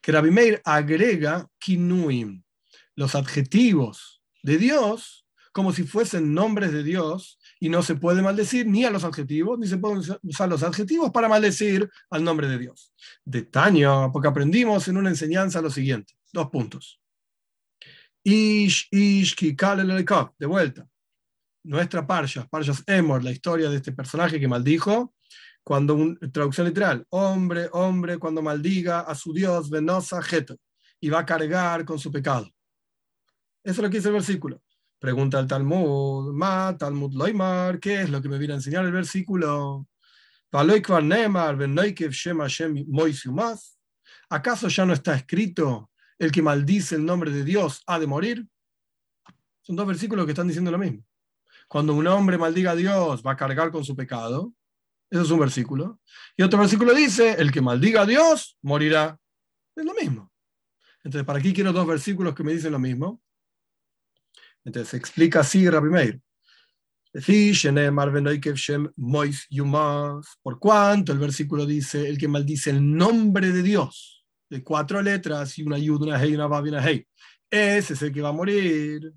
Que 0.01 0.13
Rabbi 0.13 0.31
Meir 0.31 0.63
agrega 0.65 1.49
kinuim, 1.59 2.45
los 2.95 3.17
adjetivos 3.17 4.23
de 4.45 4.59
Dios 4.59 5.26
como 5.57 5.73
si 5.73 5.85
fuesen 5.85 6.35
nombres 6.35 6.71
de 6.71 6.83
Dios 6.83 7.39
y 7.59 7.71
no 7.71 7.81
se 7.81 7.95
puede 7.95 8.21
maldecir 8.21 8.67
ni 8.67 8.85
a 8.85 8.91
los 8.91 9.05
adjetivos, 9.05 9.59
ni 9.59 9.67
se 9.67 9.79
pueden 9.79 10.03
usar 10.23 10.51
los 10.51 10.63
adjetivos 10.63 11.11
para 11.11 11.31
maldecir 11.31 11.89
al 12.11 12.23
nombre 12.23 12.47
de 12.47 12.59
Dios. 12.59 12.93
Detaño, 13.25 14.13
porque 14.13 14.29
aprendimos 14.29 14.87
en 14.89 14.99
una 14.99 15.09
enseñanza 15.09 15.63
lo 15.63 15.71
siguiente, 15.71 16.13
dos 16.31 16.51
puntos. 16.51 17.01
Ish, 18.23 18.89
ish, 18.91 19.35
de 19.35 20.47
vuelta. 20.47 20.87
Nuestra 21.65 22.07
Parshas, 22.07 22.47
Parshas 22.51 22.83
Emor, 22.87 23.25
la 23.25 23.31
historia 23.31 23.71
de 23.71 23.77
este 23.77 23.93
personaje 23.93 24.39
que 24.39 24.49
maldijo, 24.49 25.15
cuando, 25.65 25.95
un, 25.95 26.19
traducción 26.33 26.67
literal, 26.67 27.07
hombre, 27.09 27.71
hombre, 27.73 28.19
cuando 28.19 28.43
maldiga 28.43 29.01
a 29.01 29.15
su 29.15 29.33
Dios, 29.33 29.71
venosa, 29.71 30.21
jeto, 30.21 30.59
y 31.01 31.09
va 31.09 31.21
a 31.21 31.25
cargar 31.25 31.87
con 31.87 31.99
su 31.99 32.13
pecado. 32.13 32.45
Eso 33.65 33.73
es 33.73 33.79
lo 33.79 33.89
que 33.89 33.97
dice 33.97 34.09
el 34.09 34.15
versículo. 34.15 34.61
Pregunta 34.99 35.39
el 35.39 35.47
Talmud, 35.47 36.33
Ma, 36.33 36.77
Talmud 36.79 37.13
Loimar, 37.13 37.79
¿qué 37.79 38.03
es 38.03 38.11
lo 38.11 38.23
que 38.23 38.29
me 38.29 38.39
viene 38.39 38.55
a 38.55 38.57
enseñar 38.57 38.85
el 38.85 38.93
versículo? 38.93 39.87
¿Acaso 44.31 44.69
ya 44.69 44.87
no 44.87 44.93
está 44.93 45.15
escrito 45.15 45.91
el 46.19 46.33
que 46.33 46.43
maldice 46.43 46.95
el 46.95 47.05
nombre 47.05 47.31
de 47.31 47.45
Dios 47.45 47.83
ha 47.87 47.99
de 47.99 48.07
morir? 48.07 48.47
Son 49.61 49.77
dos 49.77 49.87
versículos 49.87 50.25
que 50.25 50.33
están 50.33 50.49
diciendo 50.49 50.71
lo 50.71 50.79
mismo. 50.79 51.05
Cuando 51.69 51.95
un 51.95 52.07
hombre 52.07 52.39
maldiga 52.39 52.71
a 52.71 52.77
Dios 52.77 53.23
va 53.27 53.33
a 53.33 53.37
cargar 53.37 53.71
con 53.71 53.85
su 53.85 53.95
pecado. 53.95 54.55
Eso 55.11 55.23
es 55.23 55.31
un 55.31 55.41
versículo. 55.41 56.01
Y 56.37 56.43
otro 56.43 56.59
versículo 56.59 56.95
dice, 56.95 57.35
el 57.39 57.53
que 57.53 57.61
maldiga 57.61 58.03
a 58.03 58.07
Dios 58.07 58.57
morirá. 58.63 59.19
Es 59.75 59.85
lo 59.85 59.93
mismo. 59.95 60.33
Entonces, 61.05 61.27
¿para 61.27 61.41
qué 61.41 61.53
quiero 61.53 61.73
dos 61.73 61.87
versículos 61.87 62.35
que 62.35 62.43
me 62.43 62.53
dicen 62.53 62.73
lo 62.73 62.79
mismo? 62.79 63.21
Entonces 64.67 64.95
explica 64.95 65.41
así 65.41 65.71
Rabbi 65.71 65.89
Meir. 65.89 66.21
Por 70.43 70.59
cuanto 70.59 71.13
el 71.13 71.19
versículo 71.19 71.65
dice, 71.65 72.09
el 72.09 72.19
que 72.19 72.29
maldice 72.29 72.71
el 72.71 72.97
nombre 72.97 73.53
de 73.53 73.63
Dios, 73.63 74.27
de 74.51 74.65
cuatro 74.65 75.01
letras 75.01 75.57
y 75.59 75.63
una 75.63 75.79
yud, 75.79 76.03
una 76.03 76.21
hey, 76.21 76.35
una 76.35 76.49
y 76.65 76.69
una 76.69 76.83
hey, 76.85 77.07
ese 77.49 77.95
es 77.95 78.03
el 78.03 78.13
que 78.13 78.21
va 78.21 78.31
a 78.31 78.33
morir. 78.33 79.15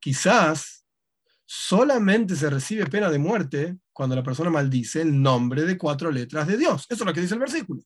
Quizás 0.00 0.86
solamente 1.44 2.36
se 2.36 2.50
recibe 2.50 2.86
pena 2.86 3.10
de 3.10 3.18
muerte 3.18 3.76
cuando 3.92 4.14
la 4.14 4.22
persona 4.22 4.50
maldice 4.50 5.02
el 5.02 5.20
nombre 5.20 5.64
de 5.64 5.76
cuatro 5.76 6.12
letras 6.12 6.46
de 6.46 6.56
Dios. 6.56 6.86
Eso 6.88 7.02
es 7.02 7.06
lo 7.06 7.12
que 7.12 7.20
dice 7.20 7.34
el 7.34 7.40
versículo. 7.40 7.82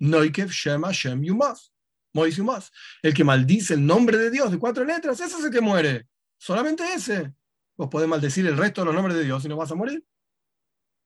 Noikev 0.00 0.50
Shem 0.50 1.22
Yumas. 1.22 1.75
Moisés 2.16 2.72
El 3.02 3.14
que 3.14 3.22
maldice 3.22 3.74
el 3.74 3.86
nombre 3.86 4.16
de 4.16 4.30
Dios 4.30 4.50
de 4.50 4.58
cuatro 4.58 4.84
letras, 4.84 5.20
ese 5.20 5.36
es 5.36 5.44
el 5.44 5.50
que 5.50 5.60
muere. 5.60 6.08
Solamente 6.38 6.82
ese. 6.94 7.32
Vos 7.76 7.88
podés 7.88 8.08
maldecir 8.08 8.46
el 8.46 8.56
resto 8.56 8.80
de 8.80 8.86
los 8.86 8.94
nombres 8.94 9.16
de 9.16 9.24
Dios 9.24 9.44
y 9.44 9.48
no 9.48 9.56
vas 9.56 9.70
a 9.70 9.74
morir. 9.74 10.04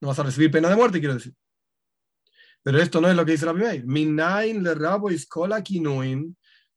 No 0.01 0.09
vas 0.09 0.19
a 0.19 0.23
recibir 0.23 0.51
pena 0.51 0.69
de 0.69 0.77
muerte, 0.77 1.01
quiero 1.01 1.15
decir. 1.15 1.35
Pero 2.63 2.81
esto 2.81 3.01
no 3.01 3.09
es 3.09 3.17
lo 3.17 3.25
que 3.25 3.33
dice 3.33 3.47
la 3.47 3.53
Biblia. 3.53 3.75
Le 3.75 4.75
rabo. 4.75 5.11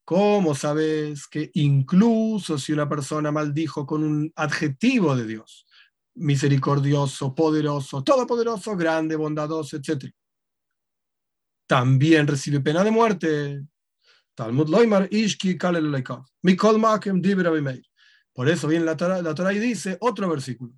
¿Cómo 0.05 0.53
sabes 0.53 1.27
que 1.27 1.49
incluso 1.53 2.57
si 2.57 2.73
una 2.73 2.89
persona 2.89 3.31
maldijo 3.31 3.85
con 3.85 4.03
un 4.03 4.33
adjetivo 4.35 5.15
de 5.15 5.25
Dios, 5.25 5.65
misericordioso, 6.15 7.33
poderoso, 7.33 8.03
todopoderoso, 8.03 8.75
grande, 8.75 9.15
bondadoso, 9.15 9.77
etc., 9.77 10.11
también 11.65 12.27
recibe 12.27 12.59
pena 12.59 12.83
de 12.83 12.91
muerte? 12.91 13.63
Talmud 14.35 14.69
Loimar 14.69 15.07
Ishki 15.11 15.57
Mikol 16.41 16.79
Makem 16.79 17.21
Por 18.33 18.49
eso 18.49 18.67
viene 18.67 18.85
la 18.85 18.97
Torah, 18.97 19.53
y 19.53 19.59
dice 19.59 19.97
otro 19.99 20.29
versículo. 20.29 20.73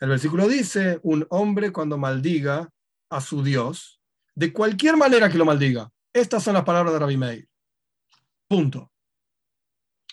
El 0.00 0.08
versículo 0.08 0.48
dice: 0.48 0.98
Un 1.02 1.26
hombre 1.30 1.72
cuando 1.72 1.98
maldiga 1.98 2.68
a 3.10 3.20
su 3.20 3.42
Dios, 3.42 4.00
de 4.34 4.52
cualquier 4.52 4.96
manera 4.96 5.30
que 5.30 5.38
lo 5.38 5.44
maldiga. 5.44 5.90
Estas 6.12 6.42
son 6.42 6.54
las 6.54 6.64
palabras 6.64 6.92
de 6.92 6.98
Rabbi 6.98 7.16
Meir. 7.16 7.48
Punto. 8.48 8.90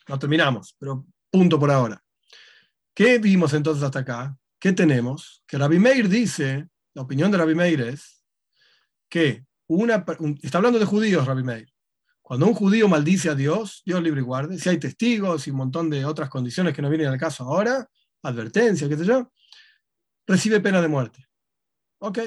No 0.07 0.19
terminamos, 0.19 0.75
pero 0.77 1.05
punto 1.31 1.59
por 1.59 1.71
ahora. 1.71 2.03
¿Qué 2.93 3.17
vimos 3.17 3.53
entonces 3.53 3.83
hasta 3.83 3.99
acá? 3.99 4.37
¿Qué 4.59 4.73
tenemos? 4.73 5.43
Que 5.47 5.57
Rabbi 5.57 5.79
Meir 5.79 6.09
dice, 6.09 6.67
la 6.93 7.01
opinión 7.01 7.31
de 7.31 7.37
Rabbi 7.37 7.55
Meir 7.55 7.81
es 7.81 8.23
que 9.09 9.45
una, 9.67 10.05
está 10.41 10.57
hablando 10.57 10.77
de 10.77 10.85
judíos, 10.85 11.25
Rabbi 11.25 11.43
Meir, 11.43 11.72
cuando 12.23 12.47
un 12.47 12.53
judío 12.53 12.87
maldice 12.87 13.29
a 13.29 13.35
Dios, 13.35 13.83
Dios 13.85 14.01
libre 14.01 14.21
y 14.21 14.23
guarde, 14.23 14.57
si 14.57 14.69
hay 14.69 14.79
testigos 14.79 15.45
y 15.45 15.51
un 15.51 15.57
montón 15.57 15.89
de 15.89 16.05
otras 16.05 16.29
condiciones 16.29 16.73
que 16.73 16.81
no 16.81 16.89
vienen 16.89 17.07
al 17.07 17.19
caso 17.19 17.43
ahora, 17.43 17.87
advertencia, 18.23 18.87
qué 18.87 18.97
sé 18.97 19.05
yo, 19.05 19.29
recibe 20.25 20.61
pena 20.61 20.81
de 20.81 20.87
muerte. 20.87 21.27
Ok, 21.99 22.19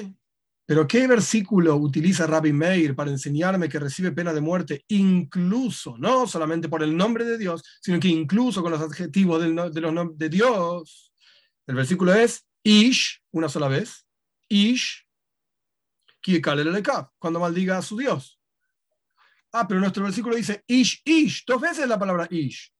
Pero 0.67 0.87
¿qué 0.87 1.07
versículo 1.07 1.75
utiliza 1.77 2.27
Rabbi 2.27 2.53
Meir 2.53 2.95
para 2.95 3.09
enseñarme 3.09 3.69
que 3.69 3.79
recibe 3.79 4.11
pena 4.11 4.33
de 4.33 4.41
muerte 4.41 4.83
incluso, 4.89 5.97
no 5.97 6.27
solamente 6.27 6.69
por 6.69 6.83
el 6.83 6.95
nombre 6.95 7.25
de 7.25 7.37
Dios, 7.37 7.63
sino 7.81 7.99
que 7.99 8.07
incluso 8.07 8.61
con 8.61 8.73
los 8.73 8.81
adjetivos 8.81 9.41
de, 9.41 9.49
los 9.49 10.17
de 10.17 10.29
Dios? 10.29 11.11
El 11.65 11.75
versículo 11.75 12.13
es 12.13 12.45
Ish, 12.63 13.23
una 13.31 13.49
sola 13.49 13.67
vez, 13.67 14.05
Ish, 14.47 15.07
cuando 17.17 17.39
maldiga 17.39 17.77
a 17.77 17.81
su 17.81 17.97
Dios. 17.97 18.36
Ah, 19.51 19.67
pero 19.67 19.79
nuestro 19.79 20.03
versículo 20.03 20.35
dice 20.35 20.63
Ish, 20.67 21.01
Ish, 21.05 21.45
dos 21.45 21.61
veces 21.61 21.87
la 21.87 21.97
palabra 21.97 22.27
Ish, 22.29 22.73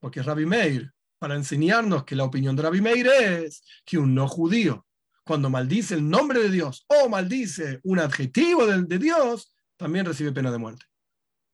porque 0.00 0.20
es 0.20 0.26
Rabbi 0.26 0.46
Meir, 0.46 0.92
para 1.18 1.36
enseñarnos 1.36 2.04
que 2.04 2.16
la 2.16 2.24
opinión 2.24 2.56
de 2.56 2.62
Rabbi 2.62 2.80
Meir 2.80 3.06
es 3.06 3.62
que 3.84 3.98
un 3.98 4.14
no 4.14 4.28
judío 4.28 4.86
cuando 5.24 5.48
maldice 5.48 5.94
el 5.94 6.08
nombre 6.08 6.40
de 6.40 6.50
Dios 6.50 6.84
o 6.86 7.08
maldice 7.08 7.80
un 7.82 7.98
adjetivo 7.98 8.66
de, 8.66 8.98
Dios, 8.98 9.54
también 9.76 10.04
recibe 10.04 10.32
pena 10.32 10.50
de 10.50 10.58
muerte. 10.58 10.84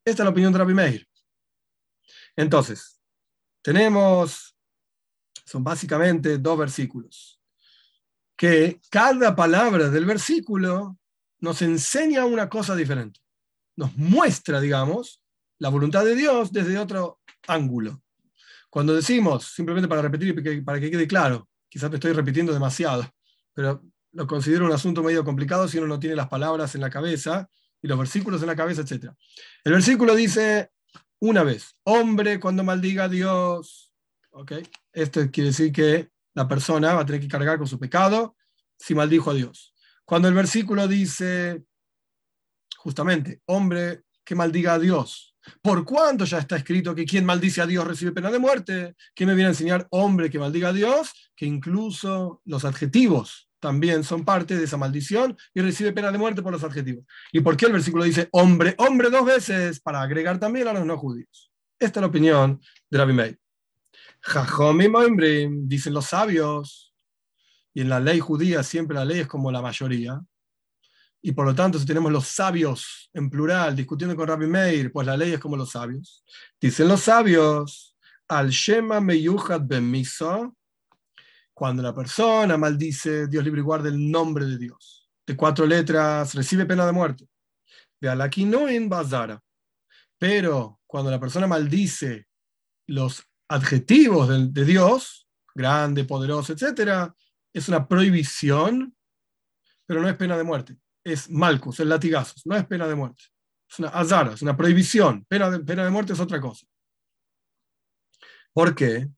Esta 0.05 0.22
es 0.22 0.24
la 0.24 0.30
opinión 0.30 0.53
de 0.53 0.59
Rabbi 0.59 0.74
Meir. 0.74 1.09
Entonces, 2.34 3.01
tenemos, 3.62 4.57
son 5.45 5.62
básicamente 5.62 6.38
dos 6.38 6.59
versículos, 6.59 7.41
que 8.36 8.80
cada 8.91 9.36
palabra 9.36 9.88
del 9.88 10.07
versículo 10.07 10.99
nos 11.38 11.62
enseña 11.62 12.24
una 12.24 12.49
cosa 12.49 12.74
diferente. 12.74 13.20
Nos 13.81 13.97
muestra, 13.97 14.61
digamos, 14.61 15.22
la 15.59 15.70
voluntad 15.70 16.05
de 16.05 16.14
Dios 16.14 16.53
desde 16.53 16.78
otro 16.78 17.20
ángulo. 17.49 18.03
Cuando 18.68 18.95
decimos, 18.95 19.47
simplemente 19.55 19.89
para 19.89 20.03
repetir, 20.03 20.62
para 20.62 20.78
que 20.78 20.91
quede 20.91 21.09
claro, 21.09 21.49
quizás 21.66 21.89
me 21.89 21.97
estoy 21.97 22.12
repitiendo 22.12 22.53
demasiado, 22.53 23.11
pero 23.55 23.83
lo 24.12 24.26
considero 24.26 24.66
un 24.66 24.72
asunto 24.72 25.03
medio 25.03 25.24
complicado 25.24 25.66
si 25.66 25.78
uno 25.78 25.87
no 25.87 25.99
tiene 25.99 26.14
las 26.14 26.28
palabras 26.28 26.74
en 26.74 26.83
la 26.83 26.91
cabeza 26.91 27.49
y 27.81 27.89
los 27.89 27.99
versículos 27.99 28.43
en 28.43 28.49
la 28.49 28.57
cabeza, 28.57 28.83
etc. 28.83 29.14
El 29.64 29.72
versículo 29.72 30.14
dice 30.14 30.72
una 31.18 31.43
vez, 31.43 31.74
hombre 31.85 32.39
cuando 32.39 32.62
maldiga 32.62 33.05
a 33.05 33.09
Dios. 33.09 33.95
¿okay? 34.33 34.62
Esto 34.93 35.22
quiere 35.31 35.49
decir 35.49 35.72
que 35.72 36.11
la 36.35 36.47
persona 36.47 36.93
va 36.93 37.01
a 37.01 37.07
tener 37.07 37.22
que 37.22 37.28
cargar 37.28 37.57
con 37.57 37.66
su 37.66 37.78
pecado 37.78 38.37
si 38.78 38.95
maldijo 38.95 39.31
a 39.31 39.35
Dios. 39.35 39.72
Cuando 40.05 40.28
el 40.28 40.35
versículo 40.35 40.87
dice, 40.87 41.64
justamente, 42.81 43.43
hombre 43.47 44.05
que 44.24 44.35
maldiga 44.35 44.74
a 44.74 44.78
Dios, 44.78 45.37
por 45.61 45.85
cuánto 45.85 46.24
ya 46.24 46.39
está 46.39 46.57
escrito 46.57 46.95
que 46.95 47.05
quien 47.05 47.26
maldice 47.26 47.61
a 47.61 47.66
Dios 47.66 47.87
recibe 47.87 48.12
pena 48.12 48.31
de 48.31 48.39
muerte, 48.39 48.95
¿qué 49.14 49.26
me 49.26 49.35
viene 49.35 49.49
a 49.49 49.51
enseñar 49.51 49.87
hombre 49.91 50.31
que 50.31 50.39
maldiga 50.39 50.68
a 50.68 50.72
Dios? 50.72 51.12
Que 51.37 51.45
incluso 51.45 52.41
los 52.45 52.64
adjetivos 52.64 53.49
también 53.59 54.03
son 54.03 54.24
parte 54.24 54.57
de 54.57 54.64
esa 54.64 54.78
maldición 54.78 55.37
y 55.53 55.61
recibe 55.61 55.93
pena 55.93 56.11
de 56.11 56.16
muerte 56.16 56.43
por 56.43 56.53
los 56.53 56.64
adjetivos. 56.64 57.05
¿Y 57.33 57.41
por 57.41 57.57
qué 57.57 57.66
el 57.66 57.72
versículo 57.72 58.05
dice 58.05 58.28
hombre, 58.33 58.74
hombre 58.78 59.11
dos 59.11 59.26
veces? 59.26 59.81
Para 59.81 60.01
agregar 60.01 60.39
también 60.39 60.68
a 60.68 60.72
los 60.72 60.87
no 60.87 60.97
judíos. 60.97 61.53
Esta 61.78 62.01
es 62.01 62.03
la 62.03 62.09
opinión 62.09 62.61
de 62.89 62.99
Rabbi 62.99 63.12
Meir. 63.12 63.39
dicen 65.68 65.93
los 65.93 66.07
sabios, 66.07 66.95
y 67.74 67.83
en 67.83 67.91
la 67.91 68.01
ley 68.01 68.20
judía 68.20 68.62
siempre 68.62 68.97
la 68.97 69.05
ley 69.05 69.20
es 69.20 69.26
como 69.26 69.53
la 69.53 69.62
mayoría, 69.62 70.20
y 71.23 71.33
por 71.33 71.47
lo 71.47 71.55
tanto 71.55 71.79
si 71.79 71.87
tenemos 71.87 72.11
los 72.11 72.27
sabios 72.27 73.11
en 73.12 73.29
plural 73.29 73.77
discutiendo 73.77 74.16
con 74.16 74.29
Rabbi 74.29 74.47
Meir, 74.47 74.91
pues 74.91 75.07
la 75.07 75.16
ley 75.16 75.33
es 75.33 75.41
como 75.41 75.57
los 75.57 75.71
sabios. 75.71 76.25
Dicen 76.61 76.89
los 76.89 77.03
sabios, 77.03 77.97
al 78.29 78.51
Shema 78.51 79.01
Ben 79.01 79.93
cuando 81.53 81.83
la 81.83 81.95
persona 81.95 82.57
maldice, 82.57 83.27
Dios 83.27 83.45
libre 83.45 83.61
y 83.61 83.64
guarde 83.64 83.91
el 83.91 84.11
nombre 84.11 84.47
de 84.47 84.57
Dios, 84.57 85.11
de 85.27 85.37
cuatro 85.37 85.66
letras, 85.66 86.35
recibe 86.35 86.64
pena 86.64 86.87
de 86.87 86.93
muerte. 86.93 87.29
De 88.01 88.09
no 88.47 88.66
en 88.66 88.89
Bazara. 88.89 89.43
Pero 90.16 90.81
cuando 90.87 91.11
la 91.11 91.21
persona 91.21 91.47
maldice 91.47 92.29
los 92.87 93.23
adjetivos 93.49 94.55
de, 94.55 94.64
Dios, 94.64 95.29
grande, 95.55 96.05
poderoso, 96.05 96.55
etc., 96.55 97.12
es 97.53 97.68
una 97.68 97.87
prohibición, 97.87 98.97
pero 99.85 100.01
no 100.01 100.09
es 100.09 100.16
pena 100.16 100.39
de 100.39 100.45
muerte. 100.45 100.77
Es 101.05 101.31
malcus, 101.31 101.81
es 101.81 101.87
latigazos, 101.87 102.47
no 102.47 102.57
es 102.57 102.67
pena 102.67 102.87
de 102.87 102.95
muerte. 102.95 103.23
Es 103.71 103.79
una 103.79 103.89
azara, 103.89 104.35
es 104.35 104.43
una 104.43 104.57
prohibición. 104.57 105.25
Pena 105.27 105.51
de, 105.51 105.61
pena 105.61 105.85
de 105.85 105.91
muerte 105.91 106.13
es 106.13 106.21
otra 106.21 106.41
cosa. 106.41 106.67
¿Por 108.53 108.75
qué? 108.75 109.09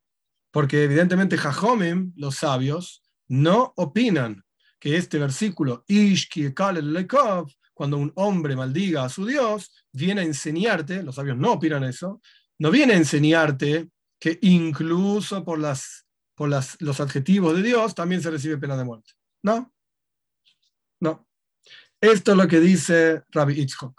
porque 0.53 0.85
evidentemente 0.85 1.39
Jajomim, 1.39 2.13
los 2.15 2.37
sabios, 2.37 3.03
no 3.27 3.73
opinan 3.77 4.45
que 4.79 4.97
este 4.97 5.19
versículo, 5.19 5.85
cuando 7.73 7.97
un 7.97 8.13
hombre 8.17 8.55
maldiga 8.55 9.05
a 9.05 9.09
su 9.09 9.25
Dios, 9.25 9.73
viene 9.93 10.21
a 10.21 10.25
enseñarte, 10.25 11.03
los 11.03 11.15
sabios 11.15 11.39
no 11.39 11.53
opinan 11.53 11.85
eso, 11.85 12.21
no 12.59 12.71
viene 12.71 12.93
a 12.93 12.99
enseñarte 12.99 13.89
que 14.21 14.39
incluso 14.43 15.43
por, 15.43 15.59
las, 15.59 16.07
por 16.35 16.51
las, 16.51 16.81
los 16.81 17.01
adjetivos 17.01 17.57
de 17.57 17.63
Dios 17.63 17.95
también 17.95 18.21
se 18.21 18.31
recibe 18.31 18.59
pena 18.59 18.77
de 18.77 18.85
muerte. 18.85 19.13
No, 19.43 19.73
no. 21.01 21.27
Esto 22.03 22.33
es 22.33 22.37
lo 22.37 22.49
que 22.49 22.59
dice 22.59 23.23
Rabbi 23.31 23.61
Itzhok. 23.61 23.95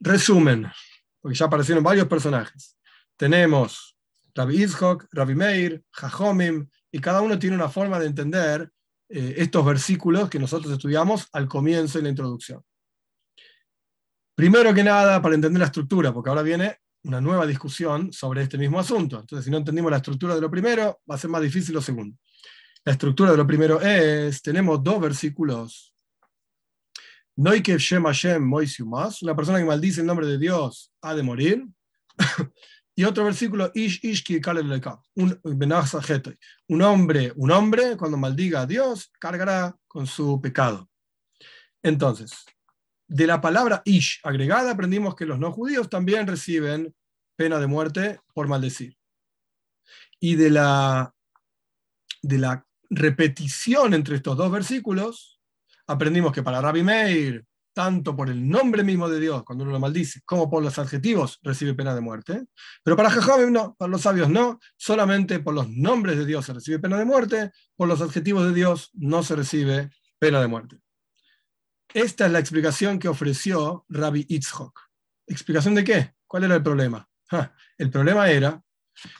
Resumen, 0.00 0.70
porque 1.18 1.34
ya 1.34 1.46
aparecieron 1.46 1.82
varios 1.82 2.06
personajes. 2.06 2.76
Tenemos 3.16 3.96
Rabbi 4.34 4.64
Itzhok, 4.64 5.06
Rabbi 5.10 5.34
Meir, 5.34 5.82
Jajomim, 5.90 6.68
y 6.92 6.98
cada 6.98 7.22
uno 7.22 7.38
tiene 7.38 7.56
una 7.56 7.70
forma 7.70 7.98
de 7.98 8.06
entender 8.06 8.70
eh, 9.08 9.34
estos 9.38 9.64
versículos 9.64 10.28
que 10.28 10.38
nosotros 10.38 10.70
estudiamos 10.74 11.26
al 11.32 11.48
comienzo 11.48 11.98
y 11.98 12.02
la 12.02 12.10
introducción. 12.10 12.62
Primero 14.34 14.74
que 14.74 14.84
nada, 14.84 15.22
para 15.22 15.36
entender 15.36 15.60
la 15.60 15.66
estructura, 15.66 16.12
porque 16.12 16.28
ahora 16.28 16.42
viene 16.42 16.80
una 17.04 17.18
nueva 17.18 17.46
discusión 17.46 18.12
sobre 18.12 18.42
este 18.42 18.58
mismo 18.58 18.78
asunto. 18.78 19.20
Entonces, 19.20 19.46
si 19.46 19.50
no 19.50 19.56
entendimos 19.56 19.90
la 19.90 19.96
estructura 19.96 20.34
de 20.34 20.42
lo 20.42 20.50
primero, 20.50 21.00
va 21.10 21.14
a 21.14 21.18
ser 21.18 21.30
más 21.30 21.40
difícil 21.40 21.74
lo 21.74 21.80
segundo. 21.80 22.18
La 22.84 22.92
estructura 22.92 23.30
de 23.30 23.38
lo 23.38 23.46
primero 23.46 23.80
es, 23.80 24.42
tenemos 24.42 24.84
dos 24.84 25.00
versículos. 25.00 25.93
Noikev 27.36 27.78
Shem 27.78 28.04
Hashem 28.04 28.52
una 29.22 29.36
persona 29.36 29.58
que 29.58 29.64
maldice 29.64 30.00
el 30.00 30.06
nombre 30.06 30.26
de 30.26 30.38
Dios 30.38 30.92
ha 31.02 31.14
de 31.14 31.22
morir. 31.22 31.66
Y 32.96 33.02
otro 33.02 33.24
versículo, 33.24 33.72
Ish 33.74 34.00
un, 35.16 35.40
un 36.68 36.82
hombre, 36.82 37.32
un 37.34 37.50
hombre, 37.50 37.96
cuando 37.96 38.16
maldiga 38.16 38.60
a 38.60 38.66
Dios, 38.66 39.10
cargará 39.18 39.76
con 39.88 40.06
su 40.06 40.40
pecado. 40.40 40.88
Entonces, 41.82 42.44
de 43.08 43.26
la 43.26 43.40
palabra 43.40 43.82
Ish 43.84 44.20
agregada, 44.22 44.70
aprendimos 44.70 45.16
que 45.16 45.26
los 45.26 45.40
no 45.40 45.50
judíos 45.50 45.90
también 45.90 46.28
reciben 46.28 46.94
pena 47.36 47.58
de 47.58 47.66
muerte 47.66 48.20
por 48.32 48.46
maldecir. 48.46 48.96
Y 50.20 50.36
de 50.36 50.50
la, 50.50 51.12
de 52.22 52.38
la 52.38 52.64
repetición 52.90 53.94
entre 53.94 54.16
estos 54.16 54.36
dos 54.36 54.52
versículos, 54.52 55.33
aprendimos 55.86 56.32
que 56.32 56.42
para 56.42 56.60
Rabbi 56.60 56.82
Meir 56.82 57.44
tanto 57.74 58.16
por 58.16 58.30
el 58.30 58.48
nombre 58.48 58.84
mismo 58.84 59.08
de 59.08 59.20
Dios, 59.20 59.42
cuando 59.42 59.64
uno 59.64 59.72
lo 59.72 59.80
maldice, 59.80 60.20
como 60.24 60.48
por 60.48 60.62
los 60.62 60.78
adjetivos, 60.78 61.40
recibe 61.42 61.74
pena 61.74 61.94
de 61.94 62.00
muerte. 62.00 62.46
Pero 62.82 62.96
para 62.96 63.10
Jajamim 63.10 63.52
no, 63.52 63.74
para 63.74 63.90
los 63.90 64.02
sabios 64.02 64.30
no, 64.30 64.60
solamente 64.76 65.40
por 65.40 65.54
los 65.54 65.68
nombres 65.68 66.16
de 66.16 66.24
Dios 66.24 66.46
se 66.46 66.54
recibe 66.54 66.78
pena 66.78 66.96
de 66.96 67.04
muerte, 67.04 67.50
por 67.76 67.88
los 67.88 68.00
adjetivos 68.00 68.46
de 68.46 68.54
Dios 68.54 68.90
no 68.94 69.22
se 69.22 69.34
recibe 69.34 69.90
pena 70.18 70.40
de 70.40 70.46
muerte. 70.46 70.78
Esta 71.92 72.26
es 72.26 72.32
la 72.32 72.38
explicación 72.38 72.98
que 72.98 73.08
ofreció 73.08 73.84
Rabbi 73.88 74.24
Itzhok. 74.28 74.80
¿Explicación 75.26 75.74
de 75.74 75.84
qué? 75.84 76.14
¿Cuál 76.26 76.44
era 76.44 76.54
el 76.54 76.62
problema? 76.62 77.06
el 77.78 77.90
problema 77.90 78.30
era 78.30 78.62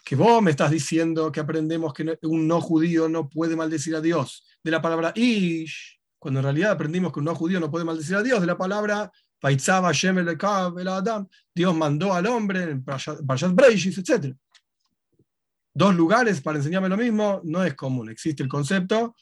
que 0.05 0.15
vos 0.15 0.41
me 0.41 0.53
estás 0.53 0.71
diciendo 0.71 1.33
que 1.33 1.41
aprendemos 1.41 1.93
que 1.93 2.19
un 2.23 2.47
no 2.47 2.61
judío 2.61 3.09
no 3.09 3.29
puede 3.29 3.57
maldecir 3.57 3.97
a 3.97 4.01
Dios 4.01 4.47
de 4.62 4.71
la 4.71 4.81
palabra 4.81 5.12
ish, 5.17 6.01
cuando 6.25 6.41
en 6.41 6.45
realidad 6.45 6.70
aprendimos 6.70 7.12
que 7.12 7.18
un 7.18 7.27
no 7.27 7.35
judío 7.35 7.61
no 7.61 7.70
puede 7.70 7.85
maldecir 7.85 8.16
a 8.16 8.22
Dios, 8.22 8.41
de 8.41 8.47
la 8.47 8.57
palabra 8.57 9.12
Dios 11.55 11.77
mandó 11.77 12.14
al 12.14 12.27
hombre 12.29 12.62
en 12.62 12.83
Breishis, 13.55 13.99
etc. 13.99 14.35
Dos 15.75 15.95
lugares 15.95 16.41
para 16.41 16.57
enseñarme 16.57 16.89
lo 16.89 16.97
mismo 16.97 17.43
no 17.45 17.62
es 17.62 17.75
común. 17.75 18.09
Existe 18.09 18.43
el 18.43 18.49
concepto, 18.49 19.14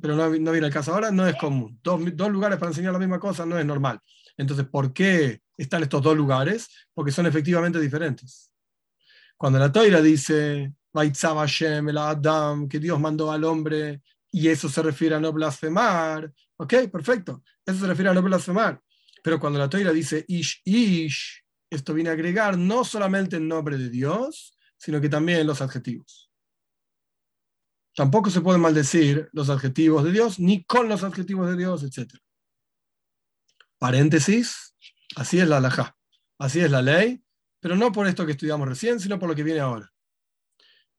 pero 0.00 0.16
no, 0.16 0.30
no 0.30 0.52
viene 0.52 0.68
al 0.68 0.72
caso 0.72 0.94
ahora, 0.94 1.10
no 1.10 1.26
es 1.26 1.36
común. 1.36 1.78
Dos, 1.82 2.00
dos, 2.14 2.30
lugares 2.30 2.58
para 2.58 2.70
enseñar 2.70 2.94
la 2.94 2.98
misma 2.98 3.20
cosa 3.20 3.44
no 3.44 3.58
es 3.58 3.66
normal. 3.66 4.00
Entonces, 4.38 4.64
¿por 4.66 4.94
qué 4.94 5.42
están 5.58 5.82
estos 5.82 6.00
dos 6.00 6.16
lugares? 6.16 6.70
Porque 6.94 7.12
son 7.12 7.26
efectivamente 7.26 7.78
diferentes. 7.78 8.50
Cuando 9.36 9.58
la 9.58 9.70
Toira 9.70 10.00
dice, 10.00 10.72
que 12.70 12.78
Dios 12.78 12.98
mandó 12.98 13.30
al 13.30 13.44
hombre 13.44 14.00
y 14.30 14.48
eso 14.48 14.68
se 14.68 14.82
refiere 14.82 15.14
a 15.14 15.20
no 15.20 15.32
blasfemar. 15.32 16.32
Ok, 16.56 16.74
perfecto. 16.90 17.42
Eso 17.64 17.80
se 17.80 17.86
refiere 17.86 18.10
a 18.10 18.14
no 18.14 18.22
blasfemar. 18.22 18.80
Pero 19.22 19.38
cuando 19.38 19.58
la 19.58 19.68
Toira 19.68 19.92
dice 19.92 20.24
ish 20.28 20.62
ish, 20.64 21.44
esto 21.68 21.94
viene 21.94 22.10
a 22.10 22.14
agregar 22.14 22.58
no 22.58 22.84
solamente 22.84 23.36
el 23.36 23.46
nombre 23.46 23.76
de 23.76 23.90
Dios, 23.90 24.56
sino 24.76 25.00
que 25.00 25.08
también 25.08 25.46
los 25.46 25.60
adjetivos. 25.60 26.30
Tampoco 27.94 28.30
se 28.30 28.40
pueden 28.40 28.60
maldecir 28.60 29.28
los 29.32 29.50
adjetivos 29.50 30.04
de 30.04 30.12
Dios, 30.12 30.38
ni 30.38 30.64
con 30.64 30.88
los 30.88 31.02
adjetivos 31.02 31.50
de 31.50 31.56
Dios, 31.56 31.82
etc. 31.82 32.14
Paréntesis, 33.78 34.74
así 35.16 35.38
es 35.38 35.48
la 35.48 35.58
halajá, 35.58 35.96
así 36.38 36.60
es 36.60 36.70
la 36.70 36.82
ley, 36.82 37.22
pero 37.60 37.76
no 37.76 37.92
por 37.92 38.06
esto 38.06 38.24
que 38.24 38.32
estudiamos 38.32 38.68
recién, 38.68 39.00
sino 39.00 39.18
por 39.18 39.28
lo 39.28 39.34
que 39.34 39.42
viene 39.42 39.60
ahora. 39.60 39.92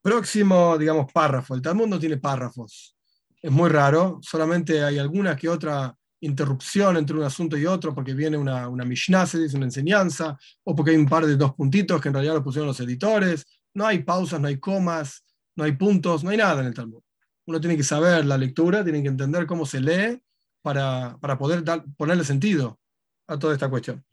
Próximo, 0.01 0.77
digamos, 0.77 1.11
párrafo. 1.11 1.55
El 1.55 1.61
Talmud 1.61 1.87
no 1.87 1.99
tiene 1.99 2.17
párrafos. 2.17 2.95
Es 3.41 3.51
muy 3.51 3.69
raro, 3.69 4.19
solamente 4.21 4.83
hay 4.83 4.99
alguna 4.99 5.35
que 5.35 5.49
otra 5.49 5.95
interrupción 6.21 6.97
entre 6.97 7.15
un 7.17 7.23
asunto 7.23 7.57
y 7.57 7.65
otro, 7.65 7.93
porque 7.93 8.13
viene 8.13 8.37
una, 8.37 8.69
una 8.69 8.85
Mishnah, 8.85 9.25
se 9.25 9.39
dice 9.39 9.57
una 9.57 9.65
enseñanza, 9.65 10.37
o 10.63 10.75
porque 10.75 10.91
hay 10.91 10.97
un 10.97 11.07
par 11.07 11.25
de 11.25 11.35
dos 11.35 11.53
puntitos 11.55 11.99
que 11.99 12.09
en 12.09 12.13
realidad 12.13 12.35
lo 12.35 12.43
pusieron 12.43 12.67
los 12.67 12.79
editores. 12.79 13.45
No 13.73 13.87
hay 13.87 14.03
pausas, 14.03 14.39
no 14.39 14.47
hay 14.47 14.59
comas, 14.59 15.23
no 15.55 15.63
hay 15.63 15.71
puntos, 15.73 16.23
no 16.23 16.29
hay 16.29 16.37
nada 16.37 16.61
en 16.61 16.67
el 16.67 16.73
Talmud. 16.73 17.01
Uno 17.47 17.59
tiene 17.59 17.75
que 17.75 17.83
saber 17.83 18.25
la 18.25 18.37
lectura, 18.37 18.83
tiene 18.83 19.01
que 19.01 19.09
entender 19.09 19.47
cómo 19.47 19.65
se 19.65 19.81
lee 19.81 20.21
para, 20.61 21.17
para 21.19 21.37
poder 21.37 21.63
dar, 21.63 21.83
ponerle 21.97 22.23
sentido 22.23 22.79
a 23.27 23.39
toda 23.39 23.53
esta 23.53 23.69
cuestión. 23.69 24.05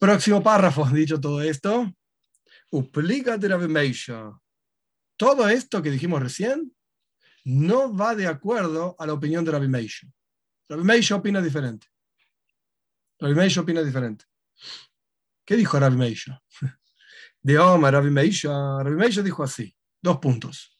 Próximo 0.00 0.42
párrafo, 0.42 0.84
dicho 0.92 1.20
todo 1.20 1.40
esto. 1.40 1.92
Todo 5.16 5.48
esto 5.48 5.82
que 5.82 5.90
dijimos 5.90 6.22
recién 6.22 6.72
no 7.48 7.94
va 7.94 8.14
de 8.14 8.26
acuerdo 8.26 8.94
a 8.98 9.06
la 9.06 9.14
opinión 9.14 9.42
de 9.42 9.52
Rabbi 9.52 9.68
Meisha. 9.68 10.06
Rabbi 10.68 10.84
Meisha 10.84 11.16
opina 11.16 11.40
diferente. 11.40 11.86
Rabbi 13.18 13.34
Meisha 13.34 13.62
opina 13.62 13.82
diferente. 13.82 14.26
¿Qué 15.46 15.56
dijo 15.56 15.80
Rabbi 15.80 15.96
Meisha? 15.96 16.42
De 17.42 17.58
Omar, 17.58 17.94
Rabbi 17.94 18.10
Meisha. 18.10 18.50
Rabbi 18.82 18.96
Meisha 18.96 19.22
dijo 19.22 19.42
así, 19.42 19.74
dos 20.02 20.18
puntos. 20.18 20.76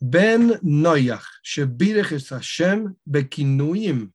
Ben 0.00 0.58
Noyach, 0.62 1.26
Shebirech 1.42 2.12
es 2.12 2.30
Hashem 2.30 2.96
bekinuim. 3.04 4.12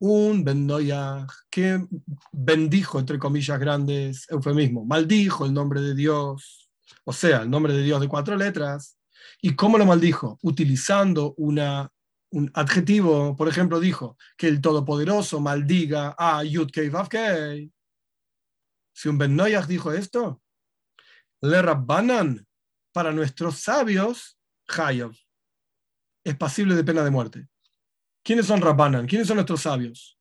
Un 0.00 0.42
Ben 0.42 0.66
Noyach 0.66 1.30
que 1.48 1.86
bendijo, 2.32 2.98
entre 2.98 3.18
comillas 3.20 3.60
grandes, 3.60 4.26
eufemismo, 4.28 4.84
maldijo 4.84 5.46
el 5.46 5.54
nombre 5.54 5.82
de 5.82 5.94
Dios, 5.94 6.68
o 7.04 7.12
sea, 7.12 7.42
el 7.42 7.50
nombre 7.50 7.74
de 7.74 7.82
Dios 7.82 8.00
de 8.00 8.08
cuatro 8.08 8.34
letras. 8.34 8.99
¿Y 9.42 9.56
cómo 9.56 9.78
lo 9.78 9.86
maldijo? 9.86 10.38
Utilizando 10.42 11.34
un 11.36 11.58
adjetivo, 12.54 13.36
por 13.36 13.48
ejemplo, 13.48 13.80
dijo 13.80 14.16
que 14.36 14.48
el 14.48 14.60
Todopoderoso 14.60 15.40
maldiga 15.40 16.14
a 16.18 16.44
Yud 16.44 16.70
Kei 16.70 16.88
Vav 16.88 17.08
Kei. 17.08 17.72
Si 18.92 19.08
un 19.08 19.16
Ben 19.18 19.34
Noyach 19.34 19.66
dijo 19.66 19.92
esto, 19.92 20.42
le 21.40 21.62
Rabbanan, 21.62 22.46
para 22.92 23.12
nuestros 23.12 23.60
sabios, 23.60 24.38
Hayav, 24.68 25.12
es 26.24 26.36
pasible 26.36 26.74
de 26.74 26.84
pena 26.84 27.02
de 27.02 27.10
muerte. 27.10 27.48
¿Quiénes 28.22 28.46
son 28.46 28.60
Rabbanan? 28.60 29.06
¿Quiénes 29.06 29.26
son 29.26 29.36
nuestros 29.36 29.62
sabios? 29.62 30.18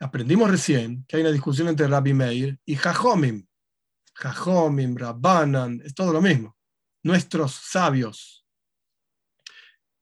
Aprendimos 0.00 0.50
recién 0.50 1.04
que 1.06 1.16
hay 1.16 1.22
una 1.22 1.32
discusión 1.32 1.68
entre 1.68 1.86
Rabbi 1.86 2.12
Meir 2.12 2.60
y 2.66 2.76
Jajomim. 2.76 3.46
Jajomim, 4.14 4.96
Rabbanan, 4.96 5.80
es 5.84 5.94
todo 5.94 6.12
lo 6.12 6.20
mismo. 6.20 6.56
Nuestros 7.02 7.52
sabios 7.52 8.44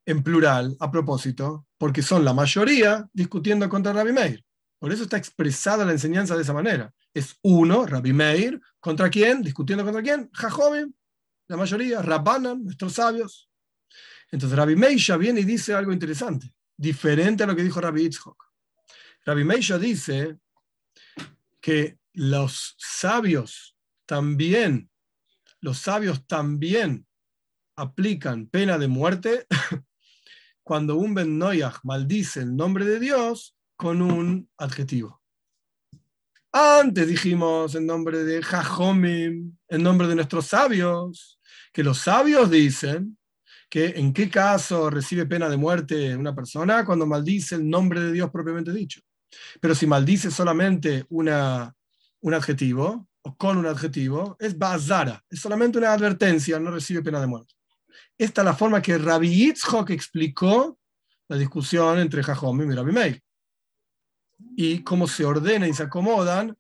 en 0.07 0.23
plural 0.23 0.77
a 0.79 0.91
propósito, 0.91 1.67
porque 1.77 2.01
son 2.01 2.25
la 2.25 2.33
mayoría 2.33 3.09
discutiendo 3.13 3.69
contra 3.69 3.93
Rabbi 3.93 4.13
Meir. 4.13 4.45
Por 4.79 4.93
eso 4.93 5.03
está 5.03 5.17
expresada 5.17 5.85
la 5.85 5.93
enseñanza 5.93 6.37
de 6.37 6.43
esa 6.43 6.53
manera. 6.53 6.95
Es 7.13 7.37
uno, 7.43 7.87
Rabbi 7.87 8.13
Meir, 8.13 8.61
¿contra 8.79 9.11
quién? 9.11 9.43
Discutiendo 9.43 9.85
contra 9.85 10.03
quién? 10.03 10.31
Jajobim, 10.33 10.93
la 11.49 11.57
mayoría, 11.57 12.03
Rabbanan, 12.03 12.63
nuestros 12.63 12.95
sabios. 12.95 13.51
Entonces 14.31 14.57
Rabbi 14.57 14.77
Meir 14.77 15.19
viene 15.19 15.41
y 15.41 15.45
dice 15.45 15.75
algo 15.75 15.93
interesante, 15.93 16.55
diferente 16.77 17.43
a 17.43 17.47
lo 17.47 17.57
que 17.57 17.65
dijo 17.65 17.81
Rabbi 17.81 18.05
Itzhok. 18.05 18.45
Rabbi 19.25 19.45
Meir 19.45 19.79
dice 19.81 20.39
que 21.61 21.99
los 22.13 22.77
sabios 22.79 23.77
también, 24.07 24.89
los 25.61 25.79
sabios 25.79 26.27
también 26.29 27.07
aplican 27.77 28.47
pena 28.47 28.79
de 28.79 28.89
muerte 28.89 29.47
cuando 30.67 30.97
un 30.97 31.15
Ben 31.15 31.39
Noyach 31.39 31.77
maldice 31.85 32.41
el 32.41 32.57
nombre 32.57 32.85
de 32.85 32.99
Dios 32.99 33.55
con 33.77 34.03
un 34.03 34.51
adjetivo. 34.59 35.23
Antes 36.51 37.07
dijimos 37.07 37.77
en 37.77 37.87
nombre 37.87 38.25
de 38.25 38.43
Jajomim, 38.43 39.57
en 39.69 39.83
nombre 39.85 40.09
de 40.09 40.17
nuestros 40.17 40.47
sabios, 40.47 41.39
que 41.73 41.85
los 41.85 41.99
sabios 41.99 42.51
dicen 42.51 43.17
que 43.71 43.91
en 43.95 44.13
qué 44.13 44.29
caso 44.29 44.91
recibe 44.91 45.25
pena 45.25 45.49
de 45.49 45.57
muerte 45.57 46.17
una 46.17 46.35
persona 46.35 46.85
cuando 46.85 47.07
maldice 47.07 47.55
el 47.55 47.71
nombre 47.71 48.01
de 48.01 48.11
Dios 48.11 48.33
propiamente 48.33 48.73
dicho. 48.73 49.03
Pero 49.61 49.73
si 49.73 49.87
maldice 49.87 50.33
solamente 50.33 51.07
una, 51.11 51.73
un 52.23 52.35
adjetivo 52.35 53.09
o 53.23 53.37
con 53.37 53.57
un 53.57 53.67
adjetivo, 53.67 54.37
es 54.41 54.59
bazara, 54.59 55.23
es 55.31 55.39
solamente 55.39 55.79
una 55.79 55.93
advertencia, 55.93 56.59
no 56.59 56.73
recibe 56.73 57.05
pena 57.05 57.21
de 57.21 57.29
muerte. 57.29 57.56
Esta 58.19 58.41
es 58.41 58.45
la 58.45 58.55
forma 58.55 58.83
que 58.83 58.99
Rabbi 58.99 59.29
Yitzhak 59.29 59.91
explicó 59.91 60.79
la 61.29 61.37
discusión 61.37 61.99
entre 61.99 62.23
Jajom 62.23 62.71
y 62.71 62.75
Rabbi 62.75 62.93
Meir. 62.93 63.23
Y 64.57 64.83
cómo 64.83 65.07
se 65.07 65.25
ordenan 65.25 65.69
y 65.69 65.75
se 65.75 65.85
acomodan 65.85 66.57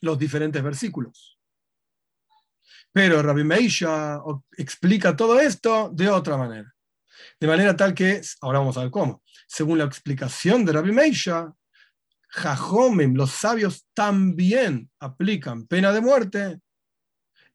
los 0.00 0.18
diferentes 0.18 0.62
versículos. 0.62 1.38
Pero 2.92 3.22
Rabbi 3.22 3.44
Meisha 3.44 4.20
explica 4.56 5.16
todo 5.16 5.38
esto 5.38 5.90
de 5.92 6.08
otra 6.08 6.36
manera. 6.36 6.74
De 7.38 7.46
manera 7.46 7.76
tal 7.76 7.94
que, 7.94 8.20
ahora 8.40 8.58
vamos 8.58 8.76
a 8.76 8.82
ver 8.82 8.90
cómo, 8.90 9.22
según 9.46 9.78
la 9.78 9.84
explicación 9.84 10.64
de 10.64 10.72
Rabbi 10.72 10.92
Meisha, 10.92 11.52
Jajomim, 12.28 13.14
los 13.14 13.30
sabios 13.30 13.86
también 13.94 14.90
aplican 15.00 15.66
pena 15.66 15.92
de 15.92 16.00
muerte 16.00 16.60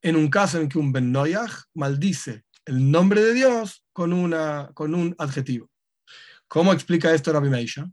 en 0.02 0.16
un 0.16 0.30
caso 0.30 0.60
en 0.60 0.70
que 0.70 0.78
un 0.78 0.92
Ben 0.92 1.12
Noyach 1.12 1.64
maldice 1.74 2.45
el 2.66 2.92
nombre 2.92 3.22
de 3.22 3.34
Dios 3.34 3.86
con, 3.94 4.14
una, 4.14 4.72
con 4.74 4.94
un 4.96 5.16
adjetivo. 5.18 5.70
¿Cómo 6.48 6.74
explica 6.74 7.14
esto 7.14 7.32
Rabbi 7.32 7.50
Meisha? 7.50 7.90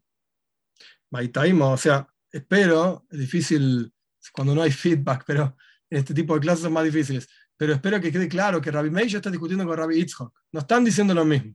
O 1.11 1.77
sea, 1.77 2.09
espero, 2.31 3.07
es 3.11 3.18
difícil 3.18 3.93
cuando 4.33 4.55
no 4.55 4.62
hay 4.62 4.73
feedback, 4.73 5.25
pero 5.27 5.57
en 5.91 5.99
este 5.99 6.14
tipo 6.14 6.35
de 6.35 6.41
clases 6.41 6.62
son 6.62 6.73
más 6.73 6.85
difíciles. 6.85 7.29
Pero 7.57 7.75
espero 7.75 8.01
que 8.01 8.11
quede 8.11 8.29
claro 8.29 8.61
que 8.61 8.70
Rabbi 8.70 8.91
Meisha 8.91 9.18
está 9.18 9.31
discutiendo 9.31 9.66
con 9.66 9.77
Rabbi 9.77 10.01
Itzhok. 10.01 10.35
No 10.53 10.61
están 10.61 10.85
diciendo 10.85 11.12
lo 11.14 11.25
mismo. 11.25 11.55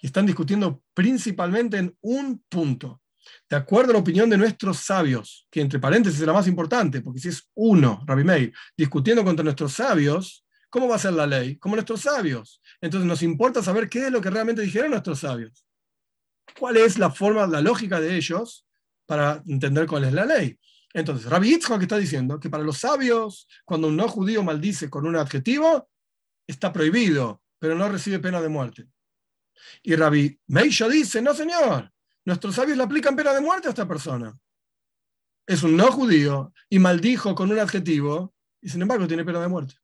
Y 0.00 0.06
están 0.06 0.24
discutiendo 0.24 0.82
principalmente 0.94 1.78
en 1.78 1.96
un 2.00 2.44
punto. 2.48 3.02
De 3.50 3.56
acuerdo 3.56 3.90
a 3.90 3.94
la 3.94 3.98
opinión 3.98 4.30
de 4.30 4.38
nuestros 4.38 4.78
sabios, 4.78 5.48
que 5.50 5.60
entre 5.60 5.80
paréntesis 5.80 6.20
es 6.20 6.26
la 6.26 6.32
más 6.32 6.46
importante, 6.46 7.00
porque 7.00 7.18
si 7.18 7.28
es 7.28 7.50
uno, 7.54 8.02
Rabbi 8.06 8.22
Meir, 8.22 8.52
discutiendo 8.76 9.24
contra 9.24 9.42
nuestros 9.42 9.72
sabios, 9.72 10.45
¿Cómo 10.76 10.88
va 10.88 10.96
a 10.96 10.98
ser 10.98 11.14
la 11.14 11.26
ley? 11.26 11.56
Como 11.56 11.74
nuestros 11.74 12.02
sabios. 12.02 12.60
Entonces 12.82 13.08
nos 13.08 13.22
importa 13.22 13.62
saber 13.62 13.88
qué 13.88 14.08
es 14.08 14.12
lo 14.12 14.20
que 14.20 14.28
realmente 14.28 14.60
dijeron 14.60 14.90
nuestros 14.90 15.20
sabios. 15.20 15.66
¿Cuál 16.58 16.76
es 16.76 16.98
la 16.98 17.10
forma, 17.10 17.46
la 17.46 17.62
lógica 17.62 17.98
de 17.98 18.14
ellos 18.14 18.66
para 19.06 19.42
entender 19.46 19.86
cuál 19.86 20.04
es 20.04 20.12
la 20.12 20.26
ley? 20.26 20.60
Entonces, 20.92 21.30
Rabbi 21.30 21.48
Yitzhak 21.48 21.80
está 21.80 21.96
diciendo 21.96 22.38
que 22.38 22.50
para 22.50 22.62
los 22.62 22.76
sabios, 22.76 23.48
cuando 23.64 23.88
un 23.88 23.96
no 23.96 24.06
judío 24.06 24.42
maldice 24.42 24.90
con 24.90 25.06
un 25.06 25.16
adjetivo, 25.16 25.88
está 26.46 26.74
prohibido, 26.74 27.42
pero 27.58 27.74
no 27.74 27.88
recibe 27.88 28.18
pena 28.18 28.42
de 28.42 28.50
muerte. 28.50 28.86
Y 29.82 29.96
Rabbi 29.96 30.38
Meisha 30.48 30.88
dice, 30.88 31.22
no 31.22 31.32
señor, 31.32 31.90
nuestros 32.26 32.54
sabios 32.54 32.76
le 32.76 32.84
aplican 32.84 33.16
pena 33.16 33.32
de 33.32 33.40
muerte 33.40 33.68
a 33.68 33.70
esta 33.70 33.88
persona. 33.88 34.38
Es 35.46 35.62
un 35.62 35.74
no 35.74 35.90
judío 35.90 36.52
y 36.68 36.78
maldijo 36.78 37.34
con 37.34 37.50
un 37.50 37.60
adjetivo 37.60 38.34
y 38.60 38.68
sin 38.68 38.82
embargo 38.82 39.06
tiene 39.06 39.24
pena 39.24 39.40
de 39.40 39.48
muerte. 39.48 39.76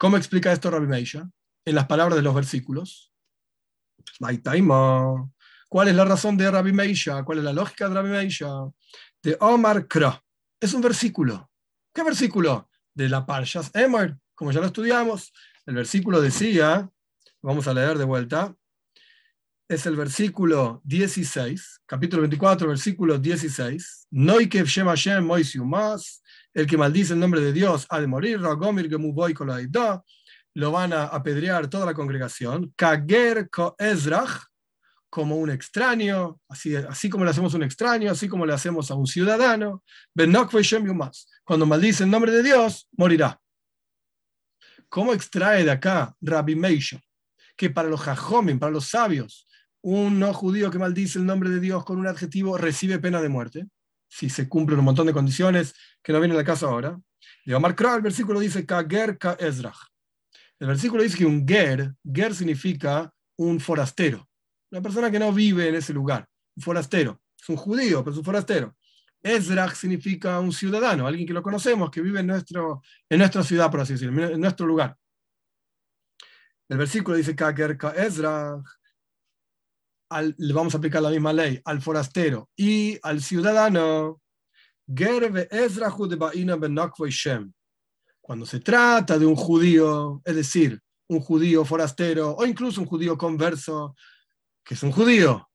¿Cómo 0.00 0.16
explica 0.16 0.50
esto 0.50 0.70
Rabbi 0.70 0.86
Meisha? 0.86 1.28
En 1.62 1.74
las 1.74 1.86
palabras 1.86 2.16
de 2.16 2.22
los 2.22 2.34
versículos. 2.34 3.12
¿Cuál 5.68 5.88
es 5.88 5.94
la 5.94 6.06
razón 6.06 6.38
de 6.38 6.50
Rabbi 6.50 6.72
Meisha? 6.72 7.22
¿Cuál 7.22 7.36
es 7.36 7.44
la 7.44 7.52
lógica 7.52 7.86
de 7.86 7.94
Rabbi 7.94 8.08
Meisha? 8.08 8.48
De 9.22 9.36
Omar 9.40 9.86
Kra. 9.88 10.24
Es 10.58 10.72
un 10.72 10.80
versículo. 10.80 11.50
¿Qué 11.92 12.02
versículo? 12.02 12.70
De 12.94 13.10
la 13.10 13.26
Parshas 13.26 13.70
Emor, 13.74 14.18
como 14.34 14.52
ya 14.52 14.60
lo 14.60 14.66
estudiamos. 14.68 15.34
El 15.66 15.74
versículo 15.74 16.22
decía, 16.22 16.90
vamos 17.42 17.68
a 17.68 17.74
leer 17.74 17.98
de 17.98 18.04
vuelta, 18.04 18.56
es 19.70 19.86
el 19.86 19.94
versículo 19.94 20.82
16, 20.82 21.82
capítulo 21.86 22.22
24, 22.22 22.66
versículo 22.66 23.18
16. 23.18 24.08
Noikev 24.10 24.66
Shem 24.66 24.88
Hashem 24.88 25.24
más 25.64 26.24
el 26.52 26.66
que 26.66 26.76
maldice 26.76 27.12
el 27.12 27.20
nombre 27.20 27.40
de 27.40 27.52
Dios 27.52 27.86
ha 27.88 28.00
de 28.00 28.08
morir, 28.08 28.40
lo 28.40 28.48
van 30.72 30.92
a 30.92 31.04
apedrear 31.04 31.68
toda 31.68 31.86
la 31.86 31.94
congregación, 31.94 32.72
Kager 32.74 33.48
Ezrach, 33.78 34.42
como 35.08 35.36
un 35.36 35.50
extraño, 35.50 36.40
así, 36.48 36.74
así 36.74 37.08
como 37.08 37.24
le 37.24 37.30
hacemos 37.30 37.54
a 37.54 37.56
un 37.56 37.62
extraño, 37.62 38.10
así 38.10 38.28
como 38.28 38.44
le 38.44 38.52
hacemos 38.52 38.90
a 38.90 38.96
un 38.96 39.06
ciudadano, 39.06 39.84
cuando 41.44 41.66
maldice 41.66 42.02
el 42.02 42.10
nombre 42.10 42.32
de 42.32 42.42
Dios, 42.42 42.88
morirá. 42.96 43.40
¿Cómo 44.88 45.14
extrae 45.14 45.62
de 45.62 45.70
acá 45.70 46.12
Rabbi 46.20 46.56
Meisha? 46.56 47.00
que 47.60 47.68
para 47.68 47.90
los 47.90 48.00
jajomen, 48.00 48.58
para 48.58 48.72
los 48.72 48.88
sabios, 48.88 49.46
un 49.82 50.18
no 50.18 50.32
judío 50.34 50.70
que 50.70 50.78
maldice 50.78 51.18
el 51.18 51.26
nombre 51.26 51.50
de 51.50 51.60
Dios 51.60 51.84
con 51.84 51.98
un 51.98 52.06
adjetivo 52.06 52.58
recibe 52.58 52.98
pena 52.98 53.20
de 53.20 53.28
muerte, 53.28 53.66
si 54.08 54.28
se 54.28 54.48
cumplen 54.48 54.78
un 54.78 54.84
montón 54.84 55.06
de 55.06 55.12
condiciones 55.12 55.74
que 56.02 56.12
no 56.12 56.20
vienen 56.20 56.38
al 56.38 56.44
caso 56.44 56.68
ahora. 56.68 57.00
Le 57.44 57.54
va 57.54 57.68
a 57.68 57.96
el 57.96 58.02
versículo 58.02 58.40
dice 58.40 58.66
Kager 58.66 59.18
Ka 59.18 59.36
Ezrach. 59.38 59.78
El 60.58 60.66
versículo 60.66 61.02
dice 61.02 61.16
que 61.16 61.26
un 61.26 61.46
ger, 61.46 61.94
ger 62.04 62.34
significa 62.34 63.12
un 63.36 63.60
forastero, 63.60 64.28
una 64.70 64.82
persona 64.82 65.10
que 65.10 65.18
no 65.18 65.32
vive 65.32 65.68
en 65.68 65.74
ese 65.76 65.94
lugar, 65.94 66.28
un 66.56 66.62
forastero. 66.62 67.20
Es 67.40 67.48
un 67.48 67.56
judío, 67.56 68.04
pero 68.04 68.12
es 68.12 68.18
un 68.18 68.24
forastero. 68.24 68.76
Ezrach 69.22 69.74
significa 69.74 70.40
un 70.40 70.52
ciudadano, 70.52 71.06
alguien 71.06 71.26
que 71.26 71.32
lo 71.32 71.42
conocemos, 71.42 71.90
que 71.90 72.00
vive 72.00 72.20
en, 72.20 72.26
nuestro, 72.26 72.82
en 73.08 73.18
nuestra 73.18 73.42
ciudad, 73.42 73.70
por 73.70 73.80
así 73.80 73.94
decirlo, 73.94 74.28
en 74.28 74.40
nuestro 74.40 74.66
lugar. 74.66 74.96
El 76.68 76.78
versículo 76.78 77.16
dice 77.16 77.34
Kager 77.34 77.76
Ka 77.76 77.90
Ezrach 77.90 78.64
le 80.36 80.52
vamos 80.52 80.74
a 80.74 80.78
aplicar 80.78 81.02
la 81.02 81.10
misma 81.10 81.32
ley 81.32 81.60
al 81.64 81.80
forastero 81.80 82.48
y 82.56 82.98
al 83.02 83.22
ciudadano. 83.22 84.20
Cuando 88.20 88.46
se 88.46 88.60
trata 88.60 89.18
de 89.18 89.26
un 89.26 89.36
judío, 89.36 90.20
es 90.24 90.34
decir, 90.34 90.80
un 91.08 91.20
judío 91.20 91.64
forastero 91.64 92.34
o 92.36 92.44
incluso 92.44 92.80
un 92.80 92.86
judío 92.86 93.16
converso, 93.16 93.94
que 94.64 94.74
es 94.74 94.82
un 94.82 94.92
judío, 94.92 95.48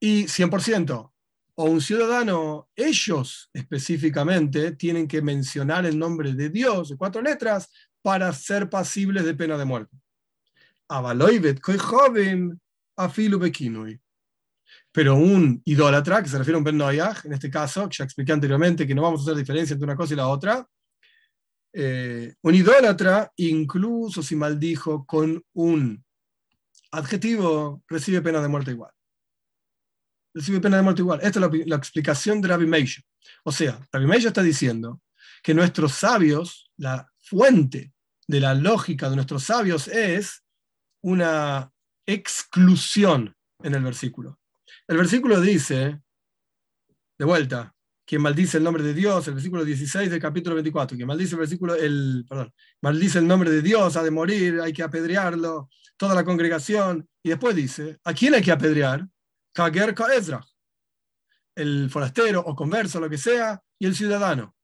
y 0.00 0.24
100%, 0.24 1.12
o 1.58 1.64
un 1.64 1.80
ciudadano, 1.80 2.68
ellos 2.76 3.48
específicamente 3.52 4.72
tienen 4.72 5.08
que 5.08 5.22
mencionar 5.22 5.86
el 5.86 5.98
nombre 5.98 6.34
de 6.34 6.50
Dios 6.50 6.90
de 6.90 6.96
cuatro 6.96 7.22
letras 7.22 7.70
para 8.02 8.32
ser 8.32 8.68
pasibles 8.68 9.24
de 9.24 9.34
pena 9.34 9.56
de 9.56 9.64
muerte. 9.64 9.96
Afilu 12.96 13.38
bekinui. 13.38 14.00
Pero 14.92 15.16
un 15.16 15.60
idólatra, 15.64 16.22
que 16.22 16.28
se 16.28 16.38
refiere 16.38 16.56
a 16.56 16.58
un 16.58 16.64
Ben 16.64 16.80
en 16.80 17.32
este 17.32 17.50
caso, 17.50 17.88
que 17.88 17.96
ya 17.98 18.04
expliqué 18.04 18.32
anteriormente 18.32 18.86
que 18.86 18.94
no 18.94 19.02
vamos 19.02 19.20
a 19.20 19.22
hacer 19.24 19.36
diferencia 19.36 19.74
entre 19.74 19.84
una 19.84 19.96
cosa 19.96 20.14
y 20.14 20.16
la 20.16 20.28
otra, 20.28 20.66
eh, 21.78 22.34
un 22.42 22.54
idólatra, 22.54 23.30
incluso 23.36 24.22
si 24.22 24.34
maldijo 24.34 25.04
con 25.04 25.44
un 25.52 26.02
adjetivo, 26.92 27.82
recibe 27.86 28.22
pena 28.22 28.40
de 28.40 28.48
muerte 28.48 28.70
igual. 28.70 28.90
Recibe 30.34 30.60
pena 30.60 30.78
de 30.78 30.82
muerte 30.82 31.02
igual. 31.02 31.20
Esta 31.22 31.40
es 31.46 31.66
la, 31.66 31.76
explicación 31.76 32.40
de 32.40 32.48
Rabbi 32.48 32.66
Meisha. 32.66 33.02
O 33.44 33.52
sea, 33.52 33.78
Rabbi 33.92 34.06
Meisha 34.06 34.28
está 34.28 34.42
diciendo 34.42 35.02
que 35.42 35.52
nuestros 35.52 35.92
sabios, 35.92 36.70
la 36.78 37.10
fuente 37.20 37.92
de 38.26 38.40
la 38.40 38.54
lógica 38.54 39.10
de 39.10 39.16
nuestros 39.16 39.44
sabios 39.44 39.88
es 39.88 40.42
una 41.02 41.70
exclusión 42.06 43.34
en 43.62 43.74
el 43.74 43.82
versículo. 43.82 44.38
El 44.86 44.96
versículo 44.96 45.40
dice, 45.40 46.00
de 47.18 47.24
vuelta, 47.24 47.74
quien 48.06 48.22
maldice 48.22 48.58
el 48.58 48.64
nombre 48.64 48.84
de 48.84 48.94
Dios, 48.94 49.26
el 49.26 49.34
versículo 49.34 49.64
16 49.64 50.10
del 50.10 50.20
capítulo 50.20 50.54
24, 50.54 50.96
quien 50.96 51.08
maldice 51.08 51.34
el 51.34 51.40
versículo, 51.40 51.74
el, 51.74 52.24
perdón, 52.28 52.52
maldice 52.80 53.18
el 53.18 53.26
nombre 53.26 53.50
de 53.50 53.62
Dios, 53.62 53.96
ha 53.96 54.02
de 54.02 54.10
morir, 54.12 54.60
hay 54.60 54.72
que 54.72 54.84
apedrearlo, 54.84 55.68
toda 55.96 56.14
la 56.14 56.24
congregación, 56.24 57.08
y 57.22 57.30
después 57.30 57.56
dice, 57.56 57.98
¿a 58.04 58.14
quién 58.14 58.34
hay 58.34 58.42
que 58.42 58.52
apedrear? 58.52 59.06
Kager 59.52 59.94
Ezra, 60.14 60.46
el 61.56 61.90
forastero 61.90 62.40
o 62.40 62.54
converso, 62.54 63.00
lo 63.00 63.10
que 63.10 63.18
sea, 63.18 63.60
y 63.78 63.86
el 63.86 63.94
ciudadano. 63.96 64.54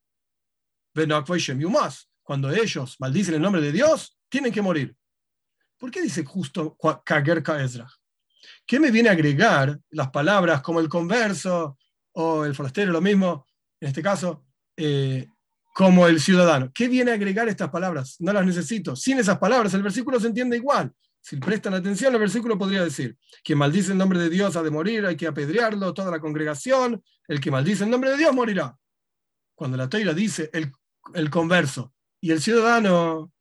Cuando 2.23 2.51
ellos 2.51 2.95
maldicen 2.99 3.35
el 3.35 3.41
nombre 3.41 3.61
de 3.61 3.71
Dios, 3.71 4.17
tienen 4.29 4.53
que 4.53 4.61
morir. 4.61 4.95
¿Por 5.83 5.91
qué 5.91 6.01
dice 6.01 6.23
justo 6.23 6.77
Kager 7.03 7.43
Ezra? 7.59 7.91
¿Qué 8.65 8.79
me 8.79 8.89
viene 8.89 9.09
a 9.09 9.11
agregar 9.11 9.77
las 9.89 10.11
palabras 10.11 10.61
como 10.61 10.79
el 10.79 10.87
converso 10.87 11.77
o 12.13 12.45
el 12.45 12.55
forastero, 12.55 12.93
lo 12.93 13.01
mismo, 13.01 13.45
en 13.81 13.89
este 13.89 14.01
caso, 14.01 14.45
eh, 14.77 15.27
como 15.75 16.07
el 16.07 16.21
ciudadano? 16.21 16.71
¿Qué 16.73 16.87
viene 16.87 17.11
a 17.11 17.15
agregar 17.15 17.49
estas 17.49 17.69
palabras? 17.69 18.15
No 18.19 18.31
las 18.31 18.45
necesito. 18.45 18.95
Sin 18.95 19.19
esas 19.19 19.39
palabras, 19.39 19.73
el 19.73 19.83
versículo 19.83 20.21
se 20.21 20.27
entiende 20.27 20.55
igual. 20.55 20.89
Si 21.19 21.35
prestan 21.35 21.73
atención, 21.73 22.13
el 22.13 22.21
versículo 22.21 22.57
podría 22.57 22.81
decir, 22.81 23.17
quien 23.43 23.57
maldice 23.57 23.91
el 23.91 23.97
nombre 23.97 24.19
de 24.19 24.29
Dios 24.29 24.55
ha 24.55 24.63
de 24.63 24.71
morir, 24.71 25.05
hay 25.05 25.17
que 25.17 25.27
apedrearlo, 25.27 25.93
toda 25.93 26.11
la 26.11 26.21
congregación, 26.21 27.03
el 27.27 27.41
que 27.41 27.51
maldice 27.51 27.83
el 27.83 27.89
nombre 27.89 28.11
de 28.11 28.15
Dios 28.15 28.33
morirá. 28.33 28.73
Cuando 29.53 29.75
la 29.75 29.89
Teira 29.89 30.13
dice 30.13 30.49
el 30.53 31.29
converso 31.29 31.93
y 32.21 32.31
el 32.31 32.41
ciudadano, 32.41 33.33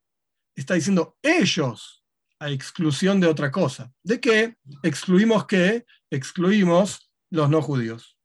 está 0.57 0.75
diciendo 0.75 1.17
ellos 1.23 2.02
a 2.43 2.51
exclusión 2.51 3.21
de 3.21 3.29
otra 3.29 3.51
cosa. 3.53 3.93
¿De 4.03 4.21
qué? 4.21 4.57
Excluimos 4.83 5.47
qué? 5.47 5.87
Excluimos 6.11 7.13
los 7.31 7.49
no 7.49 7.63
judíos. 7.63 8.19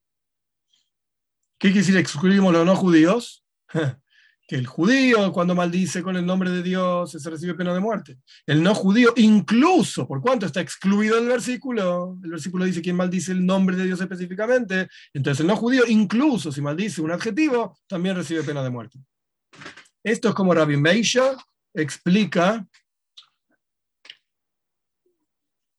¿Qué 1.58 1.68
quiere 1.68 1.80
decir 1.80 1.96
excluimos 1.96 2.52
los 2.52 2.66
no 2.66 2.74
judíos? 2.74 3.44
que 4.48 4.56
el 4.56 4.66
judío 4.66 5.30
cuando 5.30 5.54
maldice 5.54 6.02
con 6.02 6.16
el 6.16 6.24
nombre 6.24 6.50
de 6.50 6.62
Dios 6.62 7.12
se 7.12 7.30
recibe 7.30 7.54
pena 7.54 7.74
de 7.74 7.80
muerte. 7.80 8.18
El 8.46 8.62
no 8.62 8.74
judío, 8.74 9.12
incluso, 9.16 10.08
por 10.08 10.20
cuanto 10.22 10.46
está 10.46 10.62
excluido 10.62 11.16
del 11.16 11.28
versículo, 11.28 12.18
el 12.24 12.30
versículo 12.30 12.64
dice 12.64 12.80
quién 12.80 12.96
maldice 12.96 13.32
el 13.32 13.44
nombre 13.44 13.76
de 13.76 13.84
Dios 13.84 14.00
específicamente, 14.00 14.88
entonces 15.12 15.42
el 15.42 15.46
no 15.46 15.54
judío, 15.54 15.84
incluso 15.86 16.50
si 16.50 16.62
maldice 16.62 17.02
un 17.02 17.12
adjetivo, 17.12 17.78
también 17.86 18.16
recibe 18.16 18.42
pena 18.42 18.64
de 18.64 18.70
muerte. 18.70 18.98
Esto 20.02 20.30
es 20.30 20.34
como 20.34 20.54
Rabbi 20.54 20.76
Meisha 20.78 21.36
explica 21.74 22.66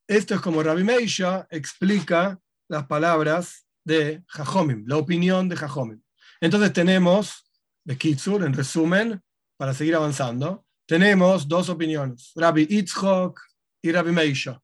Esto 0.09 0.33
es 0.33 0.41
como 0.41 0.63
Rabbi 0.63 0.83
Meisha 0.83 1.47
explica 1.51 2.39
las 2.67 2.87
palabras 2.87 3.67
de 3.83 4.23
Jajomim, 4.25 4.83
la 4.87 4.97
opinión 4.97 5.47
de 5.47 5.55
Jajomim. 5.55 6.01
Entonces 6.41 6.73
tenemos, 6.73 7.47
de 7.83 7.95
Kitsur, 7.95 8.43
en 8.43 8.53
resumen, 8.53 9.21
para 9.55 9.71
seguir 9.71 9.93
avanzando, 9.93 10.65
tenemos 10.87 11.47
dos 11.47 11.69
opiniones, 11.69 12.31
Rabbi 12.35 12.65
Itzhok 12.67 13.39
y 13.83 13.91
Rabbi 13.91 14.11
Meisha. 14.11 14.59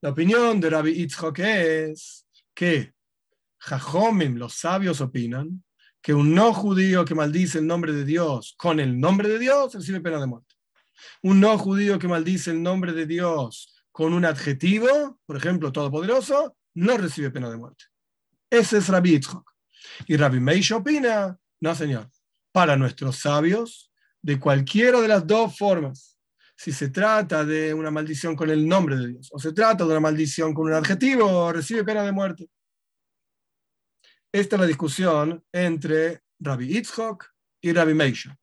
La 0.00 0.08
opinión 0.08 0.58
de 0.58 0.70
Rabbi 0.70 1.02
Itzhok 1.02 1.38
es 1.40 2.26
que 2.54 2.94
Jajomim, 3.58 4.36
los 4.36 4.54
sabios, 4.54 5.02
opinan 5.02 5.62
que 6.00 6.14
un 6.14 6.34
no 6.34 6.54
judío 6.54 7.04
que 7.04 7.14
maldice 7.14 7.58
el 7.58 7.66
nombre 7.66 7.92
de 7.92 8.06
Dios 8.06 8.54
con 8.56 8.80
el 8.80 8.98
nombre 8.98 9.28
de 9.28 9.38
Dios 9.38 9.74
recibe 9.74 10.00
pena 10.00 10.18
de 10.18 10.28
muerte. 10.28 10.54
Un 11.20 11.40
no 11.40 11.58
judío 11.58 11.98
que 11.98 12.08
maldice 12.08 12.52
el 12.52 12.62
nombre 12.62 12.94
de 12.94 13.04
Dios 13.04 13.71
con 13.92 14.14
un 14.14 14.24
adjetivo, 14.24 15.20
por 15.26 15.36
ejemplo, 15.36 15.70
todopoderoso, 15.70 16.56
no 16.74 16.96
recibe 16.96 17.30
pena 17.30 17.50
de 17.50 17.58
muerte. 17.58 17.84
Ese 18.50 18.78
es 18.78 18.88
Rabbi 18.88 19.10
Yitzchak. 19.10 19.44
Y 20.06 20.16
Rabbi 20.16 20.40
Meisha 20.40 20.76
opina, 20.76 21.38
no 21.60 21.74
señor, 21.74 22.10
para 22.52 22.76
nuestros 22.76 23.18
sabios, 23.18 23.92
de 24.22 24.38
cualquiera 24.38 25.00
de 25.00 25.08
las 25.08 25.26
dos 25.26 25.56
formas, 25.56 26.18
si 26.56 26.72
se 26.72 26.90
trata 26.90 27.44
de 27.44 27.74
una 27.74 27.90
maldición 27.90 28.36
con 28.36 28.48
el 28.48 28.66
nombre 28.66 28.96
de 28.96 29.08
Dios 29.08 29.28
o 29.32 29.38
se 29.38 29.52
trata 29.52 29.84
de 29.84 29.90
una 29.90 30.00
maldición 30.00 30.54
con 30.54 30.66
un 30.66 30.74
adjetivo, 30.74 31.52
recibe 31.52 31.84
pena 31.84 32.02
de 32.02 32.12
muerte. 32.12 32.48
Esta 34.30 34.56
es 34.56 34.60
la 34.60 34.66
discusión 34.66 35.44
entre 35.52 36.22
Rabbi 36.38 36.68
Yitzchak 36.68 37.32
y 37.60 37.72
Rabbi 37.72 37.94
Meisha. 37.94 38.38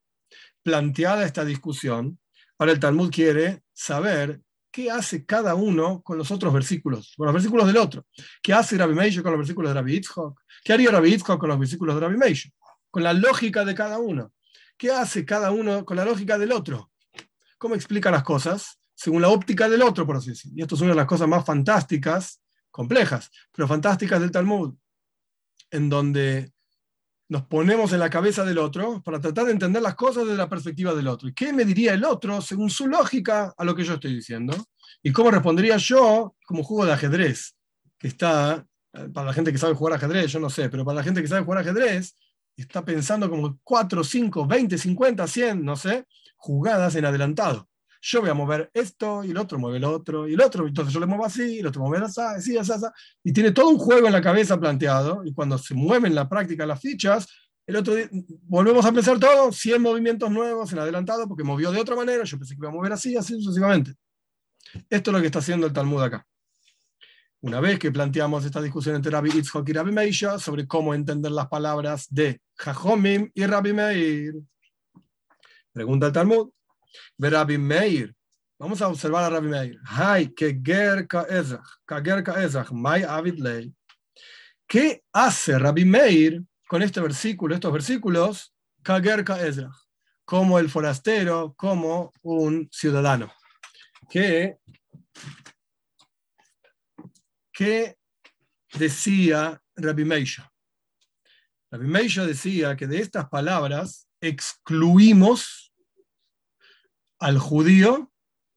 Planteada 0.62 1.26
esta 1.26 1.45
discusión, 1.45 2.20
ahora 2.58 2.74
el 2.74 2.80
Talmud 2.80 3.10
quiere 3.10 3.64
saber 3.74 4.41
qué 4.72 4.91
hace 4.91 5.26
cada 5.26 5.55
uno 5.55 6.01
con 6.01 6.17
los 6.17 6.32
otros 6.32 6.53
versículos, 6.53 7.13
con 7.17 7.26
los 7.26 7.34
versículos 7.34 7.67
del 7.67 7.78
otro. 7.78 8.05
¿Qué 8.41 8.53
hace 8.53 8.78
Rabbi 8.78 8.93
Meisha 8.93 9.22
con 9.22 9.32
los 9.32 9.39
versículos 9.39 9.70
de 9.70 9.74
Rabbi 9.76 9.93
Yitzchok? 9.93 10.41
¿Qué 10.63 10.74
haría 10.74 10.91
Rabbi 10.91 11.11
Yitzchok 11.11 11.39
con 11.39 11.49
los 11.49 11.59
versículos 11.59 11.95
de 11.95 12.01
Rabbi 12.01 12.17
Meisha? 12.17 12.49
Con 12.91 13.03
la 13.03 13.13
lógica 13.13 13.65
de 13.65 13.76
cada 13.76 13.99
uno. 13.99 14.34
¿Qué 14.78 14.91
hace 14.91 15.26
cada 15.26 15.51
uno 15.51 15.86
con 15.86 15.97
la 15.97 16.05
lógica 16.05 16.38
del 16.38 16.51
otro? 16.51 16.91
¿Cómo 17.57 17.76
explica 17.76 18.11
las 18.11 18.24
cosas? 18.24 18.80
Según 18.95 19.22
la 19.22 19.30
óptica 19.30 19.67
del 19.70 19.82
otro, 19.82 20.05
por 20.05 20.17
así 20.17 20.30
decirlo. 20.30 20.57
Y 20.57 20.61
esto 20.61 20.76
es 20.76 20.82
una 20.82 20.91
de 20.91 20.97
las 20.97 21.05
cosas 21.05 21.28
más 21.28 21.45
fantásticas, 21.45 22.41
complejas, 22.72 23.30
pero 23.51 23.67
fantásticas 23.67 24.22
del 24.22 24.32
Talmud, 24.32 24.76
en 25.72 25.89
donde 25.89 26.53
nos 27.30 27.45
ponemos 27.45 27.93
en 27.93 27.99
la 27.99 28.09
cabeza 28.09 28.43
del 28.43 28.57
otro 28.57 29.01
para 29.03 29.19
tratar 29.19 29.45
de 29.45 29.51
entender 29.51 29.82
las 29.82 29.95
cosas 29.95 30.25
desde 30.25 30.38
la 30.38 30.49
perspectiva 30.49 30.95
del 30.95 31.07
otro. 31.07 31.30
¿Y 31.30 31.34
qué 31.34 31.53
me 31.53 31.63
diría 31.63 31.93
el 31.93 32.03
otro 32.03 32.41
según 32.41 32.71
su 32.71 32.88
lógica 32.88 33.53
a 33.55 33.63
lo 33.63 33.75
que 33.75 33.84
yo 33.84 33.93
estoy 33.93 34.15
diciendo? 34.15 34.55
¿Y 35.03 35.11
cómo 35.11 35.30
respondería 35.30 35.77
yo 35.77 36.36
como 36.45 36.63
juego 36.63 36.86
de 36.86 36.93
ajedrez? 36.93 37.55
Que 37.99 38.07
está, 38.07 38.65
para 39.13 39.27
la 39.27 39.34
gente 39.34 39.51
que 39.51 39.59
sabe 39.59 39.75
jugar 39.75 39.93
ajedrez, 39.93 40.32
yo 40.32 40.39
no 40.39 40.49
sé, 40.49 40.69
pero 40.69 40.84
para 40.84 40.95
la 40.95 41.03
gente 41.03 41.21
que 41.21 41.27
sabe 41.27 41.45
jugar 41.45 41.59
ajedrez, 41.59 42.15
está 42.57 42.84
pensando 42.84 43.30
como 43.30 43.59
4, 43.63 44.03
5, 44.03 44.47
20, 44.47 44.77
50, 44.77 45.27
100, 45.27 45.63
no 45.63 45.75
sé, 45.75 46.05
jugadas 46.36 46.95
en 46.95 47.05
adelantado 47.05 47.68
yo 48.02 48.22
voy 48.22 48.30
a 48.30 48.34
mover 48.34 48.70
esto 48.74 49.24
y 49.24 49.32
el 49.32 49.38
otro 49.38 49.60
mueve 49.60 49.78
el 49.78 49.84
otro 49.84 50.28
y 50.28 50.34
el 50.34 50.41
otro, 50.41 50.68
entonces 50.68 50.93
yo 50.93 51.00
le 51.00 51.06
muevo 51.06 51.26
así, 51.26 51.56
y 51.56 51.60
el 51.60 51.68
otro 51.68 51.82
mueve 51.82 52.06
así, 52.06 52.22
así, 52.22 52.58
así, 52.58 52.72
así, 52.72 52.86
y 53.24 53.34
tiene 53.34 53.52
todo 53.52 53.70
un 53.70 53.78
juego 53.78 54.08
en 54.08 54.14
la 54.14 54.22
cabeza 54.22 54.60
planteado, 54.60 55.24
y 55.26 55.34
cuando 55.34 55.58
se 55.58 55.74
mueven 55.74 56.08
en 56.08 56.16
la 56.16 56.28
práctica 56.28 56.66
las 56.66 56.80
fichas, 56.80 57.28
el 57.68 57.76
otro 57.76 57.93
día, 57.93 58.10
volvemos 58.47 58.84
a 58.86 58.91
pensar 58.91 59.20
todo, 59.20 59.52
100 59.52 59.82
movimientos 59.82 60.32
nuevos 60.32 60.72
en 60.74 60.80
adelantado, 60.80 61.28
porque 61.28 61.43
movió 61.43 61.72
de 61.72 61.80
otra 61.80 61.95
manera, 61.95 62.24
yo 62.24 62.38
pensé 62.38 62.56
que 62.56 62.60
iba 62.62 62.70
a 62.70 62.74
mover 62.74 62.93
así, 62.93 63.16
así 63.16 63.34
sucesivamente. 63.36 63.93
Esto 64.89 65.12
es 65.12 65.14
lo 65.14 65.22
que 65.22 65.28
está 65.28 65.39
haciendo 65.39 65.68
el 65.68 65.74
Talmud 65.74 66.02
acá. 66.02 66.26
Una 67.41 67.60
vez 67.60 67.80
que 67.80 67.91
planteamos 67.91 68.43
esta 68.43 68.62
discusión 68.62 68.95
entre 68.95 69.12
Rabbi 69.12 69.30
Itzhok 69.30 69.70
y 69.70 69.74
Rabbi 69.74 69.91
Meisha 69.91 70.39
sobre 70.39 70.68
cómo 70.68 70.93
entender 70.93 71.32
las 71.32 71.47
palabras 71.47 72.08
de 72.10 72.41
Jajomim 72.56 73.32
y 73.34 73.45
Rabbi 73.45 73.72
Meir. 73.72 74.34
Pregunta 75.72 76.08
el 76.08 76.12
Talmud. 76.12 76.50
Rabbi 77.18 77.58
Meir. 77.58 78.16
Vamos 78.58 78.82
a 78.82 78.88
observar 78.88 79.24
a 79.24 79.30
Rabbi 79.30 79.48
Meir. 79.48 79.80
Hay 79.86 80.34
que 80.34 80.50
Ezrach. 81.30 81.68
Gerka 81.88 82.44
Ezrach. 82.44 82.72
Mai 82.72 83.04
Avid 83.04 83.40
Lei. 83.40 83.74
¿Qué 84.68 85.04
hace 85.14 85.58
Rabbi 85.58 85.86
Meir 85.86 86.44
con 86.68 86.82
este 86.82 87.02
versículo, 87.02 87.56
estos 87.56 87.74
versículos? 87.74 88.54
Kagerka 88.84 89.46
Ezrach. 89.46 89.76
Como 90.26 90.60
el 90.60 90.70
forastero, 90.70 91.54
como 91.58 92.12
un 92.22 92.70
ciudadano. 92.72 93.32
Que 94.10 94.58
¿Qué 97.60 97.98
decía 98.76 99.62
Rabbi 99.76 100.06
Meisha? 100.06 100.50
Rabbi 101.70 101.88
Meisha 101.88 102.26
decía 102.26 102.78
que 102.78 102.88
de 102.88 103.02
estas 103.02 103.28
palabras 103.28 104.08
excluimos 104.22 105.68
al 107.20 107.38
judío 107.38 108.11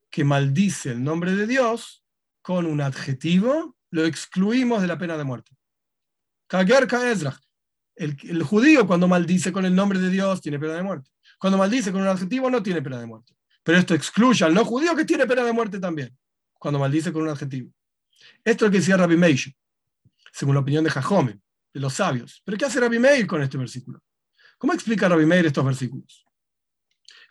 que 0.09 0.23
maldice 0.23 0.91
el 0.91 1.03
nombre 1.03 1.35
de 1.35 1.47
Dios 1.47 2.05
con 2.41 2.65
un 2.65 2.81
adjetivo, 2.81 3.77
lo 3.89 4.05
excluimos 4.05 4.81
de 4.81 4.87
la 4.87 4.97
pena 4.97 5.17
de 5.17 5.23
muerte. 5.23 5.51
El, 7.95 8.17
el 8.23 8.43
judío 8.43 8.87
cuando 8.87 9.07
maldice 9.07 9.51
con 9.51 9.65
el 9.65 9.75
nombre 9.75 9.99
de 9.99 10.09
Dios 10.09 10.41
tiene 10.41 10.59
pena 10.59 10.73
de 10.73 10.83
muerte. 10.83 11.11
Cuando 11.37 11.57
maldice 11.57 11.91
con 11.91 12.01
un 12.01 12.07
adjetivo 12.07 12.49
no 12.49 12.63
tiene 12.63 12.81
pena 12.81 12.99
de 12.99 13.05
muerte. 13.05 13.33
Pero 13.63 13.77
esto 13.77 13.93
excluye 13.93 14.45
al 14.45 14.53
no 14.53 14.65
judío 14.65 14.95
que 14.95 15.05
tiene 15.05 15.25
pena 15.25 15.43
de 15.43 15.53
muerte 15.53 15.79
también, 15.79 16.15
cuando 16.59 16.79
maldice 16.79 17.13
con 17.13 17.23
un 17.23 17.29
adjetivo. 17.29 17.71
Esto 18.43 18.65
es 18.65 18.69
lo 18.69 18.71
que 18.71 18.77
decía 18.79 18.97
Rabbi 18.97 19.17
Meir, 19.17 19.39
según 20.31 20.55
la 20.55 20.61
opinión 20.61 20.83
de 20.83 20.89
Jajome, 20.89 21.39
de 21.73 21.79
los 21.79 21.93
sabios. 21.93 22.41
Pero 22.43 22.57
¿qué 22.57 22.65
hace 22.65 22.79
Rabbi 22.79 22.99
Meir 22.99 23.25
con 23.25 23.41
este 23.41 23.57
versículo? 23.57 24.01
¿Cómo 24.57 24.73
explica 24.73 25.07
Rabbi 25.07 25.25
Meir 25.25 25.45
estos 25.45 25.65
versículos? 25.65 26.25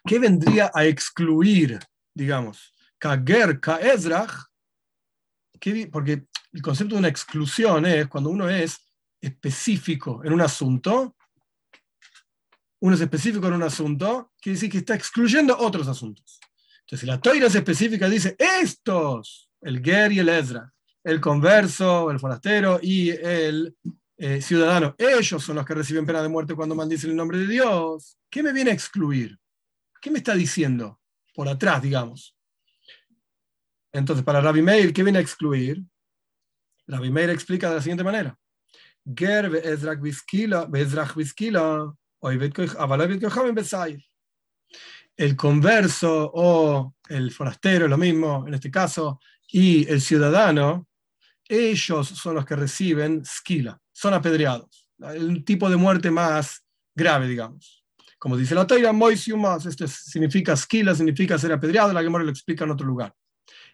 ¿Qué 0.05 0.19
vendría 0.19 0.71
a 0.75 0.85
excluir, 0.85 1.79
digamos, 2.15 2.75
Kager 2.99 3.61
Kaezrach? 3.61 4.33
Porque 5.93 6.27
el 6.53 6.63
concepto 6.63 6.97
de 6.97 6.99
una 6.99 7.09
exclusión 7.09 7.87
es 7.87 8.09
cuando 8.09 8.31
uno 8.31 8.49
es 8.49 8.79
específico 9.21 10.23
en 10.25 10.33
un 10.33 10.41
asunto, 10.41 11.17
uno 12.81 12.95
es 12.97 13.01
específico 13.01 13.47
en 13.47 13.55
un 13.55 13.63
asunto, 13.63 14.33
quiere 14.41 14.57
decir 14.57 14.71
que 14.71 14.79
está 14.79 14.95
excluyendo 14.97 15.57
otros 15.57 15.87
asuntos. 15.87 16.41
Entonces, 16.81 17.01
si 17.01 17.07
la 17.07 17.21
toira 17.21 17.47
es 17.47 17.55
específica, 17.55 18.09
dice 18.09 18.35
estos, 18.39 19.49
el 19.61 19.81
Ger 19.83 20.11
y 20.11 20.19
el 20.19 20.29
Ezra, 20.29 20.73
el 21.05 21.21
converso, 21.21 22.11
el 22.11 22.19
forastero 22.19 22.81
y 22.83 23.11
el 23.11 23.77
eh, 24.17 24.43
ciudadano. 24.43 24.97
Ellos 24.99 25.43
son 25.43 25.57
los 25.57 25.65
que 25.65 25.75
reciben 25.75 26.05
pena 26.05 26.23
de 26.23 26.29
muerte 26.29 26.55
cuando 26.55 26.75
maldicen 26.75 27.11
el 27.11 27.17
nombre 27.17 27.39
de 27.39 27.47
Dios. 27.47 28.19
¿Qué 28.29 28.43
me 28.43 28.53
viene 28.53 28.73
a 28.73 28.75
excluir? 28.75 29.39
¿Qué 30.03 30.11
me 30.11 30.19
está 30.19 30.35
diciendo? 30.35 31.01
Por 31.33 31.49
atrás, 31.49 31.81
digamos. 31.81 32.37
Entonces, 33.93 34.25
para 34.25 34.41
Rabbi 34.41 34.61
Meir, 34.61 34.93
¿qué 34.93 35.03
viene 35.03 35.19
a 35.19 35.23
excluir? 35.23 35.83
Rabbi 36.89 37.11
Meir 37.11 37.31
explica 37.31 37.69
de 37.69 37.77
la 37.77 37.81
siguiente 37.81 38.05
manera. 38.05 38.37
Ger 39.17 39.49
el 45.17 45.37
converso 45.37 46.31
o 46.35 46.95
el 47.09 47.31
forastero, 47.31 47.87
lo 47.87 47.99
mismo 47.99 48.45
en 48.47 48.55
este 48.55 48.71
caso, 48.71 49.21
y 49.49 49.89
el 49.89 50.01
ciudadano, 50.01 50.89
ellos 51.49 52.09
son 52.09 52.35
los 52.35 52.45
que 52.45 52.57
reciben 52.57 53.25
skila, 53.25 53.81
son 53.93 54.15
apedreados. 54.15 54.91
El 54.99 55.45
tipo 55.45 55.69
de 55.69 55.77
muerte 55.77 56.11
más 56.11 56.65
grave, 56.95 57.29
digamos. 57.29 57.82
Como 58.23 58.37
dice 58.37 58.55
la 58.55 58.65
Teira, 58.65 58.93
moisiumas, 58.93 59.67
esto 59.67 59.85
significa 59.89 60.57
skila, 60.57 60.95
significa 60.95 61.37
ser 61.37 61.51
apedreado, 61.51 61.93
la 61.93 62.05
Gemara 62.05 62.23
lo 62.23 62.31
explica 62.31 62.63
en 62.63 62.71
otro 62.71 62.87
lugar. 62.87 63.13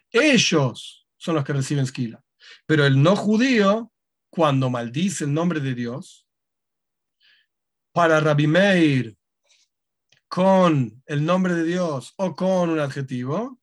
Ellos 0.09 1.07
son 1.17 1.35
los 1.35 1.43
que 1.43 1.53
reciben 1.53 1.85
skila. 1.85 2.19
Pero 2.65 2.83
el 2.83 2.99
no 2.99 3.15
judío, 3.15 3.91
cuando 4.27 4.71
maldice 4.71 5.25
el 5.25 5.35
nombre 5.35 5.59
de 5.59 5.75
Dios, 5.75 6.25
para 7.91 8.19
Rabbi 8.19 8.47
Meir, 8.47 9.15
con 10.27 10.99
el 11.05 11.23
nombre 11.23 11.53
de 11.53 11.65
Dios 11.65 12.15
o 12.17 12.35
con 12.35 12.71
un 12.71 12.79
adjetivo, 12.79 13.61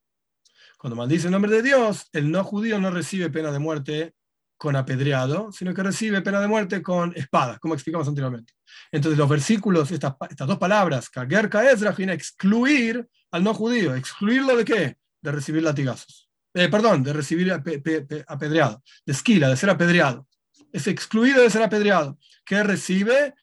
cuando 0.78 0.94
maldice 0.94 1.26
el 1.26 1.32
nombre 1.32 1.50
de 1.50 1.62
Dios, 1.62 2.08
el 2.12 2.30
no 2.30 2.44
judío 2.44 2.78
no 2.78 2.92
recibe 2.92 3.28
pena 3.28 3.50
de 3.50 3.58
muerte 3.58 4.14
con 4.56 4.76
apedreado, 4.76 5.52
sino 5.52 5.74
que 5.74 5.82
recibe 5.82 6.22
pena 6.22 6.40
de 6.40 6.48
muerte 6.48 6.82
con 6.82 7.12
espada, 7.16 7.58
como 7.58 7.74
explicamos 7.74 8.08
anteriormente. 8.08 8.54
Entonces 8.90 9.18
los 9.18 9.28
versículos, 9.28 9.90
estas, 9.90 10.14
estas 10.30 10.46
dos 10.46 10.58
palabras, 10.58 11.10
Kager 11.10 11.50
Ezra, 11.70 11.92
viene 11.92 12.12
a 12.12 12.14
excluir 12.14 13.06
al 13.30 13.44
no 13.44 13.54
judío. 13.54 13.94
¿Excluirlo 13.94 14.56
de 14.56 14.64
qué? 14.64 14.96
De 15.20 15.32
recibir 15.32 15.62
latigazos. 15.62 16.30
Eh, 16.54 16.68
perdón, 16.68 17.02
de 17.02 17.12
recibir 17.12 17.52
apedreado, 17.52 18.82
de 19.04 19.12
esquila, 19.12 19.48
de 19.48 19.56
ser 19.56 19.68
apedreado. 19.68 20.26
Es 20.72 20.86
excluido 20.86 21.42
de 21.42 21.50
ser 21.50 21.62
apedreado. 21.62 22.18
que 22.44 22.62
recibe? 22.62 23.34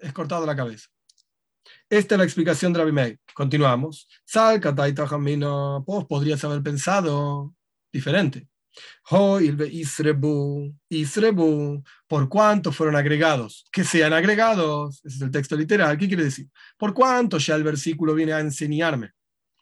Es 0.00 0.12
cortado 0.12 0.46
la 0.46 0.56
cabeza. 0.56 0.88
Esta 1.88 2.16
es 2.16 2.18
la 2.18 2.24
explicación 2.24 2.72
de 2.72 2.80
Rabbi 2.80 3.18
Continuamos. 3.32 4.08
Sal, 4.24 4.60
Jamino, 4.60 5.84
vos 5.84 6.06
podrías 6.06 6.42
haber 6.42 6.60
pensado 6.62 7.54
diferente. 7.92 8.48
Isrebu, 9.70 10.74
Isrebu, 10.88 11.82
por 12.06 12.28
cuánto 12.28 12.72
fueron 12.72 12.96
agregados, 12.96 13.64
que 13.70 13.84
sean 13.84 14.12
agregados, 14.12 15.00
ese 15.04 15.16
es 15.16 15.22
el 15.22 15.30
texto 15.30 15.56
literal, 15.56 15.96
¿qué 15.96 16.08
quiere 16.08 16.24
decir? 16.24 16.48
Por 16.76 16.92
cuánto 16.94 17.38
ya 17.38 17.54
el 17.54 17.64
versículo 17.64 18.14
viene 18.14 18.32
a 18.32 18.40
enseñarme 18.40 19.12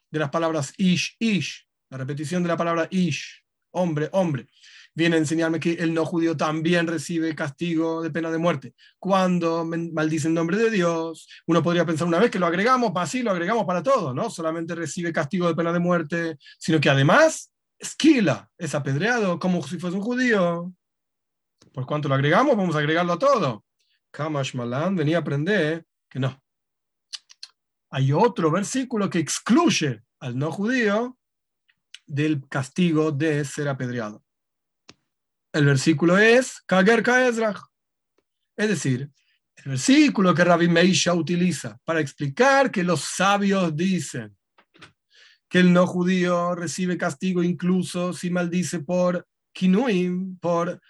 de 0.09 0.19
las 0.19 0.29
palabras 0.29 0.73
ish, 0.77 1.15
ish, 1.19 1.67
la 1.89 1.97
repetición 1.97 2.43
de 2.43 2.49
la 2.49 2.57
palabra 2.57 2.87
ish, 2.91 3.43
hombre, 3.71 4.09
hombre 4.11 4.47
viene 4.95 5.17
a 5.17 5.19
enseñarme 5.19 5.59
que 5.59 5.73
el 5.73 5.93
no 5.93 6.05
judío 6.05 6.35
también 6.37 6.87
recibe 6.87 7.35
castigo 7.35 8.01
de 8.01 8.09
pena 8.09 8.31
de 8.31 8.37
muerte. 8.37 8.73
Cuando 8.97 9.65
maldice 9.65 10.29
el 10.29 10.33
nombre 10.33 10.57
de 10.57 10.71
Dios, 10.71 11.27
uno 11.47 11.61
podría 11.61 11.85
pensar 11.85 12.07
una 12.07 12.17
vez 12.17 12.31
que 12.31 12.39
lo 12.39 12.45
agregamos, 12.45 12.91
así 12.95 13.21
lo 13.21 13.31
agregamos 13.31 13.65
para 13.65 13.83
todo, 13.83 14.13
¿no? 14.13 14.29
Solamente 14.29 14.73
recibe 14.73 15.11
castigo 15.11 15.47
de 15.47 15.55
pena 15.55 15.73
de 15.73 15.79
muerte, 15.79 16.37
sino 16.57 16.79
que 16.79 16.89
además 16.89 17.51
esquila, 17.79 18.49
es 18.57 18.75
apedreado 18.75 19.39
como 19.39 19.61
si 19.63 19.79
fuese 19.79 19.97
un 19.97 20.03
judío. 20.03 20.73
Por 21.73 21.85
cuanto 21.85 22.07
lo 22.07 22.15
agregamos, 22.15 22.55
vamos 22.55 22.75
a 22.75 22.79
agregarlo 22.79 23.13
a 23.13 23.19
todo. 23.19 23.65
Kamash 24.11 24.55
Malan 24.55 24.95
venía 24.95 25.17
a 25.17 25.21
aprender 25.21 25.85
que 26.09 26.19
no. 26.19 26.41
Hay 27.89 28.11
otro 28.11 28.51
versículo 28.51 29.09
que 29.09 29.19
excluye 29.19 30.03
al 30.19 30.37
no 30.37 30.51
judío 30.51 31.17
del 32.05 32.47
castigo 32.47 33.11
de 33.11 33.43
ser 33.45 33.67
apedreado. 33.67 34.23
El 35.51 35.65
versículo 35.65 36.17
es 36.17 36.61
Kager 36.65 37.03
Kaezrach. 37.03 37.61
Es 38.57 38.69
decir, 38.69 39.11
el 39.57 39.71
versículo 39.71 40.33
que 40.33 40.43
Rabbi 40.43 40.67
Meisha 40.67 41.13
utiliza 41.13 41.77
para 41.83 41.99
explicar 41.99 42.71
que 42.71 42.83
los 42.83 43.01
sabios 43.01 43.75
dicen 43.75 44.35
que 45.49 45.59
el 45.59 45.73
no 45.73 45.87
judío 45.87 46.55
recibe 46.55 46.97
castigo 46.97 47.43
incluso 47.43 48.13
si 48.13 48.29
maldice 48.29 48.79
por 48.79 49.27
kinuim, 49.53 50.37
por 50.39 50.81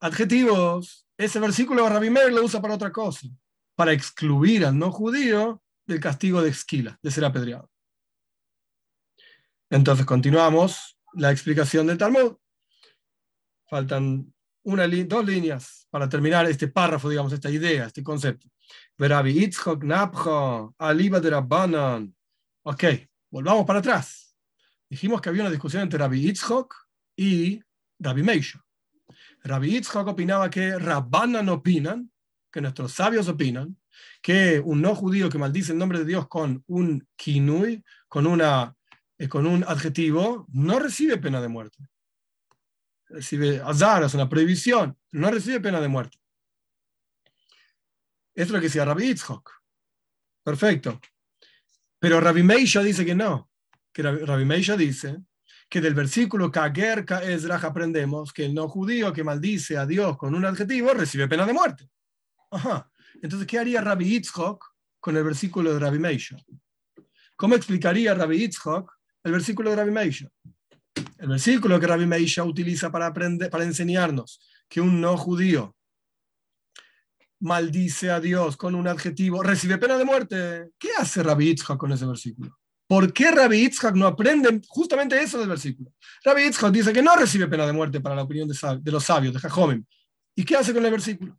adjetivos. 0.00 1.06
Ese 1.16 1.38
versículo 1.38 1.88
Rabbi 1.88 2.10
Meir 2.10 2.32
lo 2.32 2.44
usa 2.44 2.60
para 2.60 2.74
otra 2.74 2.90
cosa, 2.90 3.28
para 3.74 3.92
excluir 3.92 4.64
al 4.64 4.78
no 4.78 4.90
judío 4.90 5.62
del 5.86 6.00
castigo 6.00 6.42
de 6.42 6.50
esquila, 6.50 6.98
de 7.02 7.10
ser 7.10 7.24
apedreado. 7.24 7.70
Entonces 9.68 10.06
continuamos 10.06 10.98
la 11.14 11.30
explicación 11.30 11.86
del 11.86 11.98
Talmud. 11.98 12.36
Faltan 13.68 14.32
una 14.64 14.86
dos 14.86 15.24
líneas 15.24 15.86
para 15.90 16.08
terminar 16.08 16.46
este 16.46 16.68
párrafo, 16.68 17.08
digamos, 17.08 17.32
esta 17.32 17.50
idea, 17.50 17.86
este 17.86 18.02
concepto. 18.02 18.48
Napcho, 19.82 20.74
Aliba 20.78 21.20
de 21.20 21.30
Rabbanan. 21.30 22.14
Ok, 22.62 22.84
volvamos 23.30 23.64
para 23.66 23.78
atrás. 23.78 24.36
Dijimos 24.88 25.20
que 25.20 25.28
había 25.28 25.42
una 25.42 25.50
discusión 25.50 25.82
entre 25.82 25.98
Rabbi 25.98 26.28
Itzchok 26.28 26.74
y 27.16 27.62
Rabbi 27.98 28.22
Meisha. 28.22 28.64
Rabbi 29.42 29.76
Itzchok 29.76 30.08
opinaba 30.08 30.50
que 30.50 30.78
Rabbanan 30.78 31.48
opinan, 31.48 32.10
que 32.50 32.60
nuestros 32.60 32.92
sabios 32.92 33.28
opinan, 33.28 33.78
que 34.20 34.60
un 34.60 34.82
no 34.82 34.94
judío 34.94 35.28
que 35.28 35.38
maldice 35.38 35.72
el 35.72 35.78
nombre 35.78 36.00
de 36.00 36.04
Dios 36.04 36.28
con 36.28 36.64
un 36.66 37.06
kinui, 37.16 37.84
con, 38.08 38.26
una, 38.26 38.74
eh, 39.18 39.28
con 39.28 39.46
un 39.46 39.64
adjetivo, 39.64 40.46
no 40.52 40.78
recibe 40.78 41.18
pena 41.18 41.40
de 41.40 41.48
muerte 41.48 41.88
recibe 43.10 43.60
azar, 43.60 44.04
es 44.04 44.14
una 44.14 44.28
prohibición, 44.28 44.96
no 45.12 45.30
recibe 45.30 45.60
pena 45.60 45.80
de 45.80 45.88
muerte. 45.88 46.18
Esto 48.34 48.42
es 48.42 48.50
lo 48.50 48.58
que 48.60 48.66
decía 48.66 48.84
Rabbi 48.84 49.08
Yitzhak. 49.08 49.50
Perfecto. 50.42 51.00
Pero 52.00 52.18
Rabbi 52.18 52.42
Meisha 52.42 52.82
dice 52.82 53.04
que 53.04 53.14
no. 53.14 53.50
Que 53.92 54.02
Rabbi 54.02 54.44
Meisha 54.44 54.76
dice 54.76 55.18
que 55.68 55.80
del 55.80 55.94
versículo 55.94 56.50
Kager 56.50 57.04
Ezrach 57.22 57.64
aprendemos 57.64 58.32
que 58.32 58.46
el 58.46 58.54
no 58.54 58.68
judío 58.68 59.12
que 59.12 59.22
maldice 59.22 59.76
a 59.76 59.86
Dios 59.86 60.16
con 60.16 60.34
un 60.34 60.44
adjetivo 60.44 60.92
recibe 60.94 61.28
pena 61.28 61.46
de 61.46 61.52
muerte. 61.52 61.88
Ajá. 62.50 62.90
Entonces, 63.22 63.46
¿qué 63.46 63.58
haría 63.58 63.80
Rabbi 63.80 64.06
Yitzchok 64.06 64.64
con 64.98 65.16
el 65.16 65.22
versículo 65.22 65.72
de 65.72 65.78
Rabbi 65.78 65.98
Meisha? 65.98 66.36
¿Cómo 67.36 67.54
explicaría 67.54 68.14
Rabbi 68.14 68.38
Yitzchok 68.38 68.92
el 69.22 69.32
versículo 69.32 69.70
de 69.70 69.76
Rabbi 69.76 69.92
Meisha? 69.92 70.28
El 71.18 71.28
versículo 71.28 71.78
que 71.78 71.86
Rabbi 71.86 72.06
Meisha 72.06 72.42
utiliza 72.42 72.90
para, 72.90 73.06
aprender, 73.06 73.50
para 73.50 73.64
enseñarnos 73.64 74.40
que 74.68 74.80
un 74.80 75.00
no 75.00 75.16
judío 75.16 75.76
maldice 77.40 78.10
a 78.10 78.20
Dios 78.20 78.56
con 78.56 78.74
un 78.74 78.86
adjetivo, 78.86 79.42
recibe 79.42 79.78
pena 79.78 79.96
de 79.98 80.04
muerte. 80.04 80.70
¿Qué 80.78 80.90
hace 80.98 81.22
Rabbi 81.22 81.46
Yitzchak 81.46 81.76
con 81.78 81.92
ese 81.92 82.06
versículo? 82.06 82.58
¿Por 82.86 83.12
qué 83.12 83.30
Rabbi 83.30 83.60
Yitzchak 83.60 83.94
no 83.94 84.06
aprende 84.06 84.60
justamente 84.68 85.20
eso 85.20 85.38
del 85.38 85.48
versículo? 85.48 85.92
Rabbi 86.24 86.44
Yitzchak 86.44 86.72
dice 86.72 86.92
que 86.92 87.02
no 87.02 87.16
recibe 87.16 87.48
pena 87.48 87.66
de 87.66 87.72
muerte 87.72 88.00
para 88.00 88.14
la 88.14 88.22
opinión 88.22 88.48
de, 88.48 88.90
los 88.90 89.04
sabios, 89.04 89.32
de 89.32 89.40
Jajomim. 89.40 89.84
¿Y 90.34 90.44
qué 90.44 90.56
hace 90.56 90.74
con 90.74 90.84
el 90.84 90.90
versículo? 90.90 91.38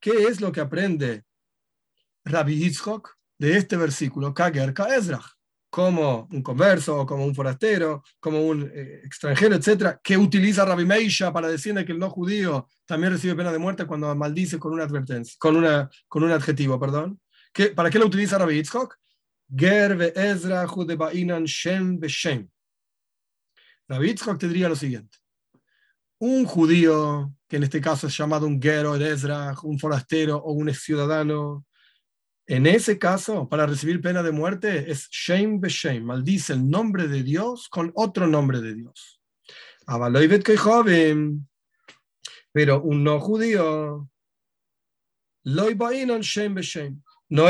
¿Qué 0.00 0.10
es 0.28 0.40
lo 0.40 0.52
que 0.52 0.60
aprende 0.60 1.24
Rabbi 2.24 2.58
Yitzchak 2.58 3.16
de 3.38 3.56
este 3.56 3.76
versículo? 3.76 4.34
Como 5.70 6.28
un 6.32 6.42
converso, 6.42 7.04
como 7.04 7.24
un 7.24 7.34
forastero, 7.34 8.02
como 8.20 8.40
un 8.40 8.70
eh, 8.72 9.02
extranjero, 9.04 9.54
etcétera, 9.54 10.00
que 10.02 10.16
utiliza 10.16 10.64
Rabbi 10.64 10.86
Meisha 10.86 11.32
para 11.32 11.48
decirle 11.48 11.84
que 11.84 11.92
el 11.92 11.98
no 11.98 12.08
judío 12.10 12.68
también 12.86 13.12
recibe 13.12 13.36
pena 13.36 13.52
de 13.52 13.58
muerte 13.58 13.86
cuando 13.86 14.14
maldice 14.14 14.58
con 14.58 14.72
una 14.72 14.84
advertencia, 14.84 15.36
con, 15.38 15.56
una, 15.56 15.90
con 16.06 16.24
un 16.24 16.30
adjetivo, 16.30 16.80
perdón. 16.80 17.20
¿Qué, 17.52 17.66
¿Para 17.68 17.90
qué 17.90 17.98
lo 17.98 18.06
utiliza 18.06 18.38
Rabbi 18.38 18.56
Yitzchok? 18.56 18.96
Gerbe 19.54 20.12
Ezra 20.14 20.66
Judebainan 20.66 21.44
Shem 21.44 21.98
Beshem. 21.98 22.48
Rabbi 23.88 24.08
Yitzchok 24.08 24.38
te 24.38 24.48
diría 24.48 24.68
lo 24.68 24.76
siguiente. 24.76 25.18
Un 26.20 26.46
judío, 26.46 27.32
que 27.46 27.56
en 27.56 27.62
este 27.62 27.80
caso 27.80 28.06
es 28.08 28.16
llamado 28.16 28.46
un 28.46 28.60
Gero, 28.60 28.96
Ezra, 28.96 29.54
un 29.62 29.78
forastero 29.78 30.38
o 30.38 30.52
un 30.52 30.72
ciudadano, 30.74 31.64
en 32.50 32.66
ese 32.66 32.98
caso, 32.98 33.46
para 33.46 33.66
recibir 33.66 34.00
pena 34.00 34.22
de 34.22 34.32
muerte 34.32 34.90
es 34.90 35.10
shame 35.10 35.58
be 35.60 35.68
shame, 35.68 36.00
maldice 36.00 36.54
el 36.54 36.70
nombre 36.70 37.06
de 37.06 37.22
Dios 37.22 37.68
con 37.68 37.92
otro 37.94 38.26
nombre 38.26 38.62
de 38.62 38.74
Dios. 38.74 39.20
Pero 42.50 42.82
un 42.82 43.04
no 43.04 43.20
judío, 43.20 44.08
no 45.44 45.68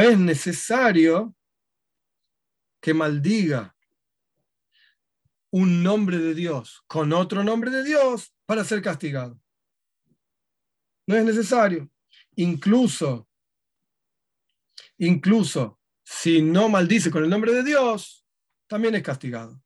es 0.00 0.18
necesario 0.18 1.36
que 2.80 2.92
maldiga 2.92 3.76
un 5.52 5.84
nombre 5.84 6.18
de 6.18 6.34
Dios 6.34 6.82
con 6.88 7.12
otro 7.12 7.44
nombre 7.44 7.70
de 7.70 7.84
Dios 7.84 8.34
para 8.46 8.64
ser 8.64 8.82
castigado. 8.82 9.40
No 11.06 11.14
es 11.14 11.24
necesario. 11.24 11.88
Incluso 12.34 13.27
incluso 14.98 15.80
si 16.04 16.42
no 16.42 16.68
maldice 16.68 17.10
con 17.10 17.24
el 17.24 17.30
nombre 17.30 17.52
de 17.52 17.62
Dios, 17.62 18.26
también 18.66 18.94
es 18.94 19.02
castigado. 19.02 19.62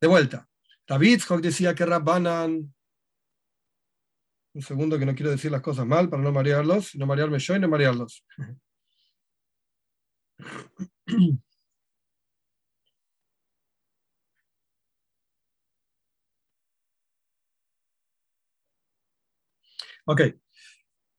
De 0.00 0.06
vuelta, 0.06 0.48
David 0.86 1.22
decía 1.40 1.74
que 1.74 1.86
Rabbanan, 1.86 2.74
un 4.54 4.62
segundo 4.62 4.98
que 4.98 5.06
no 5.06 5.14
quiero 5.14 5.30
decir 5.30 5.50
las 5.50 5.62
cosas 5.62 5.86
mal 5.86 6.08
para 6.08 6.22
no 6.22 6.32
marearlos, 6.32 6.94
no 6.96 7.06
marearme 7.06 7.38
yo 7.38 7.56
y 7.56 7.60
no 7.60 7.68
marearlos. 7.68 8.24
Ok. 20.06 20.20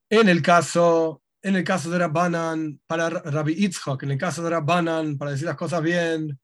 En 0.10 0.30
el 0.30 0.42
caso 0.42 1.22
en 1.42 1.56
el 1.56 1.64
caso 1.64 1.90
de 1.90 2.00
Rabbanan, 2.00 2.80
para 2.88 3.10
Rabbi 3.10 3.54
Itzhak, 3.54 4.04
en 4.04 4.12
el 4.12 4.18
caso 4.18 4.44
de 4.44 4.50
Rabbanan, 4.50 5.18
para 5.18 5.32
decir 5.32 5.46
las 5.46 5.56
cosas 5.56 5.82
bien, 5.82 6.40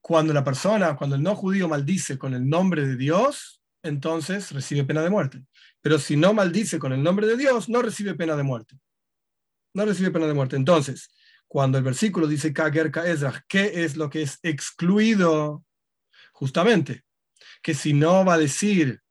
cuando 0.00 0.32
la 0.32 0.44
persona, 0.44 0.96
cuando 0.96 1.16
el 1.16 1.22
no 1.22 1.34
judío 1.34 1.68
maldice 1.68 2.18
con 2.18 2.34
el 2.34 2.48
nombre 2.48 2.86
de 2.86 2.96
Dios, 2.96 3.62
entonces 3.82 4.50
recibe 4.52 4.84
pena 4.84 5.02
de 5.02 5.10
muerte. 5.10 5.44
Pero 5.80 5.98
si 5.98 6.16
no 6.16 6.34
maldice 6.34 6.78
con 6.78 6.92
el 6.92 7.02
nombre 7.02 7.26
de 7.26 7.36
Dios, 7.36 7.68
no 7.68 7.82
recibe 7.82 8.14
pena 8.14 8.36
de 8.36 8.42
muerte. 8.42 8.78
No 9.74 9.84
recibe 9.84 10.10
pena 10.10 10.26
de 10.26 10.34
muerte. 10.34 10.56
Entonces, 10.56 11.10
cuando 11.48 11.78
el 11.78 11.84
versículo 11.84 12.26
dice 12.26 12.52
Kager 12.52 12.92
Ezra, 13.04 13.44
¿qué 13.48 13.84
es 13.84 13.96
lo 13.96 14.08
que 14.08 14.22
es 14.22 14.38
excluido? 14.42 15.64
Justamente, 16.32 17.04
que 17.62 17.74
si 17.74 17.92
no 17.92 18.24
va 18.24 18.34
a 18.34 18.38
decir 18.38 19.01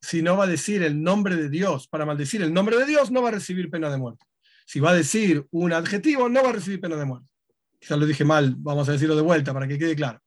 si 0.00 0.22
no 0.22 0.36
va 0.36 0.44
a 0.44 0.48
decir 0.48 0.82
el 0.82 1.02
nombre 1.02 1.36
de 1.36 1.48
Dios 1.48 1.88
para 1.88 2.06
maldecir 2.06 2.42
el 2.42 2.52
nombre 2.52 2.76
de 2.76 2.86
Dios, 2.86 3.10
no 3.10 3.22
va 3.22 3.28
a 3.28 3.32
recibir 3.32 3.70
pena 3.70 3.90
de 3.90 3.98
muerte. 3.98 4.24
Si 4.66 4.80
va 4.80 4.90
a 4.90 4.94
decir 4.94 5.46
un 5.50 5.72
adjetivo, 5.72 6.28
no 6.28 6.42
va 6.42 6.50
a 6.50 6.52
recibir 6.52 6.80
pena 6.80 6.96
de 6.96 7.04
muerte. 7.04 7.28
Quizás 7.80 7.98
lo 7.98 8.06
dije 8.06 8.24
mal, 8.24 8.54
vamos 8.58 8.88
a 8.88 8.92
decirlo 8.92 9.16
de 9.16 9.22
vuelta 9.22 9.52
para 9.54 9.66
que 9.66 9.78
quede 9.78 9.96
claro. 9.96 10.20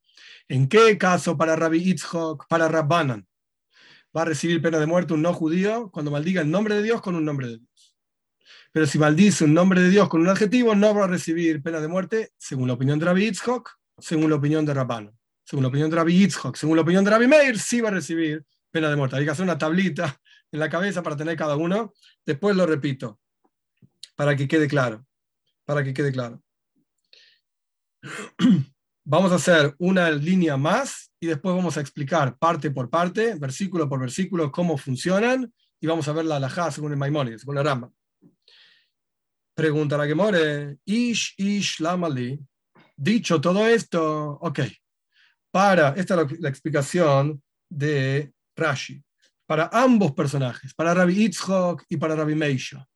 ¿En 0.48 0.68
qué 0.68 0.98
caso 0.98 1.38
para 1.38 1.56
Rabbi 1.56 1.78
Itzhok, 1.92 2.48
para 2.48 2.68
Rabbanan, 2.68 3.26
va 4.16 4.24
a 4.24 4.26
recibir 4.26 4.62
pena 4.62 4.80
de 4.80 4.86
muerte 4.86 5.14
un 5.14 5.22
no 5.22 5.34
judío 5.34 5.90
cuando 5.92 6.12
maldiga 6.12 6.42
el 6.42 6.52
nombre 6.52 6.76
de 6.76 6.84
Dios 6.84 7.02
con 7.02 7.16
un 7.16 7.24
nombre 7.24 7.48
de 7.48 7.58
Dios? 7.60 7.96
Pero 8.72 8.86
si 8.86 8.98
maldice 9.00 9.44
un 9.44 9.54
nombre 9.54 9.82
de 9.82 9.90
Dios 9.90 10.10
con 10.10 10.22
un 10.22 10.30
adjetivo, 10.30 10.76
no 10.76 10.96
va 10.96 11.06
a 11.06 11.08
recibir 11.08 11.62
pena 11.62 11.82
de 11.82 11.88
muerte, 11.88 12.32
según 12.38 12.68
la 12.68 12.74
opinión 12.74 13.00
de 13.00 13.06
Rabbi 13.06 13.28
Itzhok, 13.28 13.70
según 13.98 14.30
la 14.30 14.38
opinión 14.38 14.66
de 14.66 14.74
Rabbanan. 14.74 15.14
Según 15.44 15.64
la 15.64 15.70
opinión 15.70 15.90
de 15.90 15.96
Rabbi 15.98 16.24
Itzhok, 16.24 16.56
según 16.56 16.78
la 16.78 16.84
opinión 16.84 17.04
de 17.04 17.12
Rabbi 17.12 17.28
Meir, 17.28 17.60
sí 17.60 17.82
va 17.82 17.90
a 17.90 17.92
recibir 17.92 18.46
pena 18.72 18.90
de 18.90 18.96
muerte. 18.96 19.18
Hay 19.18 19.26
que 19.26 19.32
hacer 19.32 19.44
una 19.44 19.58
tablita 19.58 20.20
en 20.52 20.60
la 20.60 20.70
cabeza 20.70 21.04
para 21.04 21.18
tener 21.18 21.38
cada 21.38 21.56
uno. 21.56 21.94
Después 22.26 22.56
lo 22.56 22.66
repito, 22.66 23.20
para 24.16 24.36
que 24.36 24.48
quede 24.48 24.68
claro. 24.68 25.06
Para 25.66 25.84
que 25.84 25.94
quede 25.94 26.12
claro. 26.12 26.42
Vamos 29.04 29.32
a 29.32 29.36
hacer 29.36 29.76
una 29.80 30.12
línea 30.12 30.58
más 30.58 31.12
y 31.20 31.26
después 31.26 31.56
vamos 31.56 31.76
a 31.76 31.82
explicar 31.82 32.38
parte 32.38 32.70
por 32.70 32.88
parte, 32.88 33.34
versículo 33.34 33.90
por 33.90 34.00
versículo, 34.00 34.52
cómo 34.52 34.78
funcionan 34.78 35.52
y 35.80 35.88
vamos 35.88 36.08
a 36.08 36.14
ver 36.14 36.26
la 36.26 36.36
alajá 36.36 36.70
según 36.70 36.92
el 36.92 37.00
Maimónides, 37.00 37.42
según 37.42 37.56
la 37.56 37.64
Rama. 37.64 37.92
Pregunta 39.56 39.98
la 39.98 40.06
que 40.06 40.14
more, 40.14 40.78
Ish, 40.86 41.34
Ish, 41.38 41.80
Lamali. 41.80 42.40
Dicho 42.96 43.42
todo 43.42 43.68
esto, 43.68 44.38
ok. 44.40 44.60
Para, 45.50 45.90
esta 45.98 46.22
es 46.22 46.40
la 46.40 46.50
explicación 46.50 47.42
de 47.70 48.32
Rashi, 48.62 49.04
para 49.46 49.70
ambos 49.74 50.14
personajes, 50.14 50.74
para 50.74 50.94
Rabbi 50.94 51.26
Itzhok 51.26 51.84
y 51.90 51.98
para 51.98 52.16
Rabbi 52.16 52.36
Meisha, 52.36 52.88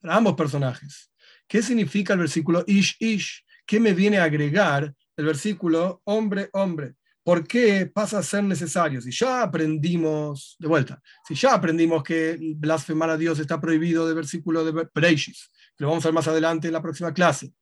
para 0.00 0.16
ambos 0.16 0.34
personajes. 0.34 1.10
¿Qué 1.46 1.62
significa 1.62 2.14
el 2.14 2.20
versículo 2.20 2.64
Ish 2.66 2.96
Ish? 2.98 3.44
¿Qué 3.66 3.78
me 3.78 3.92
viene 3.94 4.18
a 4.18 4.24
agregar 4.24 4.92
el 5.16 5.24
versículo 5.24 6.00
hombre, 6.04 6.48
hombre? 6.52 6.94
¿Por 7.24 7.46
qué 7.46 7.86
pasa 7.86 8.18
a 8.18 8.22
ser 8.22 8.42
necesario? 8.42 9.00
Si 9.00 9.12
ya 9.12 9.42
aprendimos, 9.42 10.56
de 10.58 10.66
vuelta, 10.66 11.00
si 11.26 11.34
ya 11.34 11.54
aprendimos 11.54 12.02
que 12.02 12.36
blasfemar 12.56 13.10
a 13.10 13.16
Dios 13.16 13.38
está 13.38 13.60
prohibido 13.60 14.06
del 14.06 14.16
versículo 14.16 14.64
de 14.64 14.88
Breishis, 14.92 15.50
que 15.76 15.84
lo 15.84 15.90
vamos 15.90 16.04
a 16.04 16.08
ver 16.08 16.14
más 16.14 16.26
adelante 16.26 16.66
en 16.66 16.72
la 16.72 16.82
próxima 16.82 17.12
clase. 17.12 17.52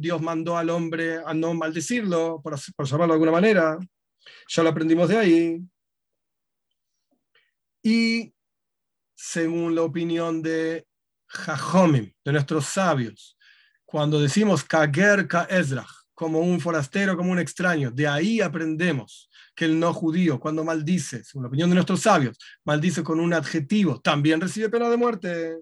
Dios 0.00 0.22
mandó 0.22 0.58
al 0.58 0.70
hombre 0.70 1.18
a 1.24 1.32
no 1.32 1.54
maldecirlo, 1.54 2.40
por, 2.42 2.54
por 2.76 2.88
de 2.88 3.04
alguna 3.04 3.32
manera. 3.32 3.78
Ya 4.48 4.62
lo 4.62 4.70
aprendimos 4.70 5.08
de 5.08 5.16
ahí. 5.16 5.62
Y 7.82 8.34
según 9.14 9.74
la 9.74 9.82
opinión 9.82 10.42
de 10.42 10.86
Jajomim, 11.26 12.12
de 12.24 12.32
nuestros 12.32 12.66
sabios, 12.66 13.36
cuando 13.84 14.20
decimos 14.20 14.64
Kager 14.64 15.26
Ka 15.26 15.48
como 16.14 16.40
un 16.40 16.60
forastero, 16.60 17.16
como 17.16 17.32
un 17.32 17.38
extraño, 17.38 17.90
de 17.90 18.08
ahí 18.08 18.40
aprendemos 18.40 19.30
que 19.54 19.64
el 19.64 19.78
no 19.78 19.92
judío, 19.92 20.38
cuando 20.38 20.64
maldice, 20.64 21.24
según 21.24 21.44
la 21.44 21.48
opinión 21.48 21.68
de 21.70 21.74
nuestros 21.74 22.00
sabios, 22.02 22.36
maldice 22.64 23.02
con 23.02 23.18
un 23.20 23.32
adjetivo, 23.32 24.00
también 24.00 24.40
recibe 24.40 24.68
pena 24.68 24.90
de 24.90 24.96
muerte. 24.96 25.58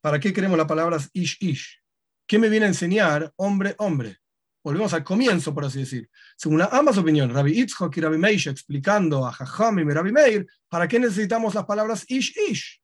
¿Para 0.00 0.18
qué 0.18 0.32
queremos 0.32 0.56
las 0.56 0.66
palabras 0.66 1.10
ish 1.12 1.36
ish? 1.40 1.82
¿Qué 2.26 2.38
me 2.38 2.48
viene 2.48 2.66
a 2.66 2.68
enseñar 2.68 3.32
hombre, 3.36 3.74
hombre? 3.78 4.18
Volvemos 4.66 4.92
al 4.94 5.04
comienzo, 5.04 5.54
por 5.54 5.64
así 5.64 5.78
decir. 5.78 6.10
Según 6.36 6.60
ambas 6.60 6.98
opiniones, 6.98 7.32
Rabbi 7.32 7.60
Itzhok 7.60 7.96
y 7.96 8.00
Rabbi 8.00 8.18
Meir, 8.18 8.48
explicando 8.48 9.24
a 9.24 9.30
Jajam 9.30 9.78
y 9.78 9.84
Rabbi 9.84 10.10
Meir, 10.10 10.44
¿para 10.68 10.88
qué 10.88 10.98
necesitamos 10.98 11.54
las 11.54 11.66
palabras 11.66 12.04
ish 12.08 12.34
ish? 12.50 12.82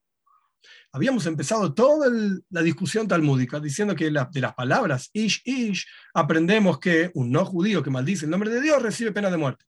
Habíamos 0.92 1.26
empezado 1.26 1.74
toda 1.74 2.08
la 2.50 2.62
discusión 2.62 3.08
talmúdica 3.08 3.58
diciendo 3.58 3.96
que 3.96 4.04
de 4.04 4.40
las 4.40 4.54
palabras 4.54 5.10
ish 5.12 5.42
ish 5.44 5.84
aprendemos 6.14 6.78
que 6.78 7.10
un 7.14 7.32
no 7.32 7.44
judío 7.44 7.82
que 7.82 7.90
maldice 7.90 8.26
el 8.26 8.30
nombre 8.30 8.50
de 8.50 8.60
Dios 8.60 8.80
recibe 8.80 9.10
pena 9.10 9.28
de 9.28 9.38
muerte. 9.38 9.64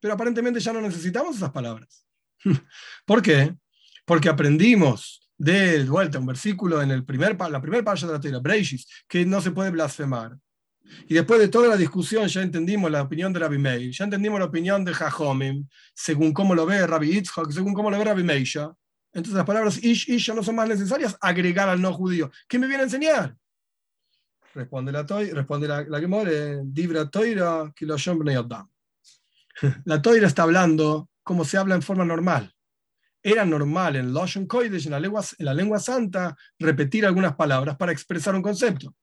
Pero 0.00 0.14
aparentemente 0.14 0.58
ya 0.58 0.72
no 0.72 0.80
necesitamos 0.80 1.36
esas 1.36 1.52
palabras. 1.52 2.04
¿Por 3.06 3.22
qué? 3.22 3.54
Porque 4.04 4.28
aprendimos 4.28 5.30
de 5.38 5.84
vuelta 5.84 6.18
un 6.18 6.26
versículo 6.26 6.82
en 6.82 6.90
el 6.90 7.04
primer, 7.04 7.38
la 7.38 7.60
primera 7.60 7.84
página 7.84 8.08
de 8.08 8.18
la 8.18 8.20
Torah, 8.20 8.40
Breishis, 8.40 8.88
que 9.06 9.24
no 9.24 9.40
se 9.40 9.52
puede 9.52 9.70
blasfemar. 9.70 10.36
Y 11.08 11.14
después 11.14 11.40
de 11.40 11.48
toda 11.48 11.68
la 11.68 11.76
discusión 11.76 12.28
ya 12.28 12.42
entendimos 12.42 12.90
la 12.90 13.02
opinión 13.02 13.32
de 13.32 13.40
Rabbi 13.40 13.58
Meir, 13.58 13.92
ya 13.92 14.04
entendimos 14.04 14.38
la 14.38 14.46
opinión 14.46 14.84
de 14.84 14.92
Jajomim, 14.92 15.66
según 15.94 16.32
cómo 16.32 16.54
lo 16.54 16.66
ve 16.66 16.86
Rabbi 16.86 17.12
Yitzhak, 17.12 17.50
según 17.50 17.74
cómo 17.74 17.90
lo 17.90 17.98
ve 17.98 18.04
Rabbi 18.04 18.22
Meisha. 18.22 18.72
Entonces 19.12 19.36
las 19.36 19.46
palabras 19.46 19.82
ish, 19.82 20.08
ish 20.08 20.26
ya 20.26 20.34
no 20.34 20.42
son 20.42 20.56
más 20.56 20.68
necesarias 20.68 21.16
agregar 21.20 21.68
al 21.68 21.80
no 21.80 21.92
judío. 21.92 22.30
¿Qué 22.48 22.58
me 22.58 22.66
viene 22.66 22.82
a 22.82 22.84
enseñar? 22.84 23.36
Responde 24.54 24.92
la, 24.92 25.06
toy, 25.06 25.30
responde 25.30 25.68
la, 25.68 25.82
la 25.82 26.00
que 26.00 26.06
muere, 26.06 26.60
Dibra 26.64 27.08
Toira, 27.08 27.72
La 29.84 30.02
Toira 30.02 30.26
está 30.26 30.42
hablando 30.42 31.10
como 31.22 31.44
se 31.44 31.56
habla 31.56 31.74
en 31.74 31.82
forma 31.82 32.04
normal. 32.04 32.52
Era 33.22 33.44
normal 33.44 33.96
en 33.96 34.12
Lashon 34.12 34.46
Kodesh, 34.46 34.86
en 34.86 34.92
la, 34.92 35.00
lengua, 35.00 35.24
en 35.38 35.46
la 35.46 35.54
lengua 35.54 35.78
santa, 35.78 36.36
repetir 36.58 37.06
algunas 37.06 37.36
palabras 37.36 37.76
para 37.76 37.92
expresar 37.92 38.34
un 38.34 38.42
concepto. 38.42 38.94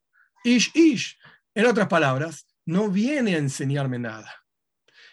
Ish, 0.44 0.72
ish, 0.76 1.18
en 1.56 1.66
otras 1.66 1.88
palabras, 1.88 2.48
no 2.66 2.90
viene 2.90 3.36
a 3.36 3.40
enseñarme 3.40 4.00
nada. 4.00 4.34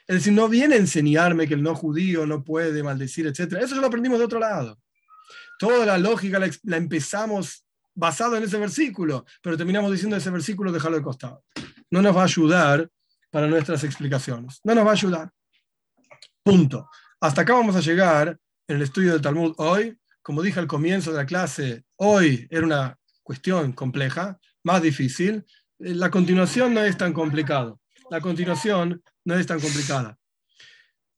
Es 0.07 0.17
decir, 0.17 0.33
no 0.33 0.49
viene 0.49 0.77
a 0.77 0.79
enseñarme 0.79 1.49
que 1.49 1.55
el 1.55 1.63
no 1.63 1.75
judío 1.75 2.27
no 2.27 2.45
puede 2.45 2.83
maldecir, 2.83 3.27
etc. 3.27 3.55
Eso 3.61 3.75
ya 3.75 3.81
lo 3.81 3.89
aprendimos 3.89 4.19
de 4.19 4.25
otro 4.25 4.39
lado. 4.39 4.79
Toda 5.59 5.85
la 5.85 5.99
lógica 5.99 6.39
la, 6.39 6.51
la 6.65 6.77
empezamos 6.77 7.67
basado 7.95 8.37
en 8.37 8.45
ese 8.45 8.59
versículo, 8.59 9.25
pero 9.43 9.57
terminamos 9.57 9.91
diciendo 9.91 10.17
ese 10.17 10.31
versículo, 10.31 10.71
dejarlo 10.71 10.99
de 10.99 11.03
costado. 11.03 11.45
No 11.91 12.03
nos 12.03 12.15
va 12.15 12.23
a 12.23 12.25
ayudar 12.25 12.89
para 13.31 13.49
nuestras 13.49 13.83
explicaciones. 13.85 14.61
No 14.63 14.75
nos 14.75 14.87
va 14.87 14.91
a 14.91 14.95
ayudar. 14.95 15.31
Punto. 16.43 16.89
Hasta 17.21 17.43
acá 17.43 17.55
vamos 17.55 17.75
a 17.75 17.81
llegar 17.81 18.39
en 18.69 18.77
el 18.77 18.83
estudio 18.83 19.13
del 19.13 19.23
Talmud 19.23 19.55
hoy. 19.57 19.99
Como 20.23 20.43
dije 20.43 20.61
al 20.61 20.67
comienzo 20.67 21.11
de 21.11 21.19
la 21.19 21.27
clase, 21.27 21.85
hoy 21.97 22.47
era 22.51 22.67
una 22.67 22.99
cuestión 23.23 23.73
compleja, 23.73 24.39
más 24.63 24.83
difícil. 24.83 25.45
La 25.79 26.11
continuación 26.11 26.73
no 26.73 26.83
es 26.83 26.97
tan 26.97 27.13
complicado. 27.13 27.81
La 28.11 28.21
continuación 28.21 29.03
no 29.25 29.35
es 29.35 29.47
tan 29.47 29.61
complicada. 29.61 30.17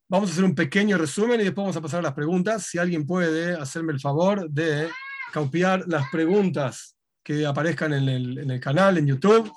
Vamos 0.08 0.30
a 0.30 0.32
hacer 0.32 0.44
un 0.44 0.54
pequeño 0.54 0.96
resumen 0.96 1.40
y 1.40 1.44
después 1.44 1.64
vamos 1.64 1.76
a 1.76 1.80
pasar 1.80 2.00
a 2.00 2.02
las 2.02 2.14
preguntas. 2.14 2.64
Si 2.64 2.78
alguien 2.78 3.06
puede 3.06 3.54
hacerme 3.54 3.92
el 3.92 4.00
favor 4.00 4.48
de 4.50 4.88
copiar 5.32 5.84
las 5.86 6.08
preguntas 6.10 6.96
que 7.22 7.44
aparezcan 7.44 7.92
en 7.92 8.08
el, 8.50 8.60
canal, 8.60 8.96
en 8.98 9.06
YouTube, 9.06 9.52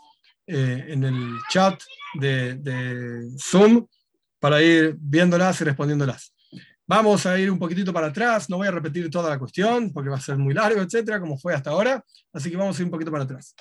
eh, 0.45 0.85
en 0.89 1.03
el 1.05 1.39
chat 1.49 1.81
de, 2.15 2.55
de 2.55 3.29
Zoom, 3.39 3.87
para 4.39 4.61
ir 4.61 4.97
viéndolas 4.99 5.61
y 5.61 5.63
respondiéndolas. 5.63 6.33
Vamos 6.85 7.25
a 7.25 7.39
ir 7.39 7.49
un 7.49 7.57
poquitito 7.57 7.93
para 7.93 8.07
atrás, 8.07 8.49
no 8.49 8.57
voy 8.57 8.67
a 8.67 8.71
repetir 8.71 9.09
toda 9.09 9.29
la 9.29 9.39
cuestión 9.39 9.93
porque 9.93 10.09
va 10.09 10.17
a 10.17 10.21
ser 10.21 10.37
muy 10.37 10.53
largo, 10.53 10.81
etcétera, 10.81 11.21
como 11.21 11.37
fue 11.37 11.53
hasta 11.53 11.69
ahora, 11.69 12.03
así 12.33 12.49
que 12.49 12.57
vamos 12.57 12.77
a 12.77 12.81
ir 12.81 12.85
un 12.85 12.91
poquito 12.91 13.11
para 13.11 13.23
atrás. 13.23 13.55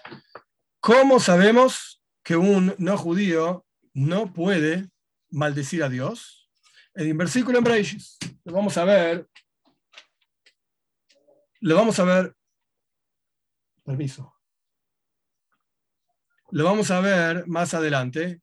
¿Cómo 0.80 1.20
sabemos 1.20 2.02
que 2.22 2.36
un 2.36 2.74
no 2.78 2.96
judío 2.96 3.66
no 3.92 4.32
puede 4.32 4.88
maldecir 5.28 5.82
a 5.82 5.90
Dios? 5.90 6.50
El 6.94 7.12
versículo 7.14 7.58
en 7.58 7.64
Breishis, 7.64 8.16
lo 8.44 8.54
vamos 8.54 8.78
a 8.78 8.84
ver, 8.84 9.28
lo 11.60 11.76
vamos 11.76 11.98
a 11.98 12.04
ver, 12.04 12.34
permiso, 13.84 14.34
lo 16.50 16.64
vamos 16.64 16.90
a 16.90 17.00
ver 17.00 17.46
más 17.46 17.74
adelante, 17.74 18.40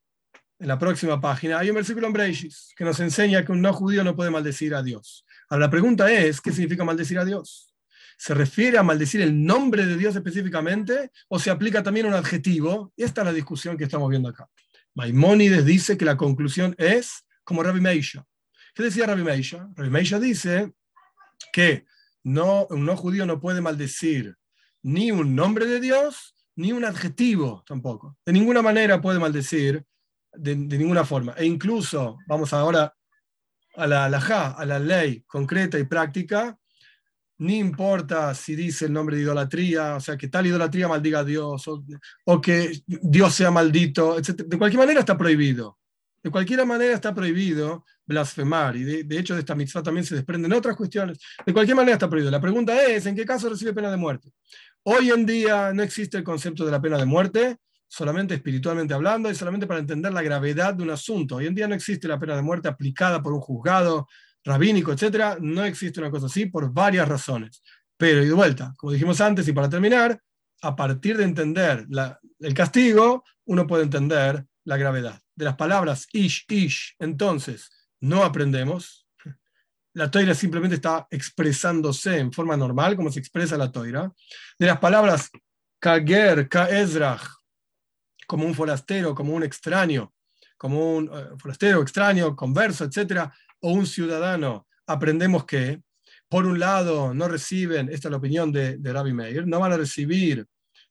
en 0.60 0.68
la 0.68 0.78
próxima 0.78 1.20
página, 1.20 1.58
hay 1.58 1.70
un 1.70 1.76
versículo 1.76 2.06
en 2.06 2.14
Breishis 2.14 2.74
que 2.76 2.84
nos 2.84 3.00
enseña 3.00 3.44
que 3.44 3.52
un 3.52 3.62
no 3.62 3.74
judío 3.74 4.04
no 4.04 4.16
puede 4.16 4.30
maldecir 4.30 4.76
a 4.76 4.84
Dios. 4.84 5.26
Ahora 5.50 5.66
la 5.66 5.72
pregunta 5.72 6.12
es, 6.12 6.40
¿qué 6.42 6.52
significa 6.52 6.84
maldecir 6.84 7.18
a 7.20 7.26
Dios? 7.26 7.76
¿Se 8.18 8.34
refiere 8.34 8.78
a 8.80 8.84
maldecir 8.84 9.22
el 9.22 9.46
nombre 9.46 9.86
de 9.86 9.96
Dios 9.96 10.16
específicamente 10.16 11.12
o 11.30 11.38
se 11.38 11.52
aplica 11.52 11.84
también 11.84 12.08
un 12.08 12.16
adjetivo? 12.16 12.92
Y 12.96 13.04
esta 13.04 13.22
es 13.22 13.26
la 13.26 13.34
discusión 13.34 13.78
que 13.78 13.84
estamos 13.84 14.10
viendo 14.10 14.30
acá. 14.30 14.50
Maimónides 14.96 15.64
dice 15.64 15.98
que 15.98 16.06
la 16.06 16.18
conclusión 16.18 16.74
es 16.80 17.26
como 17.44 17.62
Rabbi 17.62 17.80
Meisha. 17.80 18.26
¿Qué 18.74 18.84
decía 18.84 19.06
Rabbi 19.06 19.24
Meisha? 19.24 19.70
Rabbi 19.76 19.92
Meisha 19.92 20.20
dice 20.20 20.74
que 21.54 21.86
no, 22.24 22.66
un 22.72 22.86
no 22.86 22.98
judío 22.98 23.26
no 23.28 23.40
puede 23.40 23.62
maldecir 23.62 24.36
ni 24.82 25.12
un 25.12 25.36
nombre 25.36 25.68
de 25.68 25.80
Dios 25.80 26.36
ni 26.56 26.72
un 26.72 26.86
adjetivo 26.86 27.64
tampoco. 27.68 28.18
De 28.26 28.34
ninguna 28.34 28.64
manera 28.64 29.00
puede 29.00 29.20
maldecir 29.20 29.86
de, 30.34 30.56
ninguna 30.56 31.06
forma. 31.06 31.34
E 31.38 31.46
incluso, 31.46 32.18
vamos 32.28 32.52
ahora 32.54 32.94
a 33.76 33.86
la 33.86 34.06
a 34.06 34.66
la 34.66 34.80
ley 34.80 35.22
concreta 35.28 35.78
y 35.78 35.84
práctica, 35.84 36.58
ni 37.40 37.58
importa 37.60 38.34
si 38.34 38.56
dice 38.56 38.86
el 38.86 38.94
nombre 38.94 39.16
de 39.16 39.24
idolatría, 39.24 39.96
o 39.96 40.00
sea, 40.00 40.18
que 40.18 40.28
tal 40.28 40.48
idolatría 40.48 40.88
maldiga 40.88 41.20
a 41.20 41.24
Dios, 41.24 41.64
o, 42.26 42.42
que 42.42 42.82
Dios 42.86 43.34
sea 43.34 43.52
maldito, 43.52 44.18
etc. 44.18 44.44
De 44.48 44.58
cualquier 44.58 44.80
manera 44.80 45.00
está 45.02 45.18
prohibido. 45.18 45.78
De 46.24 46.32
cualquier 46.32 46.66
manera 46.66 46.94
está 46.94 47.14
prohibido 47.14 47.86
blasfemar, 48.06 48.76
y 48.76 48.84
de, 48.84 49.04
de, 49.04 49.20
hecho 49.20 49.34
de 49.34 49.42
esta 49.42 49.54
mitzvah 49.54 49.84
también 49.84 50.06
se 50.06 50.16
desprenden 50.16 50.52
otras 50.54 50.76
cuestiones. 50.76 51.20
De 51.46 51.54
cualquier 51.54 51.76
manera 51.76 51.94
está 51.94 52.10
prohibido. 52.10 52.32
La 52.32 52.42
pregunta 52.42 52.86
es, 52.86 53.06
¿en 53.06 53.16
qué 53.16 53.26
caso 53.26 53.50
recibe 53.50 53.74
pena 53.74 53.92
de 53.92 53.98
muerte? 53.98 54.32
Hoy 54.84 55.10
en 55.10 55.26
día 55.26 55.74
no 55.74 55.84
existe 55.84 56.18
el 56.18 56.24
concepto 56.24 56.66
de 56.66 56.72
la 56.72 56.82
pena 56.82 56.98
de 56.98 57.06
muerte, 57.06 57.58
solamente 57.88 58.36
espiritualmente 58.36 58.94
hablando 58.94 59.30
y 59.30 59.36
solamente 59.36 59.68
para 59.68 59.80
entender 59.80 60.14
la 60.14 60.22
gravedad 60.22 60.74
de 60.74 60.84
un 60.84 60.90
asunto. 60.90 61.36
Hoy 61.36 61.48
en 61.48 61.56
día 61.56 61.68
no 61.68 61.76
existe 61.76 62.08
la 62.08 62.20
pena 62.20 62.36
de 62.36 62.42
muerte 62.42 62.68
aplicada 62.68 63.22
por 63.22 63.34
un 63.34 63.42
juzgado 63.42 64.08
rabínico, 64.48 64.92
etcétera. 64.92 65.38
No 65.40 65.64
existe 65.66 66.00
una 66.00 66.10
cosa 66.10 66.26
así 66.26 66.48
por 66.48 66.72
varias 66.74 67.08
razones. 67.08 67.62
Pero, 67.98 68.24
y 68.24 68.28
de 68.28 68.34
vuelta, 68.34 68.74
como 68.78 68.94
dijimos 68.94 69.20
antes, 69.22 69.48
y 69.48 69.54
para 69.54 69.70
terminar, 69.70 70.20
a 70.62 70.76
partir 70.76 71.18
de 71.18 71.24
entender 71.24 71.86
el 72.40 72.54
castigo, 72.54 73.24
uno 73.46 73.68
puede 73.68 73.84
entender 73.84 74.46
la 74.64 74.78
gravedad. 74.78 75.22
De 75.36 75.46
las 75.46 75.56
palabras 75.56 76.08
ish, 76.14 76.46
ish, 76.50 76.96
entonces, 77.00 77.70
no 78.00 78.24
aprendemos. 78.24 79.08
La 79.94 80.10
toira 80.12 80.34
simplemente 80.36 80.76
está 80.76 81.08
expresándose 81.10 82.18
en 82.18 82.32
forma 82.32 82.56
normal, 82.56 82.96
como 82.96 83.12
se 83.12 83.20
expresa 83.20 83.58
la 83.58 83.72
toira. 83.72 84.12
De 84.60 84.68
las 84.68 84.80
palabras 84.80 85.30
kager, 85.80 86.48
kaezrach, 86.48 87.24
como 88.28 88.46
un 88.46 88.54
forastero, 88.54 89.16
como 89.16 89.34
un 89.34 89.44
extraño, 89.44 90.14
como 90.58 90.98
un 90.98 91.10
eh, 91.12 91.30
forastero, 91.38 91.82
extraño, 91.82 92.36
converso, 92.36 92.84
etcétera, 92.84 93.34
o 93.62 93.72
un 93.72 93.86
ciudadano, 93.86 94.68
aprendemos 94.86 95.46
que, 95.46 95.82
por 96.30 96.46
un 96.46 96.60
lado, 96.60 97.14
no 97.14 97.28
reciben, 97.28 97.90
esta 97.90 98.08
es 98.08 98.12
la 98.12 98.18
opinión 98.18 98.52
de, 98.52 98.80
Rabbi 98.84 99.14
Meir, 99.14 99.48
no 99.48 99.60
van 99.60 99.74
a 99.74 99.78
recibir 99.78 100.46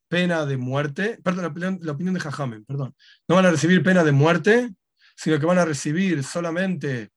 pena 0.07 0.45
de 0.45 0.57
muerte, 0.57 1.19
perdón, 1.23 1.43
la 1.43 1.49
opinión, 1.49 1.79
la 1.81 1.91
opinión 1.91 2.13
de 2.13 2.19
Jajamen, 2.21 2.65
perdón, 2.65 2.95
no 3.27 3.35
van 3.35 3.45
a 3.45 3.51
recibir 3.51 3.83
pena 3.83 4.03
de 4.03 4.11
muerte, 4.11 4.73
sino 5.15 5.39
que 5.39 5.45
van 5.45 5.57
a 5.57 5.65
recibir 5.65 6.23
solamente, 6.23 7.09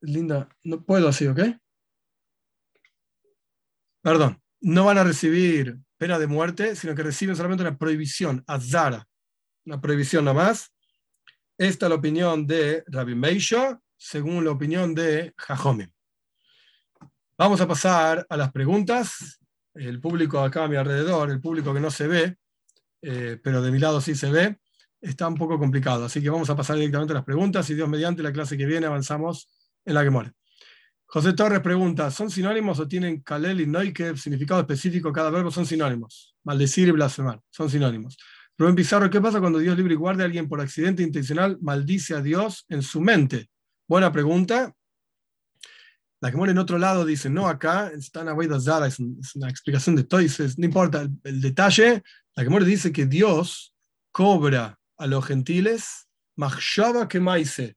linda, 0.00 0.48
no 0.62 0.84
puedo 0.84 1.08
así, 1.08 1.26
¿ok? 1.26 1.40
Perdón, 4.02 4.40
no 4.60 4.84
van 4.84 4.98
a 4.98 5.04
recibir 5.04 5.78
pena 5.96 6.18
de 6.18 6.26
muerte, 6.26 6.76
sino 6.76 6.94
que 6.94 7.02
reciben 7.02 7.34
solamente 7.34 7.62
una 7.62 7.76
prohibición, 7.76 8.44
azara, 8.46 9.06
una 9.64 9.80
prohibición 9.80 10.24
nada 10.24 10.36
más. 10.36 10.72
Esta 11.58 11.86
es 11.86 11.90
la 11.90 11.96
opinión 11.96 12.46
de 12.46 12.84
Rabbi 12.86 13.14
Meisha, 13.14 13.80
según 13.96 14.44
la 14.44 14.50
opinión 14.50 14.94
de 14.94 15.34
Jajome. 15.36 15.90
Vamos 17.38 17.60
a 17.60 17.68
pasar 17.68 18.26
a 18.28 18.36
las 18.36 18.50
preguntas. 18.52 19.40
El 19.74 20.00
público 20.00 20.40
acá 20.40 20.64
a 20.64 20.68
mi 20.68 20.76
alrededor, 20.76 21.30
el 21.30 21.40
público 21.40 21.74
que 21.74 21.80
no 21.80 21.90
se 21.90 22.06
ve, 22.06 22.36
eh, 23.02 23.38
pero 23.42 23.60
de 23.60 23.70
mi 23.70 23.78
lado 23.78 24.00
sí 24.00 24.14
se 24.14 24.30
ve, 24.30 24.58
está 25.00 25.28
un 25.28 25.34
poco 25.34 25.58
complicado. 25.58 26.06
Así 26.06 26.22
que 26.22 26.30
vamos 26.30 26.48
a 26.48 26.56
pasar 26.56 26.76
directamente 26.76 27.12
a 27.12 27.16
las 27.16 27.24
preguntas 27.24 27.68
y 27.68 27.74
Dios 27.74 27.88
mediante 27.88 28.22
la 28.22 28.32
clase 28.32 28.56
que 28.56 28.64
viene 28.64 28.86
avanzamos 28.86 29.48
en 29.84 29.94
la 29.94 30.02
que 30.02 30.10
muere. 30.10 30.32
José 31.08 31.34
Torres 31.34 31.60
pregunta, 31.60 32.10
¿son 32.10 32.30
sinónimos 32.30 32.80
o 32.80 32.88
tienen 32.88 33.20
Kalel 33.20 33.60
y 33.60 33.66
Noike 33.66 34.16
significado 34.16 34.60
específico 34.60 35.12
cada 35.12 35.30
verbo? 35.30 35.50
Son 35.50 35.64
sinónimos. 35.64 36.34
Maldecir 36.42 36.88
y 36.88 36.90
blasfemar, 36.90 37.40
son 37.50 37.70
sinónimos. 37.70 38.16
Rubén 38.58 38.74
Pizarro, 38.74 39.10
¿qué 39.10 39.20
pasa 39.20 39.38
cuando 39.38 39.58
Dios 39.58 39.76
libre 39.76 39.94
y 39.94 39.96
guarde 39.96 40.22
a 40.22 40.26
alguien 40.26 40.48
por 40.48 40.60
accidente 40.60 41.02
intencional 41.02 41.58
maldice 41.60 42.14
a 42.14 42.22
Dios 42.22 42.64
en 42.68 42.82
su 42.82 43.00
mente? 43.00 43.50
Buena 43.88 44.10
pregunta. 44.10 44.74
La 46.20 46.30
que 46.30 46.36
muere 46.36 46.52
en 46.52 46.58
otro 46.58 46.78
lado 46.78 47.04
dice, 47.04 47.30
no, 47.30 47.46
acá 47.46 47.88
están 47.88 48.26
Zara, 48.60 48.86
es, 48.86 48.98
es 48.98 49.36
una 49.36 49.48
explicación 49.48 49.94
de 49.94 50.04
Toises, 50.04 50.58
no 50.58 50.64
importa 50.64 51.08
el, 51.22 51.40
detalle. 51.40 52.02
La 52.34 52.42
que 52.42 52.50
muere 52.50 52.66
dice 52.66 52.90
que 52.90 53.06
Dios 53.06 53.74
cobra 54.10 54.78
a 54.96 55.06
los 55.06 55.24
gentiles, 55.24 56.08
Machshava 56.36 57.06
que 57.06 57.20
maise, 57.20 57.76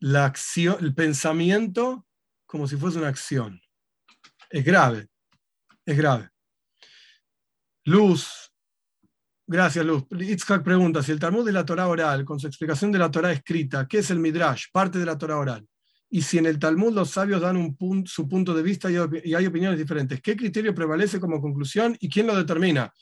la 0.00 0.24
acción, 0.24 0.76
el 0.80 0.94
pensamiento 0.94 2.06
como 2.46 2.66
si 2.66 2.76
fuese 2.76 2.98
una 2.98 3.08
acción. 3.08 3.60
Es 4.48 4.64
grave, 4.64 5.08
es 5.84 5.96
grave. 5.96 6.30
Luz, 7.84 8.43
gracias 9.46 9.84
Luz. 9.84 10.04
Itzhak 10.10 10.62
pregunta, 10.62 11.02
si 11.02 11.12
el 11.12 11.18
Talmud 11.18 11.44
de 11.44 11.52
la 11.52 11.64
Torah 11.64 11.88
oral, 11.88 12.24
con 12.24 12.38
su 12.38 12.46
explicación 12.46 12.92
de 12.92 12.98
la 12.98 13.10
Torah 13.10 13.32
escrita, 13.32 13.86
¿qué 13.88 13.98
es 13.98 14.10
el 14.10 14.18
Midrash? 14.18 14.66
Parte 14.72 14.98
de 14.98 15.06
la 15.06 15.18
Torah 15.18 15.38
oral. 15.38 15.66
y 16.10 16.22
si 16.22 16.38
en 16.38 16.46
el 16.46 16.58
Talmud 16.58 16.92
los 16.92 17.10
sabios 17.10 17.40
dan 17.40 17.56
un 17.56 18.06
su 18.06 18.28
punto 18.28 18.54
de 18.54 18.62
vista 18.62 18.90
y, 18.90 18.94
y 19.24 19.34
hay 19.34 19.46
opiniones 19.46 19.78
diferentes, 19.78 20.20
¿qué 20.20 20.36
criterio 20.36 20.74
prevalece 20.74 21.18
como 21.18 21.40
conclusión 21.40 21.96
y 21.98 22.08
quién 22.08 22.26
lo 22.26 22.36
determina? 22.36 22.92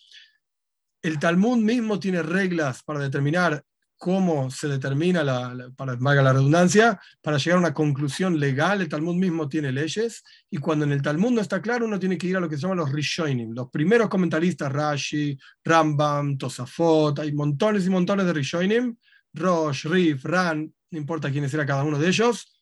El 1.03 1.19
Talmud 1.19 1.59
mismo 1.59 1.99
tiene 1.99 2.23
reglas 2.23 2.83
para 2.83 3.01
determinar 3.01 3.63
cómo 4.03 4.51
se 4.51 4.67
determina, 4.67 5.23
la, 5.23 5.71
para 5.77 5.95
valga 5.95 6.23
la 6.23 6.33
redundancia, 6.33 7.01
para 7.21 7.39
llegar 7.39 7.59
a 7.59 7.61
una 7.61 7.73
conclusión 7.73 8.37
legal. 8.37 8.81
El 8.81 8.89
Talmud 8.89 9.15
mismo 9.15 9.49
tiene 9.49 9.71
leyes 9.71 10.25
y 10.51 10.57
cuando 10.57 10.85
en 10.85 10.91
el 10.91 11.01
Talmud 11.01 11.31
no 11.31 11.41
está 11.41 11.63
claro, 11.63 11.87
uno 11.87 12.01
tiene 12.01 12.19
que 12.19 12.27
ir 12.27 12.37
a 12.37 12.41
lo 12.41 12.49
que 12.49 12.57
se 12.57 12.63
llama 12.63 12.75
los 12.75 12.91
Rishonim, 12.91 13.53
los 13.55 13.71
primeros 13.71 14.09
comentaristas, 14.09 14.73
Rashi, 14.73 15.39
Rambam, 15.63 16.37
Tosafot, 16.37 17.21
hay 17.21 17.33
montones 17.33 17.87
y 17.87 17.91
montones 17.91 18.27
de 18.27 18.33
Rishonim, 18.33 18.97
Rosh, 19.35 19.87
Rif, 19.87 20.25
Ran, 20.25 20.75
no 20.91 20.99
importa 20.99 21.31
quiénes 21.31 21.55
era 21.55 21.65
cada 21.65 21.85
uno 21.85 21.97
de 21.97 22.09
ellos. 22.09 22.53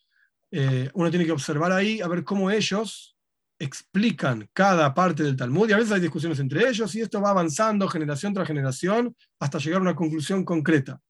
Eh, 0.50 0.90
uno 0.92 1.08
tiene 1.08 1.24
que 1.24 1.32
observar 1.32 1.72
ahí 1.72 2.02
a 2.02 2.08
ver 2.08 2.22
cómo 2.22 2.50
ellos 2.50 3.16
explican 3.58 4.46
cada 4.52 4.92
parte 4.92 5.22
del 5.22 5.36
Talmud 5.36 5.70
y 5.70 5.72
a 5.72 5.78
veces 5.78 5.92
hay 5.92 6.00
discusiones 6.00 6.38
entre 6.38 6.68
ellos 6.68 6.94
y 6.94 7.00
esto 7.00 7.18
va 7.18 7.30
avanzando 7.30 7.88
generación 7.88 8.34
tras 8.34 8.46
generación 8.46 9.16
hasta 9.38 9.56
llegar 9.56 9.78
a 9.78 9.82
una 9.82 9.96
conclusión 9.96 10.44
concreta. 10.44 11.00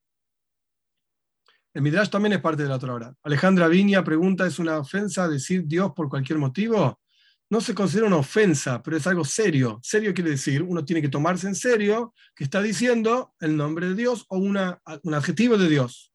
El 1.73 1.83
Midrash 1.83 2.09
también 2.09 2.33
es 2.33 2.41
parte 2.41 2.65
de 2.65 2.69
la 2.69 2.79
Torah. 2.79 3.15
Alejandra 3.23 3.69
Viña 3.69 4.03
pregunta, 4.03 4.47
¿es 4.47 4.59
una 4.59 4.79
ofensa 4.79 5.29
decir 5.29 5.65
Dios 5.67 5.93
por 5.95 6.09
cualquier 6.09 6.39
motivo? 6.39 7.01
No 7.49 7.61
se 7.61 7.75
considera 7.75 8.07
una 8.07 8.17
ofensa, 8.17 8.83
pero 8.83 8.97
es 8.97 9.07
algo 9.07 9.25
serio. 9.25 9.79
Serio 9.83 10.13
quiere 10.13 10.31
decir, 10.31 10.63
uno 10.63 10.85
tiene 10.85 11.01
que 11.01 11.09
tomarse 11.09 11.47
en 11.47 11.55
serio 11.55 12.13
que 12.35 12.45
está 12.45 12.61
diciendo 12.61 13.35
el 13.41 13.57
nombre 13.57 13.89
de 13.89 13.95
Dios 13.95 14.25
o 14.29 14.39
una, 14.39 14.81
un 15.03 15.15
adjetivo 15.15 15.57
de 15.57 15.69
Dios. 15.69 16.13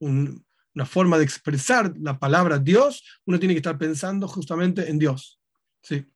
una 0.00 0.86
forma 0.86 1.18
de 1.18 1.24
expresar 1.24 1.92
la 1.98 2.18
palabra 2.18 2.58
Dios, 2.58 3.02
uno 3.24 3.38
tiene 3.38 3.54
que 3.54 3.58
estar 3.58 3.78
pensando 3.78 4.28
justamente 4.28 4.88
en 4.88 4.98
Dios. 4.98 5.40
¿sí? 5.82 6.06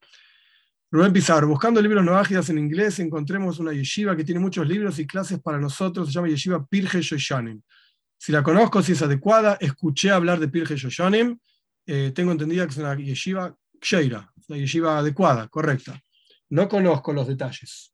Rubén 0.91 1.13
Pizarro, 1.13 1.49
buscando 1.49 1.81
libros 1.81 2.05
noágidas 2.05 2.51
en 2.51 2.59
inglés, 2.59 2.99
encontremos 2.99 3.59
una 3.59 3.73
yeshiva 3.73 4.15
que 4.15 4.25
tiene 4.25 4.41
muchos 4.41 4.67
libros 4.69 4.99
y 4.99 5.07
clases 5.07 5.41
para 5.41 5.59
nosotros, 5.59 6.07
se 6.07 6.13
llama 6.13 6.29
Yeshiva 6.29 6.67
Pirge 6.67 7.01
Shoshanim. 7.01 7.63
Si 8.25 8.31
la 8.31 8.45
conozco, 8.45 8.85
si 8.85 8.93
es 8.93 9.03
adecuada, 9.03 9.57
escuché 9.61 10.13
hablar 10.13 10.39
de 10.39 10.47
Pirge 10.47 10.77
Yoshanim, 10.77 11.37
eh, 11.85 12.13
tengo 12.15 12.31
entendido 12.31 12.65
que 12.65 12.71
es 12.71 12.77
una 12.77 12.95
yeshiva 12.95 13.53
ksheira, 13.81 14.33
una 14.47 14.59
yeshiva 14.59 14.99
adecuada, 14.99 15.49
correcta. 15.49 16.01
No 16.51 16.69
conozco 16.69 17.13
los 17.13 17.27
detalles. 17.27 17.93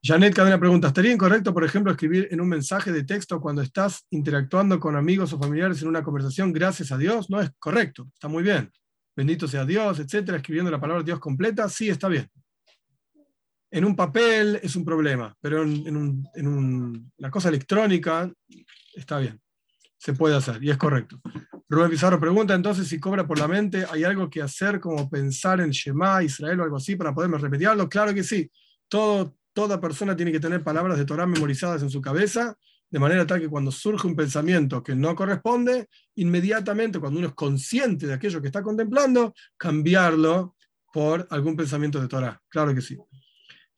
Janet 0.00 0.32
Cadena 0.32 0.60
pregunta, 0.60 0.86
¿estaría 0.86 1.12
incorrecto, 1.12 1.52
por 1.52 1.64
ejemplo, 1.64 1.90
escribir 1.90 2.28
en 2.30 2.40
un 2.40 2.48
mensaje 2.48 2.92
de 2.92 3.02
texto 3.02 3.40
cuando 3.40 3.62
estás 3.62 4.06
interactuando 4.10 4.78
con 4.78 4.94
amigos 4.94 5.32
o 5.32 5.40
familiares 5.40 5.82
en 5.82 5.88
una 5.88 6.04
conversación, 6.04 6.52
gracias 6.52 6.92
a 6.92 6.98
Dios? 6.98 7.28
No 7.30 7.40
es 7.40 7.50
correcto, 7.58 8.06
está 8.14 8.28
muy 8.28 8.44
bien. 8.44 8.70
Bendito 9.16 9.48
sea 9.48 9.64
Dios, 9.64 9.98
etcétera, 9.98 10.36
escribiendo 10.36 10.70
la 10.70 10.80
palabra 10.80 11.02
Dios 11.02 11.18
completa, 11.18 11.68
sí 11.68 11.88
está 11.88 12.06
bien. 12.06 12.30
En 13.70 13.84
un 13.84 13.94
papel 13.94 14.58
es 14.62 14.76
un 14.76 14.84
problema, 14.84 15.36
pero 15.40 15.62
en, 15.62 16.24
una 17.18 17.30
cosa 17.30 17.50
electrónica 17.50 18.30
está 18.94 19.18
bien. 19.18 19.40
Se 19.98 20.14
puede 20.14 20.36
hacer 20.36 20.62
y 20.62 20.70
es 20.70 20.78
correcto. 20.78 21.20
Rubén 21.68 21.90
Pizarro 21.90 22.18
pregunta 22.18 22.54
entonces 22.54 22.88
si 22.88 22.98
cobra 22.98 23.26
por 23.26 23.38
la 23.38 23.46
mente, 23.46 23.84
¿hay 23.90 24.04
algo 24.04 24.30
que 24.30 24.40
hacer 24.40 24.80
como 24.80 25.10
pensar 25.10 25.60
en 25.60 25.70
Shema, 25.70 26.22
Israel 26.22 26.60
o 26.60 26.64
algo 26.64 26.76
así 26.76 26.96
para 26.96 27.14
poderme 27.14 27.36
remediarlo? 27.36 27.88
Claro 27.88 28.14
que 28.14 28.22
sí. 28.22 28.50
Todo, 28.88 29.36
toda 29.52 29.78
persona 29.80 30.16
tiene 30.16 30.32
que 30.32 30.40
tener 30.40 30.62
palabras 30.62 30.96
de 30.96 31.04
Torah 31.04 31.26
memorizadas 31.26 31.82
en 31.82 31.90
su 31.90 32.00
cabeza, 32.00 32.56
de 32.90 32.98
manera 32.98 33.26
tal 33.26 33.40
que 33.40 33.50
cuando 33.50 33.70
surge 33.70 34.06
un 34.06 34.16
pensamiento 34.16 34.82
que 34.82 34.94
no 34.94 35.14
corresponde, 35.14 35.88
inmediatamente, 36.14 36.98
cuando 36.98 37.18
uno 37.18 37.28
es 37.28 37.34
consciente 37.34 38.06
de 38.06 38.14
aquello 38.14 38.40
que 38.40 38.46
está 38.46 38.62
contemplando, 38.62 39.34
cambiarlo 39.58 40.56
por 40.90 41.26
algún 41.30 41.54
pensamiento 41.54 42.00
de 42.00 42.08
Torah. 42.08 42.40
Claro 42.48 42.74
que 42.74 42.80
sí. 42.80 42.96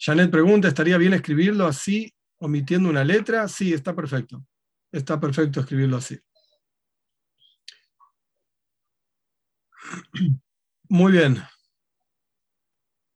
Janet 0.03 0.31
pregunta, 0.31 0.67
¿estaría 0.67 0.97
bien 0.97 1.13
escribirlo 1.13 1.67
así, 1.67 2.15
omitiendo 2.39 2.89
una 2.89 3.05
letra? 3.05 3.47
Sí, 3.49 3.75
está 3.75 3.95
perfecto. 3.95 4.47
Está 4.91 5.21
perfecto 5.21 5.61
escribirlo 5.61 5.99
así. 5.99 6.19
Muy 10.89 11.13
bien. 11.13 11.43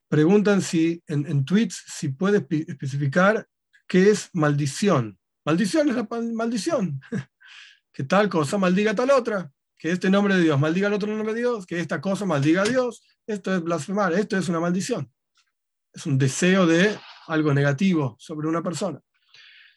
Preguntan 0.08 0.60
si 0.60 1.02
en, 1.06 1.44
tweets 1.46 1.84
si 1.86 2.10
puede 2.10 2.46
especificar 2.68 3.48
qué 3.88 4.10
es 4.10 4.28
maldición. 4.34 5.18
Maldición 5.44 5.88
es 5.88 5.96
la 5.96 6.06
maldición. 6.34 7.00
Que 7.92 8.02
tal 8.02 8.28
cosa 8.28 8.58
maldiga 8.58 8.92
tal 8.92 9.12
otra. 9.12 9.52
Que 9.78 9.92
este 9.92 10.10
nombre 10.10 10.34
de 10.34 10.42
Dios 10.42 10.58
maldiga 10.58 10.88
al 10.88 10.94
otro 10.94 11.08
nombre 11.14 11.32
de 11.32 11.38
Dios. 11.38 11.64
Que 11.64 11.78
esta 11.78 12.00
cosa 12.00 12.26
maldiga 12.26 12.62
a 12.62 12.64
Dios. 12.64 13.04
Esto 13.24 13.54
es 13.54 13.62
blasfemar. 13.62 14.12
Esto 14.14 14.36
es 14.36 14.48
una 14.48 14.58
maldición 14.58 15.13
es 15.94 16.06
un 16.06 16.18
deseo 16.18 16.66
de 16.66 16.98
algo 17.28 17.54
negativo 17.54 18.16
sobre 18.18 18.48
una 18.48 18.62
persona. 18.62 19.00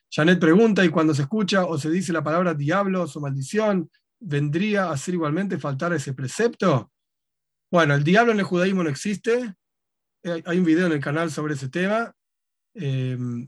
Janet 0.09 0.39
pregunta, 0.39 0.84
¿y 0.84 0.89
cuando 0.89 1.13
se 1.13 1.24
escucha 1.24 1.65
o 1.65 1.78
se 1.78 1.89
dice 1.89 2.13
la 2.13 2.24
palabra 2.24 2.53
diablos 2.53 3.15
o 3.15 3.22
maldición, 3.22 3.89
vendría 4.20 4.89
a 4.89 4.97
ser 4.97 5.13
igualmente 5.13 5.59
faltar 5.59 5.93
ese 5.93 6.13
precepto? 6.13 6.91
Bueno, 7.70 7.93
el 7.93 8.03
diablo 8.03 8.32
en 8.32 8.39
el 8.39 8.45
judaísmo 8.45 8.84
no 8.84 8.89
existe. 8.89 9.53
Eh, 10.24 10.41
hay 10.45 10.57
un 10.57 10.65
video 10.65 10.88
en 10.88 10.93
el 10.93 10.99
canal 11.01 11.30
sobre 11.30 11.53
ese 11.55 11.70
tema. 11.70 12.13
Em, 12.74 13.47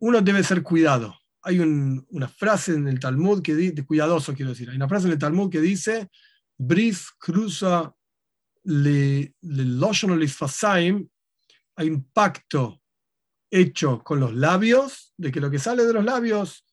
uno 0.00 0.20
debe 0.20 0.42
ser 0.44 0.62
cuidado. 0.62 1.14
Hay 1.42 1.60
una 1.60 2.28
frase 2.28 2.74
en 2.74 2.86
el 2.88 3.00
Talmud 3.00 3.42
que 3.42 3.54
dice, 3.54 3.84
cuidadoso 3.86 4.34
quiero 4.34 4.50
decir, 4.50 4.68
hay 4.68 4.76
una 4.76 4.88
frase 4.88 5.06
en 5.06 5.12
el 5.12 5.18
Talmud 5.18 5.50
que 5.50 5.60
dice, 5.60 6.08
Bris 6.58 7.10
cruza 7.18 7.94
le, 8.68 9.34
le 9.40 9.86
hay 11.76 11.90
un 11.90 12.10
pacto 12.12 12.82
hecho 13.50 14.02
con 14.04 14.20
los 14.20 14.34
labios, 14.34 15.14
de 15.16 15.32
que 15.32 15.40
lo 15.40 15.50
que 15.50 15.58
sale 15.58 15.84
de 15.84 15.94
los 15.94 16.04
labios 16.04 16.66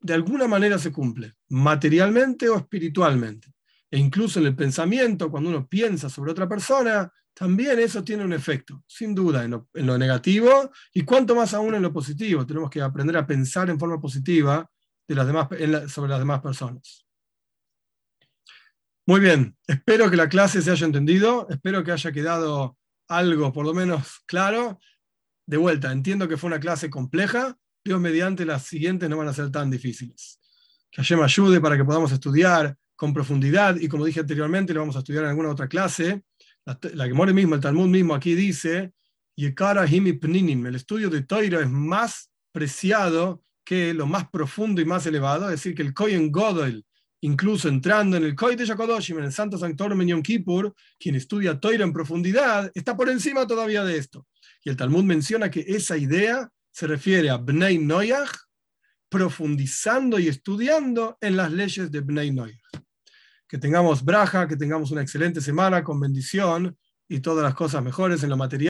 de 0.00 0.14
alguna 0.14 0.46
manera 0.46 0.78
se 0.78 0.92
cumple, 0.92 1.32
materialmente 1.48 2.48
o 2.48 2.56
espiritualmente. 2.56 3.52
E 3.90 3.98
incluso 3.98 4.38
en 4.38 4.46
el 4.46 4.54
pensamiento, 4.54 5.30
cuando 5.30 5.50
uno 5.50 5.66
piensa 5.66 6.08
sobre 6.08 6.30
otra 6.30 6.48
persona, 6.48 7.12
también 7.32 7.80
eso 7.80 8.04
tiene 8.04 8.24
un 8.24 8.32
efecto, 8.32 8.84
sin 8.86 9.12
duda, 9.12 9.42
en 9.42 9.50
lo, 9.86 9.98
negativo 9.98 10.70
y 10.92 11.02
cuanto 11.02 11.34
más 11.34 11.52
aún 11.52 11.74
en 11.74 11.82
lo 11.82 11.92
positivo. 11.92 12.46
Tenemos 12.46 12.70
que 12.70 12.80
aprender 12.80 13.16
a 13.16 13.26
pensar 13.26 13.70
en 13.70 13.78
forma 13.78 14.00
positiva 14.00 14.70
de 15.08 15.14
las 15.16 15.26
demás, 15.26 15.48
sobre 15.90 16.10
las 16.10 16.20
demás 16.20 16.40
personas. 16.40 17.03
Muy 19.06 19.20
bien, 19.20 19.54
espero 19.66 20.10
que 20.10 20.16
la 20.16 20.30
clase 20.30 20.62
se 20.62 20.70
haya 20.70 20.86
entendido, 20.86 21.46
espero 21.50 21.84
que 21.84 21.92
haya 21.92 22.10
quedado 22.10 22.78
algo 23.06 23.52
por 23.52 23.66
lo 23.66 23.74
menos 23.74 24.22
claro. 24.26 24.78
De 25.46 25.58
vuelta, 25.58 25.92
entiendo 25.92 26.26
que 26.26 26.38
fue 26.38 26.48
una 26.48 26.58
clase 26.58 26.88
compleja, 26.88 27.58
Dios 27.84 28.00
mediante 28.00 28.46
las 28.46 28.62
siguientes 28.62 29.10
no 29.10 29.18
van 29.18 29.28
a 29.28 29.34
ser 29.34 29.50
tan 29.50 29.70
difíciles. 29.70 30.40
Que 30.90 31.02
Hashem 31.02 31.20
ayude 31.20 31.60
para 31.60 31.76
que 31.76 31.84
podamos 31.84 32.12
estudiar 32.12 32.76
con 32.96 33.12
profundidad 33.12 33.76
y 33.76 33.88
como 33.88 34.06
dije 34.06 34.20
anteriormente, 34.20 34.72
lo 34.72 34.80
vamos 34.80 34.96
a 34.96 35.00
estudiar 35.00 35.24
en 35.24 35.30
alguna 35.30 35.50
otra 35.50 35.68
clase. 35.68 36.22
La, 36.64 37.06
que 37.06 37.12
muere 37.12 37.34
mismo, 37.34 37.56
el 37.56 37.60
Talmud 37.60 37.88
mismo 37.88 38.14
aquí 38.14 38.34
dice, 38.34 38.94
Yekara 39.36 39.84
el 39.84 40.74
estudio 40.74 41.10
de 41.10 41.22
Toiro 41.24 41.60
es 41.60 41.68
más 41.68 42.30
preciado 42.52 43.42
que 43.64 43.92
lo 43.92 44.06
más 44.06 44.30
profundo 44.30 44.80
y 44.80 44.86
más 44.86 45.04
elevado, 45.04 45.44
es 45.44 45.56
decir, 45.56 45.74
que 45.74 45.82
el 45.82 45.92
Kohen 45.92 46.32
Godel, 46.32 46.86
incluso 47.24 47.68
entrando 47.68 48.18
en 48.18 48.24
el 48.24 48.36
Koide 48.36 48.66
Yakodoshim, 48.66 49.18
en 49.18 49.24
el 49.24 49.32
Santo 49.32 49.56
Sanctorum 49.56 50.02
en 50.02 50.08
Yom 50.08 50.22
Kippur, 50.22 50.74
quien 50.98 51.14
estudia 51.14 51.58
Toira 51.58 51.82
en 51.82 51.92
profundidad, 51.92 52.70
está 52.74 52.94
por 52.94 53.08
encima 53.08 53.46
todavía 53.46 53.82
de 53.82 53.96
esto. 53.96 54.26
Y 54.62 54.68
el 54.68 54.76
Talmud 54.76 55.04
menciona 55.04 55.50
que 55.50 55.64
esa 55.66 55.96
idea 55.96 56.50
se 56.70 56.86
refiere 56.86 57.30
a 57.30 57.38
Bnei 57.38 57.78
Noyach, 57.78 58.30
profundizando 59.08 60.18
y 60.18 60.28
estudiando 60.28 61.16
en 61.18 61.36
las 61.36 61.50
leyes 61.50 61.90
de 61.90 62.00
Bnei 62.00 62.30
Noyach. 62.30 62.60
Que 63.48 63.56
tengamos 63.56 64.04
braja, 64.04 64.46
que 64.46 64.56
tengamos 64.56 64.90
una 64.90 65.00
excelente 65.00 65.40
semana 65.40 65.82
con 65.82 65.98
bendición 65.98 66.76
y 67.08 67.20
todas 67.20 67.42
las 67.42 67.54
cosas 67.54 67.82
mejores 67.82 68.22
en 68.22 68.28
lo 68.28 68.36
material. 68.36 68.62